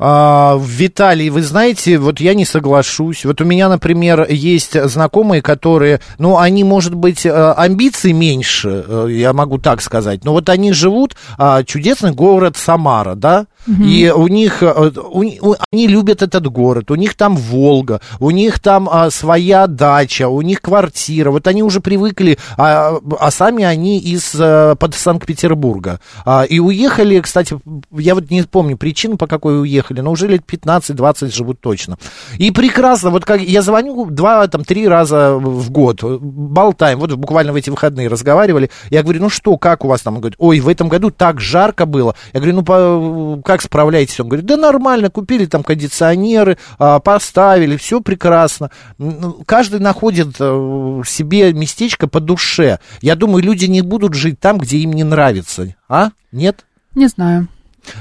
А, 0.00 0.56
Виталий, 0.60 1.28
вы 1.28 1.42
знаете, 1.42 1.98
вот 1.98 2.20
я 2.20 2.34
не 2.34 2.44
соглашусь. 2.44 3.24
Вот 3.24 3.40
у 3.40 3.44
меня, 3.44 3.68
например, 3.68 4.26
есть 4.30 4.80
знакомые, 4.88 5.42
которые, 5.42 6.00
ну, 6.18 6.38
они, 6.38 6.62
может 6.62 6.94
быть, 6.94 7.26
э, 7.26 7.52
амбиций 7.56 8.12
меньше, 8.12 8.84
э, 8.86 9.08
я 9.10 9.32
могу 9.32 9.58
так 9.58 9.82
сказать, 9.82 10.24
но 10.24 10.32
вот 10.32 10.48
они 10.50 10.72
живут, 10.72 11.16
а, 11.36 11.64
чудесный 11.64 12.12
город 12.12 12.56
Самара, 12.56 13.16
да, 13.16 13.46
угу. 13.66 13.82
и 13.82 14.10
у 14.10 14.26
них, 14.28 14.62
э, 14.62 14.90
у, 14.96 15.22
у, 15.22 15.54
они 15.72 15.86
любят 15.86 16.22
этот 16.22 16.46
город, 16.46 16.90
у 16.90 16.94
них 16.94 17.14
там 17.14 17.36
Волга, 17.36 18.00
у 18.20 18.30
них 18.30 18.58
там 18.60 18.88
а, 18.90 19.10
своя 19.10 19.66
дача, 19.66 20.28
у 20.28 20.40
них 20.42 20.60
квартира, 20.60 21.30
вот 21.30 21.46
они 21.46 21.62
уже 21.62 21.80
привыкли, 21.80 22.38
а, 22.56 22.98
а 23.18 23.30
сами 23.30 23.64
они 23.64 23.98
из 23.98 24.36
под 24.78 24.94
Санкт-Петербурга. 24.94 26.00
А, 26.24 26.44
и 26.44 26.58
уехали, 26.58 27.20
кстати, 27.20 27.58
я 27.92 28.14
вот 28.14 28.30
не 28.30 28.42
помню 28.42 28.76
причину, 28.76 29.16
по 29.16 29.26
какой 29.26 29.60
уехали, 29.60 30.00
но 30.00 30.10
уже 30.10 30.28
лет 30.28 30.42
15-20 30.46 31.34
живут 31.34 31.60
точно. 31.60 31.98
И 32.36 32.50
прекрасно, 32.50 33.10
вот 33.10 33.24
как 33.24 33.40
я 33.40 33.62
звоню 33.62 34.06
два, 34.06 34.46
там, 34.48 34.64
три 34.64 34.86
раза 34.86 35.34
в 35.34 35.70
год, 35.70 36.02
болтаем, 36.02 36.98
вот 36.98 37.12
буквально 37.14 37.52
в 37.52 37.56
эти 37.56 37.70
выходные 37.70 38.08
разговаривали, 38.08 38.70
я 38.90 39.02
говорю, 39.02 39.22
ну 39.22 39.28
что, 39.28 39.56
как 39.58 39.84
у 39.84 39.88
вас 39.88 40.02
там? 40.02 40.14
Он 40.14 40.20
говорит, 40.20 40.36
ой, 40.38 40.60
в 40.60 40.68
этом 40.68 40.88
году 40.88 41.10
так 41.10 41.40
жарко 41.40 41.86
было. 41.86 42.14
Я 42.32 42.40
говорю, 42.40 42.56
ну 42.56 42.62
по, 42.62 43.40
как 43.48 43.62
справляетесь? 43.62 44.20
Он 44.20 44.28
говорит, 44.28 44.44
да 44.44 44.58
нормально, 44.58 45.08
купили 45.08 45.46
там 45.46 45.62
кондиционеры, 45.62 46.58
а, 46.78 46.98
поставили, 46.98 47.78
все 47.78 48.02
прекрасно. 48.02 48.70
Ну, 48.98 49.42
каждый 49.46 49.80
находит 49.80 50.36
э, 50.38 51.02
себе 51.06 51.54
местечко 51.54 52.08
по 52.08 52.20
душе. 52.20 52.78
Я 53.00 53.14
думаю, 53.14 53.42
люди 53.42 53.64
не 53.64 53.80
будут 53.80 54.12
жить 54.12 54.38
там, 54.38 54.58
где 54.58 54.76
им 54.76 54.92
не 54.92 55.02
нравится. 55.02 55.74
А? 55.88 56.10
Нет? 56.30 56.66
Не 56.94 57.06
знаю. 57.06 57.48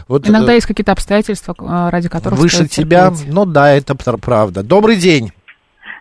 Вот, 0.10 0.28
Иногда 0.28 0.52
э, 0.52 0.56
есть 0.56 0.68
какие-то 0.68 0.92
обстоятельства, 0.92 1.56
э, 1.58 1.92
ради 1.92 2.10
которых 2.10 2.38
Выше 2.38 2.68
тебя, 2.68 3.14
ну 3.28 3.46
да, 3.46 3.72
это 3.72 3.96
правда. 3.96 4.64
Добрый 4.64 4.98
день. 4.98 5.32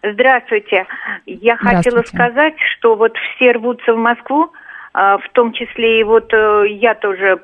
Здравствуйте. 0.03 0.87
Я 1.25 1.57
хотела 1.57 2.03
сказать, 2.03 2.55
что 2.77 2.97
вот 2.97 3.13
все 3.37 3.53
рвутся 3.53 3.93
в 3.93 3.97
Москву, 3.97 4.47
а, 4.47 4.49
в 4.97 5.29
том 5.33 5.53
числе 5.53 6.01
и 6.01 6.05
вот 6.05 6.33
э, 6.33 6.65
я 6.71 6.95
тоже 6.95 7.37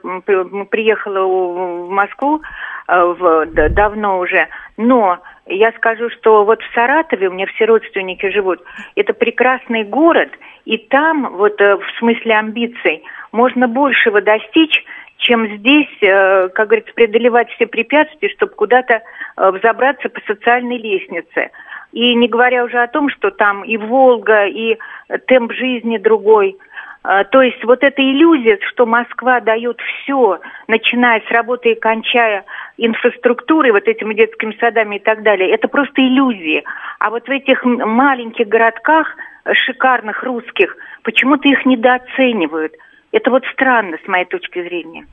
приехала 0.70 1.26
в 1.26 1.90
Москву 1.90 2.40
давно 2.88 4.18
уже, 4.18 4.48
но 4.76 5.20
Я 5.46 5.72
скажу, 5.72 6.08
что 6.10 6.44
вот 6.44 6.62
в 6.62 6.74
Саратове 6.74 7.28
у 7.28 7.32
меня 7.32 7.46
все 7.46 7.64
родственники 7.64 8.30
живут. 8.30 8.60
Это 8.94 9.12
прекрасный 9.12 9.82
город, 9.82 10.30
и 10.64 10.78
там, 10.78 11.32
вот 11.36 11.60
э, 11.60 11.76
в 11.76 11.98
смысле 11.98 12.36
амбиций, 12.36 13.02
можно 13.32 13.66
большего 13.66 14.20
достичь, 14.20 14.84
чем 15.16 15.56
здесь, 15.58 15.90
э, 16.00 16.48
как 16.50 16.68
говорится, 16.68 16.92
преодолевать 16.94 17.50
все 17.50 17.66
препятствия, 17.66 18.28
чтобы 18.28 18.52
куда-то 18.52 19.02
э, 19.36 19.50
взобраться 19.50 20.08
по 20.08 20.20
социальной 20.26 20.78
лестнице. 20.78 21.50
И 21.92 22.14
не 22.14 22.28
говоря 22.28 22.64
уже 22.64 22.78
о 22.78 22.88
том, 22.88 23.08
что 23.10 23.30
там 23.30 23.64
и 23.64 23.76
Волга, 23.76 24.46
и 24.46 24.78
темп 25.26 25.52
жизни 25.52 25.98
другой. 25.98 26.56
А, 27.02 27.24
То 27.24 27.42
есть 27.42 27.62
вот 27.64 27.82
эта 27.82 28.00
иллюзия, 28.00 28.58
что 28.70 28.86
Москва 28.86 29.40
дает 29.40 29.80
все, 29.80 30.40
начиная 30.68 31.20
с 31.20 31.30
работы 31.30 31.72
и 31.72 31.78
кончая 31.80 32.44
инфраструктурой, 32.78 33.72
вот 33.72 33.88
этими 33.88 34.14
детскими 34.14 34.56
садами 34.60 34.96
и 34.96 34.98
так 35.00 35.22
далее, 35.22 35.50
это 35.50 35.68
просто 35.68 36.00
иллюзии. 36.00 36.62
А 37.00 37.10
вот 37.10 37.26
в 37.26 37.30
этих 37.30 37.64
маленьких 37.64 38.46
городках, 38.46 39.08
э, 39.44 39.52
шикарных 39.54 40.22
русских, 40.22 40.76
почему-то 41.02 41.48
их 41.48 41.66
недооценивают. 41.66 42.74
Это 43.10 43.30
вот 43.30 43.44
странно 43.52 43.98
с 44.02 44.08
моей 44.08 44.24
точки 44.24 44.62
зрения. 44.62 45.04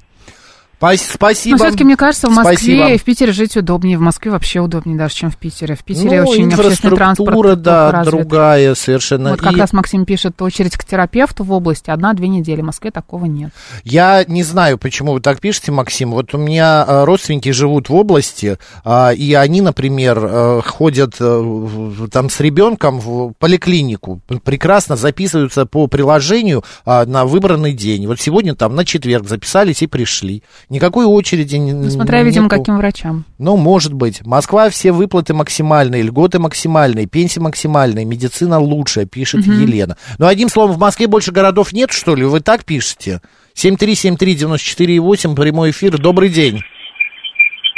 Пас- 0.80 1.10
Спасибо. 1.14 1.58
Но 1.58 1.64
все-таки, 1.66 1.84
мне 1.84 1.98
кажется, 1.98 2.28
в 2.28 2.32
Москве 2.32 2.56
Спасибо. 2.56 2.90
и 2.92 2.98
в 2.98 3.04
Питере 3.04 3.32
жить 3.34 3.58
удобнее. 3.58 3.98
В 3.98 4.02
Москве 4.02 4.32
вообще 4.32 4.62
удобнее 4.62 4.98
даже, 4.98 5.14
чем 5.16 5.30
в 5.30 5.38
Питере. 5.38 5.76
В 5.76 5.84
Питере 5.84 6.22
Ну, 6.22 6.30
очень 6.30 6.54
общественный 6.54 6.96
транспорт 6.96 7.62
да, 7.62 7.92
развит. 7.92 8.16
другая 8.16 8.76
совершенно. 8.76 9.32
Вот 9.32 9.42
как 9.42 9.54
И 9.54 9.60
раз 9.60 9.74
Максим 9.74 10.06
пишет, 10.06 10.42
очередь 10.42 10.78
к 10.78 10.86
терапевту 10.86 11.44
в 11.44 11.52
области 11.52 11.90
одна-две 11.90 12.28
недели. 12.30 12.62
В 12.62 12.66
Москве 12.66 12.92
такого 12.92 13.26
нет. 13.26 13.52
Я 13.84 14.24
не 14.26 14.44
знаю, 14.44 14.78
почему 14.78 15.14
вы 15.14 15.20
так 15.22 15.42
пишете, 15.42 15.72
Максим. 15.72 16.12
Вот 16.12 16.34
у 16.34 16.38
меня 16.38 16.86
э, 16.88 17.04
родственники 17.04 17.50
живут 17.52 17.90
в 17.90 17.96
области, 17.96 18.58
а, 18.86 19.12
и 19.12 19.34
они, 19.34 19.62
например, 19.62 20.20
э, 20.22 20.62
ходят 20.66 21.16
э, 21.20 22.08
там 22.12 22.30
с 22.30 22.40
ребенком 22.40 23.00
в 23.00 23.34
поликлинику, 23.38 24.22
прекрасно 24.44 24.96
записываются 24.96 25.66
по 25.66 25.88
приложению 25.88 26.64
а, 26.86 27.06
на 27.06 27.26
выбранный 27.26 27.74
день. 27.74 28.08
Вот 28.08 28.20
сегодня 28.22 28.56
там 28.56 28.76
на 28.76 28.86
четверг 28.86 29.28
записались 29.28 29.82
и 29.82 29.88
пришли. 29.88 30.44
Никакой 30.70 31.06
очереди 31.06 31.56
не 31.56 31.74
Ну, 31.74 31.90
смотря, 31.90 32.22
видимо, 32.22 32.48
каким 32.48 32.78
врачам. 32.78 33.26
Ну, 33.40 33.58
может 33.58 33.94
быть. 33.94 34.24
Москва 34.24 34.70
все 34.70 34.92
выплаты 34.92 35.34
максимальные, 35.34 36.04
льготы 36.04 36.38
максимальные, 36.38 37.08
пенсии 37.08 37.40
максимальные, 37.40 38.06
медицина 38.06 38.60
лучшая, 38.60 39.06
пишет 39.06 39.48
Мгм. 39.48 39.62
Елена. 39.62 39.98
Ну, 40.20 40.28
одним 40.28 40.48
словом, 40.48 40.76
в 40.76 40.80
Москве 40.80 41.08
больше 41.08 41.32
городов 41.32 41.74
нет, 41.74 41.92
что 41.92 42.14
ли? 42.14 42.24
Вы 42.24 42.40
так 42.42 42.66
пишете? 42.66 43.20
7373948, 43.56 45.36
прямой 45.36 45.72
эфир. 45.72 45.98
Добрый 45.98 46.30
день. 46.30 46.60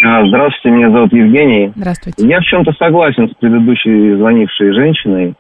А, 0.04 0.26
Здравствуйте, 0.28 0.76
меня 0.76 0.92
зовут 0.92 1.14
Евгений. 1.14 1.72
Здравствуйте. 1.76 2.28
Я 2.28 2.40
в 2.40 2.44
чем-то 2.44 2.72
согласен 2.74 3.30
с 3.30 3.34
предыдущей 3.40 4.16
звонившей 4.18 4.74
женщиной. 4.74 5.36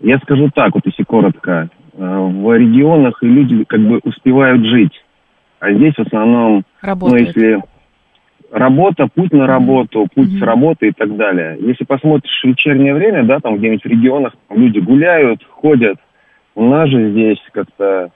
Я 0.00 0.18
скажу 0.20 0.50
так, 0.54 0.74
вот 0.74 0.86
если 0.86 1.02
коротко. 1.02 1.68
Э, 1.98 1.98
В 1.98 2.56
регионах 2.56 3.22
и 3.22 3.26
люди 3.26 3.64
как 3.68 3.80
бы 3.80 4.00
успевают 4.04 4.64
жить. 4.64 4.92
А 5.60 5.72
здесь 5.72 5.94
в 5.94 6.00
основном, 6.00 6.56
ну, 6.56 6.62
Работает. 6.80 7.36
если 7.36 7.60
работа, 8.50 9.08
путь 9.12 9.32
на 9.32 9.46
работу, 9.46 10.06
путь 10.14 10.38
с 10.38 10.40
работы 10.40 10.88
и 10.88 10.92
так 10.92 11.16
далее. 11.16 11.58
Если 11.60 11.84
посмотришь 11.84 12.40
в 12.42 12.46
вечернее 12.46 12.94
время, 12.94 13.24
да, 13.24 13.40
там 13.40 13.56
где-нибудь 13.56 13.84
в 13.84 13.88
регионах 13.88 14.32
люди 14.50 14.78
гуляют, 14.78 15.44
ходят. 15.50 15.96
У 16.54 16.64
нас 16.64 16.88
же 16.88 17.10
здесь 17.10 17.38
как-то... 17.52 18.10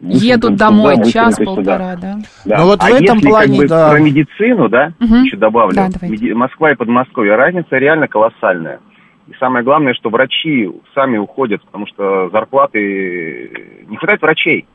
Едут 0.00 0.54
домой 0.56 0.94
час-полтора, 1.10 1.96
да? 1.96 2.18
да. 2.44 2.58
Ну 2.58 2.66
вот 2.66 2.80
а 2.80 2.86
в 2.86 2.94
этом 2.94 3.16
если 3.16 3.28
плане, 3.28 3.48
как 3.48 3.58
бы 3.58 3.68
да. 3.68 3.90
про 3.90 3.98
медицину, 4.00 4.68
да, 4.68 4.92
Мгм. 5.00 5.24
еще 5.24 5.36
добавлю, 5.36 5.74
Да, 5.74 5.88
давайте. 5.92 6.24
Меди- 6.24 6.32
Москва 6.34 6.70
и 6.70 6.76
Подмосковье, 6.76 7.34
разница 7.34 7.76
реально 7.76 8.06
колоссальная. 8.06 8.78
И 9.26 9.32
самое 9.40 9.64
главное, 9.64 9.94
что 9.94 10.08
врачи 10.08 10.70
сами 10.94 11.18
уходят, 11.18 11.62
потому 11.64 11.86
что 11.88 12.30
зарплаты... 12.30 13.84
Не 13.88 13.96
хватает 13.96 14.22
врачей. 14.22 14.66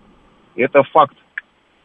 И 0.55 0.61
это 0.61 0.83
факт. 0.91 1.15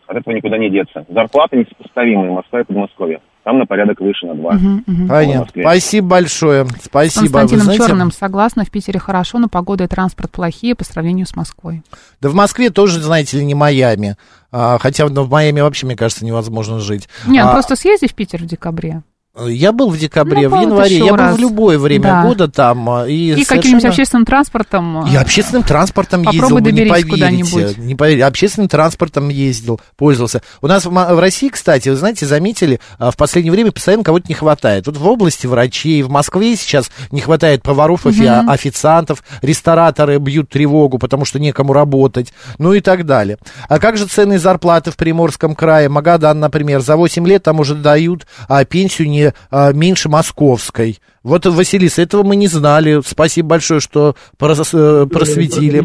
От 0.09 0.17
этого 0.17 0.35
никуда 0.35 0.57
не 0.57 0.71
деться. 0.71 1.05
Зарплаты 1.11 1.59
несопоставимые 1.59 2.33
Москва 2.33 2.61
и 2.61 2.65
Подмосковье. 2.65 3.21
Там 3.45 3.59
на 3.59 3.67
порядок 3.67 4.01
выше, 4.01 4.27
на 4.27 4.35
два. 4.35 4.59
Понятно. 5.07 5.63
Спасибо 5.63 6.09
большое. 6.09 6.67
Спасибо. 6.81 7.41
Константином 7.41 7.65
знаете, 7.65 7.87
Черным 7.87 8.11
согласна, 8.11 8.65
в 8.65 8.71
Питере 8.71 8.99
хорошо, 8.99 9.39
но 9.39 9.49
погода 9.49 9.85
и 9.85 9.87
транспорт 9.87 10.31
плохие 10.31 10.75
по 10.75 10.85
сравнению 10.85 11.27
с 11.27 11.37
Москвой. 11.37 11.83
Да 12.23 12.31
в 12.31 12.35
Москве 12.35 12.71
тоже, 12.71 13.01
знаете 13.03 13.39
ли, 13.39 13.45
не 13.45 13.55
Майами. 13.55 14.17
А, 14.51 14.79
хотя 14.79 15.07
ну, 15.09 15.25
в 15.25 15.31
Майами 15.31 15.61
вообще, 15.61 15.85
мне 15.85 15.95
кажется, 15.97 16.25
невозможно 16.25 16.79
жить. 16.79 17.07
Нет, 17.27 17.45
ну 17.45 17.51
А, 17.51 17.53
просто 17.53 17.77
съезди 17.77 18.09
в 18.09 18.15
Питер 18.15 18.41
в 18.41 18.47
декабре. 18.47 19.03
Я 19.47 19.72
был 19.72 19.91
в 19.91 19.99
декабре, 19.99 20.49
Ну, 20.49 20.57
в 20.57 20.61
январе, 20.61 20.97
я 20.99 21.11
был 21.12 21.16
раз. 21.16 21.36
в 21.36 21.39
любое 21.39 21.78
время 21.78 22.03
Да. 22.05 22.22
года 22.24 22.49
там. 22.49 22.89
а, 22.91 23.07
И, 23.07 23.14
И, 23.14 23.30
совершенно- 23.32 23.57
каким-нибудь 23.61 23.84
общественным 23.84 24.24
транспортом. 24.26 25.07
И 25.07 25.16
общественным 25.16 25.62
транспортом 25.62 26.24
Попробуй 26.24 26.61
ездил, 26.62 26.84
не 26.84 26.89
поверите. 26.91 27.09
куда-нибудь. 27.11 27.78
Не 27.78 27.95
поверите. 27.95 28.24
Общественным 28.24 28.68
транспортом 28.68 29.28
ездил, 29.28 29.80
пользовался. 29.97 30.43
У 30.61 30.66
нас 30.66 30.84
в, 30.86 31.20
России, 31.20 31.49
кстати, 31.49 31.89
вы 31.89 31.97
знаете, 31.97 32.26
заметили, 32.26 32.80
а, 32.99 33.11
в 33.11 33.16
последнее 33.16 33.53
время 33.53 33.70
постоянно 33.72 34.03
кого-то 34.05 34.26
не 34.28 34.34
хватает. 34.34 34.86
Вот 34.86 34.97
в 34.97 35.07
области 35.07 35.47
врачей, 35.47 36.03
в 36.03 36.11
Москве 36.11 36.57
сейчас 36.57 36.91
не 37.12 37.20
хватает 37.20 37.62
поваров, 37.62 38.05
Мгм. 38.07 38.49
официантов, 38.51 39.22
рестораторы 39.43 40.18
бьют 40.18 40.49
тревогу, 40.49 40.99
потому 40.99 41.24
что 41.24 41.39
некому 41.39 41.72
работать, 41.72 42.32
ну 42.59 42.72
и 42.72 42.80
так 42.80 43.05
далее. 43.07 43.39
А 43.68 43.78
как 43.78 43.97
же 43.97 44.07
цены 44.07 44.34
и 44.34 44.39
зарплаты 44.39 44.91
в 44.91 44.97
Приморском 44.97 45.55
крае? 45.55 45.89
Магадан, 45.89 46.41
например, 46.41 46.80
за 46.80 46.97
8 46.97 47.26
лет 47.26 47.43
там 47.43 47.61
уже 47.61 47.74
дают 47.74 48.26
а, 48.49 48.64
пенсию 48.64 49.09
не 49.09 49.28
а, 49.51 49.72
меньше 49.72 50.09
московской. 50.09 50.99
Вот, 51.22 51.47
Василиса, 51.47 52.03
этого 52.03 52.22
мы 52.22 52.37
не 52.37 52.47
знали. 52.47 53.01
Спасибо 53.05 53.51
большое, 53.51 53.81
что 53.81 54.14
прос- 54.39 54.74
э, 54.74 55.07
просветили. 55.07 55.83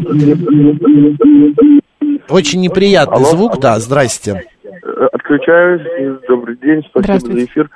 Очень 2.28 2.60
неприятный 2.60 3.16
Алло. 3.18 3.26
звук, 3.26 3.60
да, 3.60 3.78
здрасте. 3.78 4.44
Отключаюсь. 5.12 5.82
Добрый 6.28 6.56
день, 6.56 6.82
спасибо 6.90 7.18
за 7.18 7.44
эфир. 7.44 7.70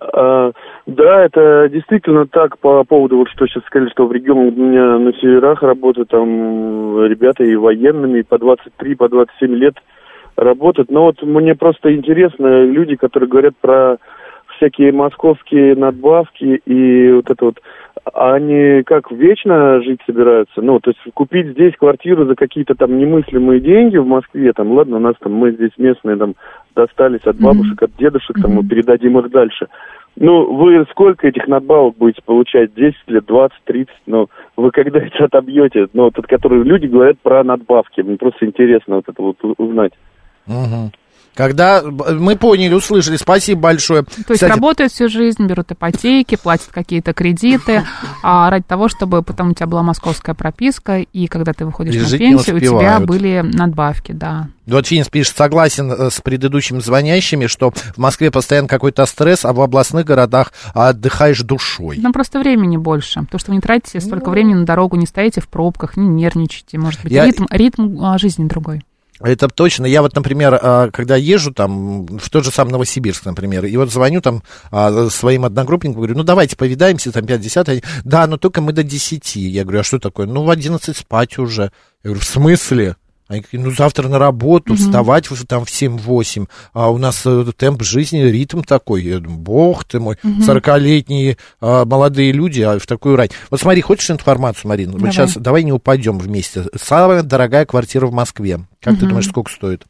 А, 0.00 0.52
да, 0.86 1.24
это 1.24 1.68
действительно 1.70 2.26
так 2.26 2.58
по 2.58 2.84
поводу, 2.84 3.18
вот 3.18 3.28
что 3.28 3.46
сейчас 3.46 3.64
сказали, 3.64 3.90
что 3.90 4.06
в 4.06 4.12
регионах 4.12 4.54
у 4.56 4.60
меня 4.60 4.98
на 4.98 5.12
северах 5.14 5.62
работают 5.62 6.08
там 6.10 7.04
ребята 7.04 7.42
и 7.44 7.56
военными, 7.56 8.20
и 8.20 8.22
по 8.22 8.38
23, 8.38 8.94
по 8.94 9.08
27 9.08 9.54
лет 9.54 9.74
работают. 10.36 10.90
Но 10.90 11.06
вот 11.06 11.22
мне 11.22 11.54
просто 11.54 11.94
интересно, 11.94 12.64
люди, 12.64 12.94
которые 12.96 13.28
говорят 13.28 13.54
про 13.60 13.96
всякие 14.58 14.92
московские 14.92 15.74
надбавки 15.74 16.60
и 16.64 17.12
вот 17.12 17.30
это 17.30 17.44
вот, 17.46 17.60
а 18.04 18.34
они 18.34 18.82
как, 18.84 19.10
вечно 19.10 19.80
жить 19.82 20.00
собираются? 20.06 20.60
Ну, 20.60 20.78
то 20.80 20.90
есть 20.90 21.00
купить 21.14 21.48
здесь 21.48 21.74
квартиру 21.76 22.26
за 22.26 22.34
какие-то 22.34 22.74
там 22.74 22.98
немыслимые 22.98 23.60
деньги 23.60 23.96
в 23.96 24.06
Москве, 24.06 24.52
там, 24.52 24.72
ладно, 24.72 24.96
у 24.96 25.00
нас 25.00 25.14
там, 25.20 25.32
мы 25.32 25.52
здесь 25.52 25.72
местные 25.78 26.16
там 26.16 26.34
достались 26.74 27.24
от 27.24 27.36
бабушек, 27.40 27.82
от 27.82 27.96
дедушек, 27.96 28.36
там, 28.40 28.52
мы 28.52 28.64
передадим 28.64 29.18
их 29.18 29.30
дальше. 29.30 29.66
Ну, 30.20 30.52
вы 30.52 30.84
сколько 30.90 31.28
этих 31.28 31.46
надбавок 31.46 31.96
будете 31.96 32.22
получать? 32.22 32.74
10 32.74 32.96
лет, 33.06 33.24
20, 33.26 33.56
30? 33.64 33.94
Ну, 34.06 34.28
вы 34.56 34.70
когда 34.72 34.98
это 34.98 35.24
отобьете? 35.24 35.86
Ну, 35.92 36.04
вот, 36.04 36.18
это, 36.18 36.26
которые 36.26 36.64
люди 36.64 36.86
говорят 36.86 37.18
про 37.20 37.44
надбавки. 37.44 38.00
Мне 38.00 38.16
просто 38.16 38.46
интересно 38.46 38.96
вот 38.96 39.08
это 39.08 39.22
вот 39.22 39.36
узнать. 39.58 39.92
Мгм. 40.46 40.90
Когда 41.34 41.82
мы 41.82 42.36
поняли, 42.36 42.74
услышали, 42.74 43.16
спасибо 43.16 43.60
большое. 43.60 44.02
То 44.02 44.10
есть 44.16 44.34
Кстати, 44.34 44.50
работают 44.50 44.92
всю 44.92 45.08
жизнь, 45.08 45.46
берут 45.46 45.70
ипотеки, 45.70 46.36
платят 46.36 46.68
какие-то 46.72 47.12
кредиты, 47.12 47.84
а 48.22 48.50
ради 48.50 48.64
того, 48.64 48.88
чтобы 48.88 49.22
потом 49.22 49.50
у 49.50 49.54
тебя 49.54 49.66
была 49.66 49.82
московская 49.82 50.34
прописка, 50.34 50.98
и 50.98 51.26
когда 51.28 51.52
ты 51.52 51.64
выходишь 51.64 51.94
на 51.94 52.18
пенсию, 52.18 52.56
у 52.56 52.60
тебя 52.60 53.00
были 53.00 53.40
надбавки, 53.42 54.12
да. 54.12 54.48
Вот 54.66 54.86
Финис 54.86 55.08
пишет, 55.08 55.34
согласен 55.36 55.90
э, 55.90 56.10
с 56.10 56.20
предыдущими 56.20 56.80
звонящими, 56.80 57.46
что 57.46 57.70
в 57.70 57.96
Москве 57.96 58.30
постоянно 58.30 58.68
какой-то 58.68 59.06
стресс, 59.06 59.46
а 59.46 59.54
в 59.54 59.60
областных 59.62 60.04
городах 60.04 60.52
отдыхаешь 60.74 61.40
душой. 61.40 61.98
Там 62.02 62.12
просто 62.12 62.38
времени 62.38 62.76
больше, 62.76 63.20
потому 63.20 63.38
что 63.38 63.50
вы 63.50 63.56
не 63.56 63.62
тратите 63.62 64.00
столько 64.00 64.28
времени 64.28 64.54
на 64.54 64.66
дорогу, 64.66 64.96
не 64.96 65.06
стоите 65.06 65.40
в 65.40 65.48
пробках, 65.48 65.96
не 65.96 66.06
нервничаете, 66.06 66.76
может 66.76 67.02
быть, 67.02 67.12
Я- 67.12 67.24
ритм, 67.24 67.46
ритм 67.50 68.04
а, 68.04 68.18
жизни 68.18 68.46
другой. 68.46 68.82
Это 69.20 69.48
точно. 69.48 69.86
Я 69.86 70.02
вот, 70.02 70.14
например, 70.14 70.58
а, 70.60 70.90
когда 70.90 71.16
езжу 71.16 71.52
там 71.52 72.06
в 72.06 72.30
тот 72.30 72.44
же 72.44 72.50
самый 72.50 72.70
Новосибирск, 72.70 73.24
например, 73.24 73.64
и 73.64 73.76
вот 73.76 73.90
звоню 73.90 74.20
там 74.20 74.42
а, 74.70 75.08
своим 75.10 75.44
одногруппникам, 75.44 75.96
говорю, 75.96 76.16
ну 76.16 76.22
давайте 76.22 76.56
повидаемся, 76.56 77.10
там 77.10 77.24
5-10, 77.24 77.70
они, 77.70 77.82
да, 78.04 78.26
но 78.26 78.36
только 78.36 78.60
мы 78.60 78.72
до 78.72 78.82
10. 78.82 79.36
Я 79.36 79.64
говорю, 79.64 79.80
а 79.80 79.84
что 79.84 79.98
такое? 79.98 80.26
Ну 80.26 80.44
в 80.44 80.50
11 80.50 80.96
спать 80.96 81.38
уже. 81.38 81.72
Я 82.04 82.10
говорю, 82.10 82.20
в 82.20 82.24
смысле? 82.24 82.96
Они 83.28 83.40
говорят, 83.42 83.66
ну 83.66 83.70
завтра 83.76 84.08
на 84.08 84.18
работу, 84.18 84.72
Мгм. 84.72 84.82
вставать 84.82 85.30
в- 85.30 85.46
там 85.46 85.64
в 85.64 85.70
7-8, 85.70 86.46
а 86.72 86.90
у 86.90 86.96
нас 86.98 87.22
э, 87.26 87.44
темп 87.56 87.82
жизни, 87.82 88.20
ритм 88.22 88.62
такой. 88.62 89.02
Я 89.04 89.18
думаю, 89.20 89.38
бог 89.38 89.84
ты 89.84 90.00
мой, 90.00 90.16
Мгм. 90.22 90.42
40-летние 90.42 91.36
а, 91.60 91.84
молодые 91.84 92.32
люди, 92.32 92.62
а 92.62 92.78
в 92.78 92.86
такую 92.86 93.16
рань. 93.16 93.28
Вот 93.50 93.60
смотри, 93.60 93.82
хочешь 93.82 94.10
информацию, 94.10 94.68
Марина? 94.68 94.92
Вот 94.92 95.00
Давай. 95.00 95.12
сейчас 95.12 95.34
давай 95.36 95.62
не 95.62 95.72
упадем 95.72 96.18
вместе. 96.18 96.64
Самая 96.80 97.22
дорогая 97.22 97.66
квартира 97.66 98.06
в 98.06 98.12
Москве. 98.12 98.60
Как 98.80 98.94
ты 98.94 99.00
Мгм. 99.00 99.08
думаешь, 99.10 99.26
сколько 99.28 99.50
стоит? 99.52 99.84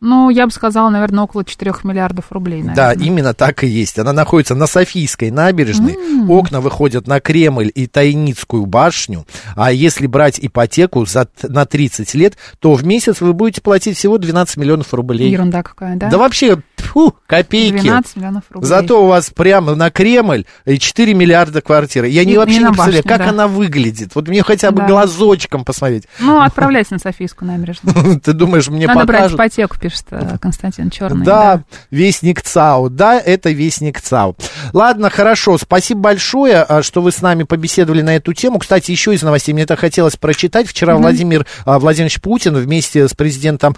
Ну, 0.00 0.28
я 0.28 0.46
бы 0.46 0.52
сказала, 0.52 0.90
наверное, 0.90 1.24
около 1.24 1.44
4 1.44 1.72
миллиардов 1.84 2.26
рублей. 2.30 2.62
Наверное. 2.62 2.94
Да, 2.94 3.04
именно 3.04 3.32
так 3.32 3.64
и 3.64 3.66
есть. 3.66 3.98
Она 3.98 4.12
находится 4.12 4.54
на 4.54 4.66
Софийской 4.66 5.30
набережной. 5.30 5.94
М. 5.94 6.30
Окна 6.30 6.60
выходят 6.60 7.06
на 7.06 7.20
Кремль 7.20 7.70
и 7.74 7.86
Тайницкую 7.86 8.66
башню. 8.66 9.24
А 9.56 9.72
если 9.72 10.06
брать 10.06 10.38
ипотеку 10.40 11.06
за, 11.06 11.26
на 11.42 11.64
30 11.64 12.12
лет, 12.14 12.36
то 12.58 12.74
в 12.74 12.84
месяц 12.84 13.20
вы 13.20 13.32
будете 13.32 13.62
платить 13.62 13.96
всего 13.96 14.18
12 14.18 14.58
миллионов 14.58 14.92
рублей. 14.92 15.30
Ерунда 15.30 15.62
какая, 15.62 15.96
да? 15.96 16.10
Да 16.10 16.18
вообще, 16.18 16.58
тьфу, 16.76 17.14
копейки. 17.26 17.80
12 17.80 18.16
миллионов 18.16 18.44
рублей. 18.50 18.68
Зато 18.68 19.02
у 19.04 19.06
вас 19.08 19.30
прямо 19.30 19.74
на 19.74 19.90
Кремль 19.90 20.44
и 20.64 20.78
4 20.78 21.14
миллиарда 21.14 21.60
квартиры. 21.60 22.08
Я 22.08 22.24
не, 22.24 22.34
И- 22.34 22.36
вообще 22.36 22.58
не 22.58 22.64
на 22.64 22.68
представляю, 22.70 23.02
башню, 23.02 23.08
как 23.16 23.18
да. 23.26 23.28
она 23.30 23.48
выглядит. 23.48 24.14
Вот 24.14 24.28
мне 24.28 24.42
хотя 24.42 24.70
бы 24.70 24.78
Да. 24.78 24.86
глазочком 24.88 25.64
посмотреть. 25.64 26.04
Ну, 26.20 26.40
отправляйся 26.40 26.94
на 26.94 26.98
Софийскую 26.98 27.50
набережную. 27.50 28.20
Ты 28.24 28.32
думаешь, 28.32 28.68
мне 28.68 28.86
Надо 28.86 29.04
брать 29.04 29.18
покажут? 29.32 29.36
ипотеку, 29.38 29.78
пишет 29.78 30.06
э, 30.10 30.36
Константин 30.40 30.90
Черный. 30.90 31.24
Да, 31.24 31.62
вестник 31.90 32.42
ЦАУ. 32.42 32.90
Да, 32.90 33.18
это 33.20 33.50
вестник 33.50 34.00
ЦАУ. 34.00 34.36
Ладно, 34.72 35.10
хорошо. 35.10 35.58
Спасибо 35.58 36.00
большое, 36.00 36.62
а, 36.62 36.82
что 36.82 37.02
вы 37.02 37.12
с 37.12 37.20
нами 37.22 37.42
побеседовали 37.44 38.02
на 38.02 38.16
эту 38.16 38.32
тему. 38.32 38.58
Кстати, 38.58 38.90
еще 38.90 39.14
из 39.14 39.22
новостей 39.22 39.52
мне 39.52 39.62
это 39.64 39.76
хотелось 39.76 40.16
прочитать. 40.16 40.66
Вчера 40.68 40.94
Мгм. 40.94 41.02
Владимир 41.02 41.46
Владимирович 41.66 42.20
Путин 42.20 42.54
вместе 42.56 43.08
с 43.08 43.14
президентом 43.14 43.76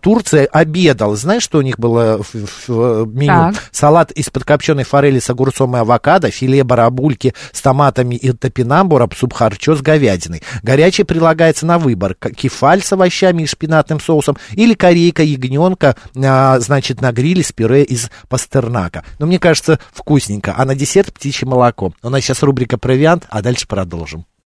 Турции 0.00 0.48
обедал. 0.50 1.16
Знаешь, 1.16 1.42
что 1.42 1.58
у 1.58 1.62
них 1.62 1.78
было 1.78 2.22
в 2.22 2.37
меню? 2.68 3.52
Так. 3.52 3.54
Салат 3.70 4.12
из 4.12 4.30
подкопченной 4.30 4.84
форели 4.84 5.18
с 5.18 5.30
огурцом 5.30 5.76
и 5.76 5.80
авокадо, 5.80 6.30
филе 6.30 6.64
барабульки 6.64 7.34
с 7.52 7.60
томатами 7.60 8.14
и 8.14 8.32
топинамбур, 8.32 9.08
субхарчо 9.16 9.76
с 9.76 9.82
говядиной. 9.82 10.42
Горячее 10.62 11.04
прилагается 11.04 11.66
на 11.66 11.78
выбор. 11.78 12.14
Кефаль 12.14 12.82
с 12.82 12.92
овощами 12.92 13.42
и 13.42 13.46
шпинатным 13.46 14.00
соусом 14.00 14.36
или 14.52 14.74
корейка 14.74 15.22
ягненка, 15.22 15.96
а, 16.16 16.58
значит, 16.60 17.00
на 17.00 17.12
гриле 17.12 17.42
с 17.42 17.52
пюре 17.52 17.82
из 17.82 18.10
пастернака. 18.28 19.04
Но 19.18 19.26
мне 19.26 19.38
кажется, 19.38 19.78
вкусненько. 19.92 20.54
А 20.56 20.64
на 20.64 20.74
десерт 20.74 21.12
птичье 21.12 21.48
молоко. 21.48 21.92
У 22.02 22.10
нас 22.10 22.22
сейчас 22.22 22.42
рубрика 22.42 22.78
«Провиант», 22.78 23.26
а 23.28 23.42
дальше 23.42 23.66
продолжим. 23.66 24.27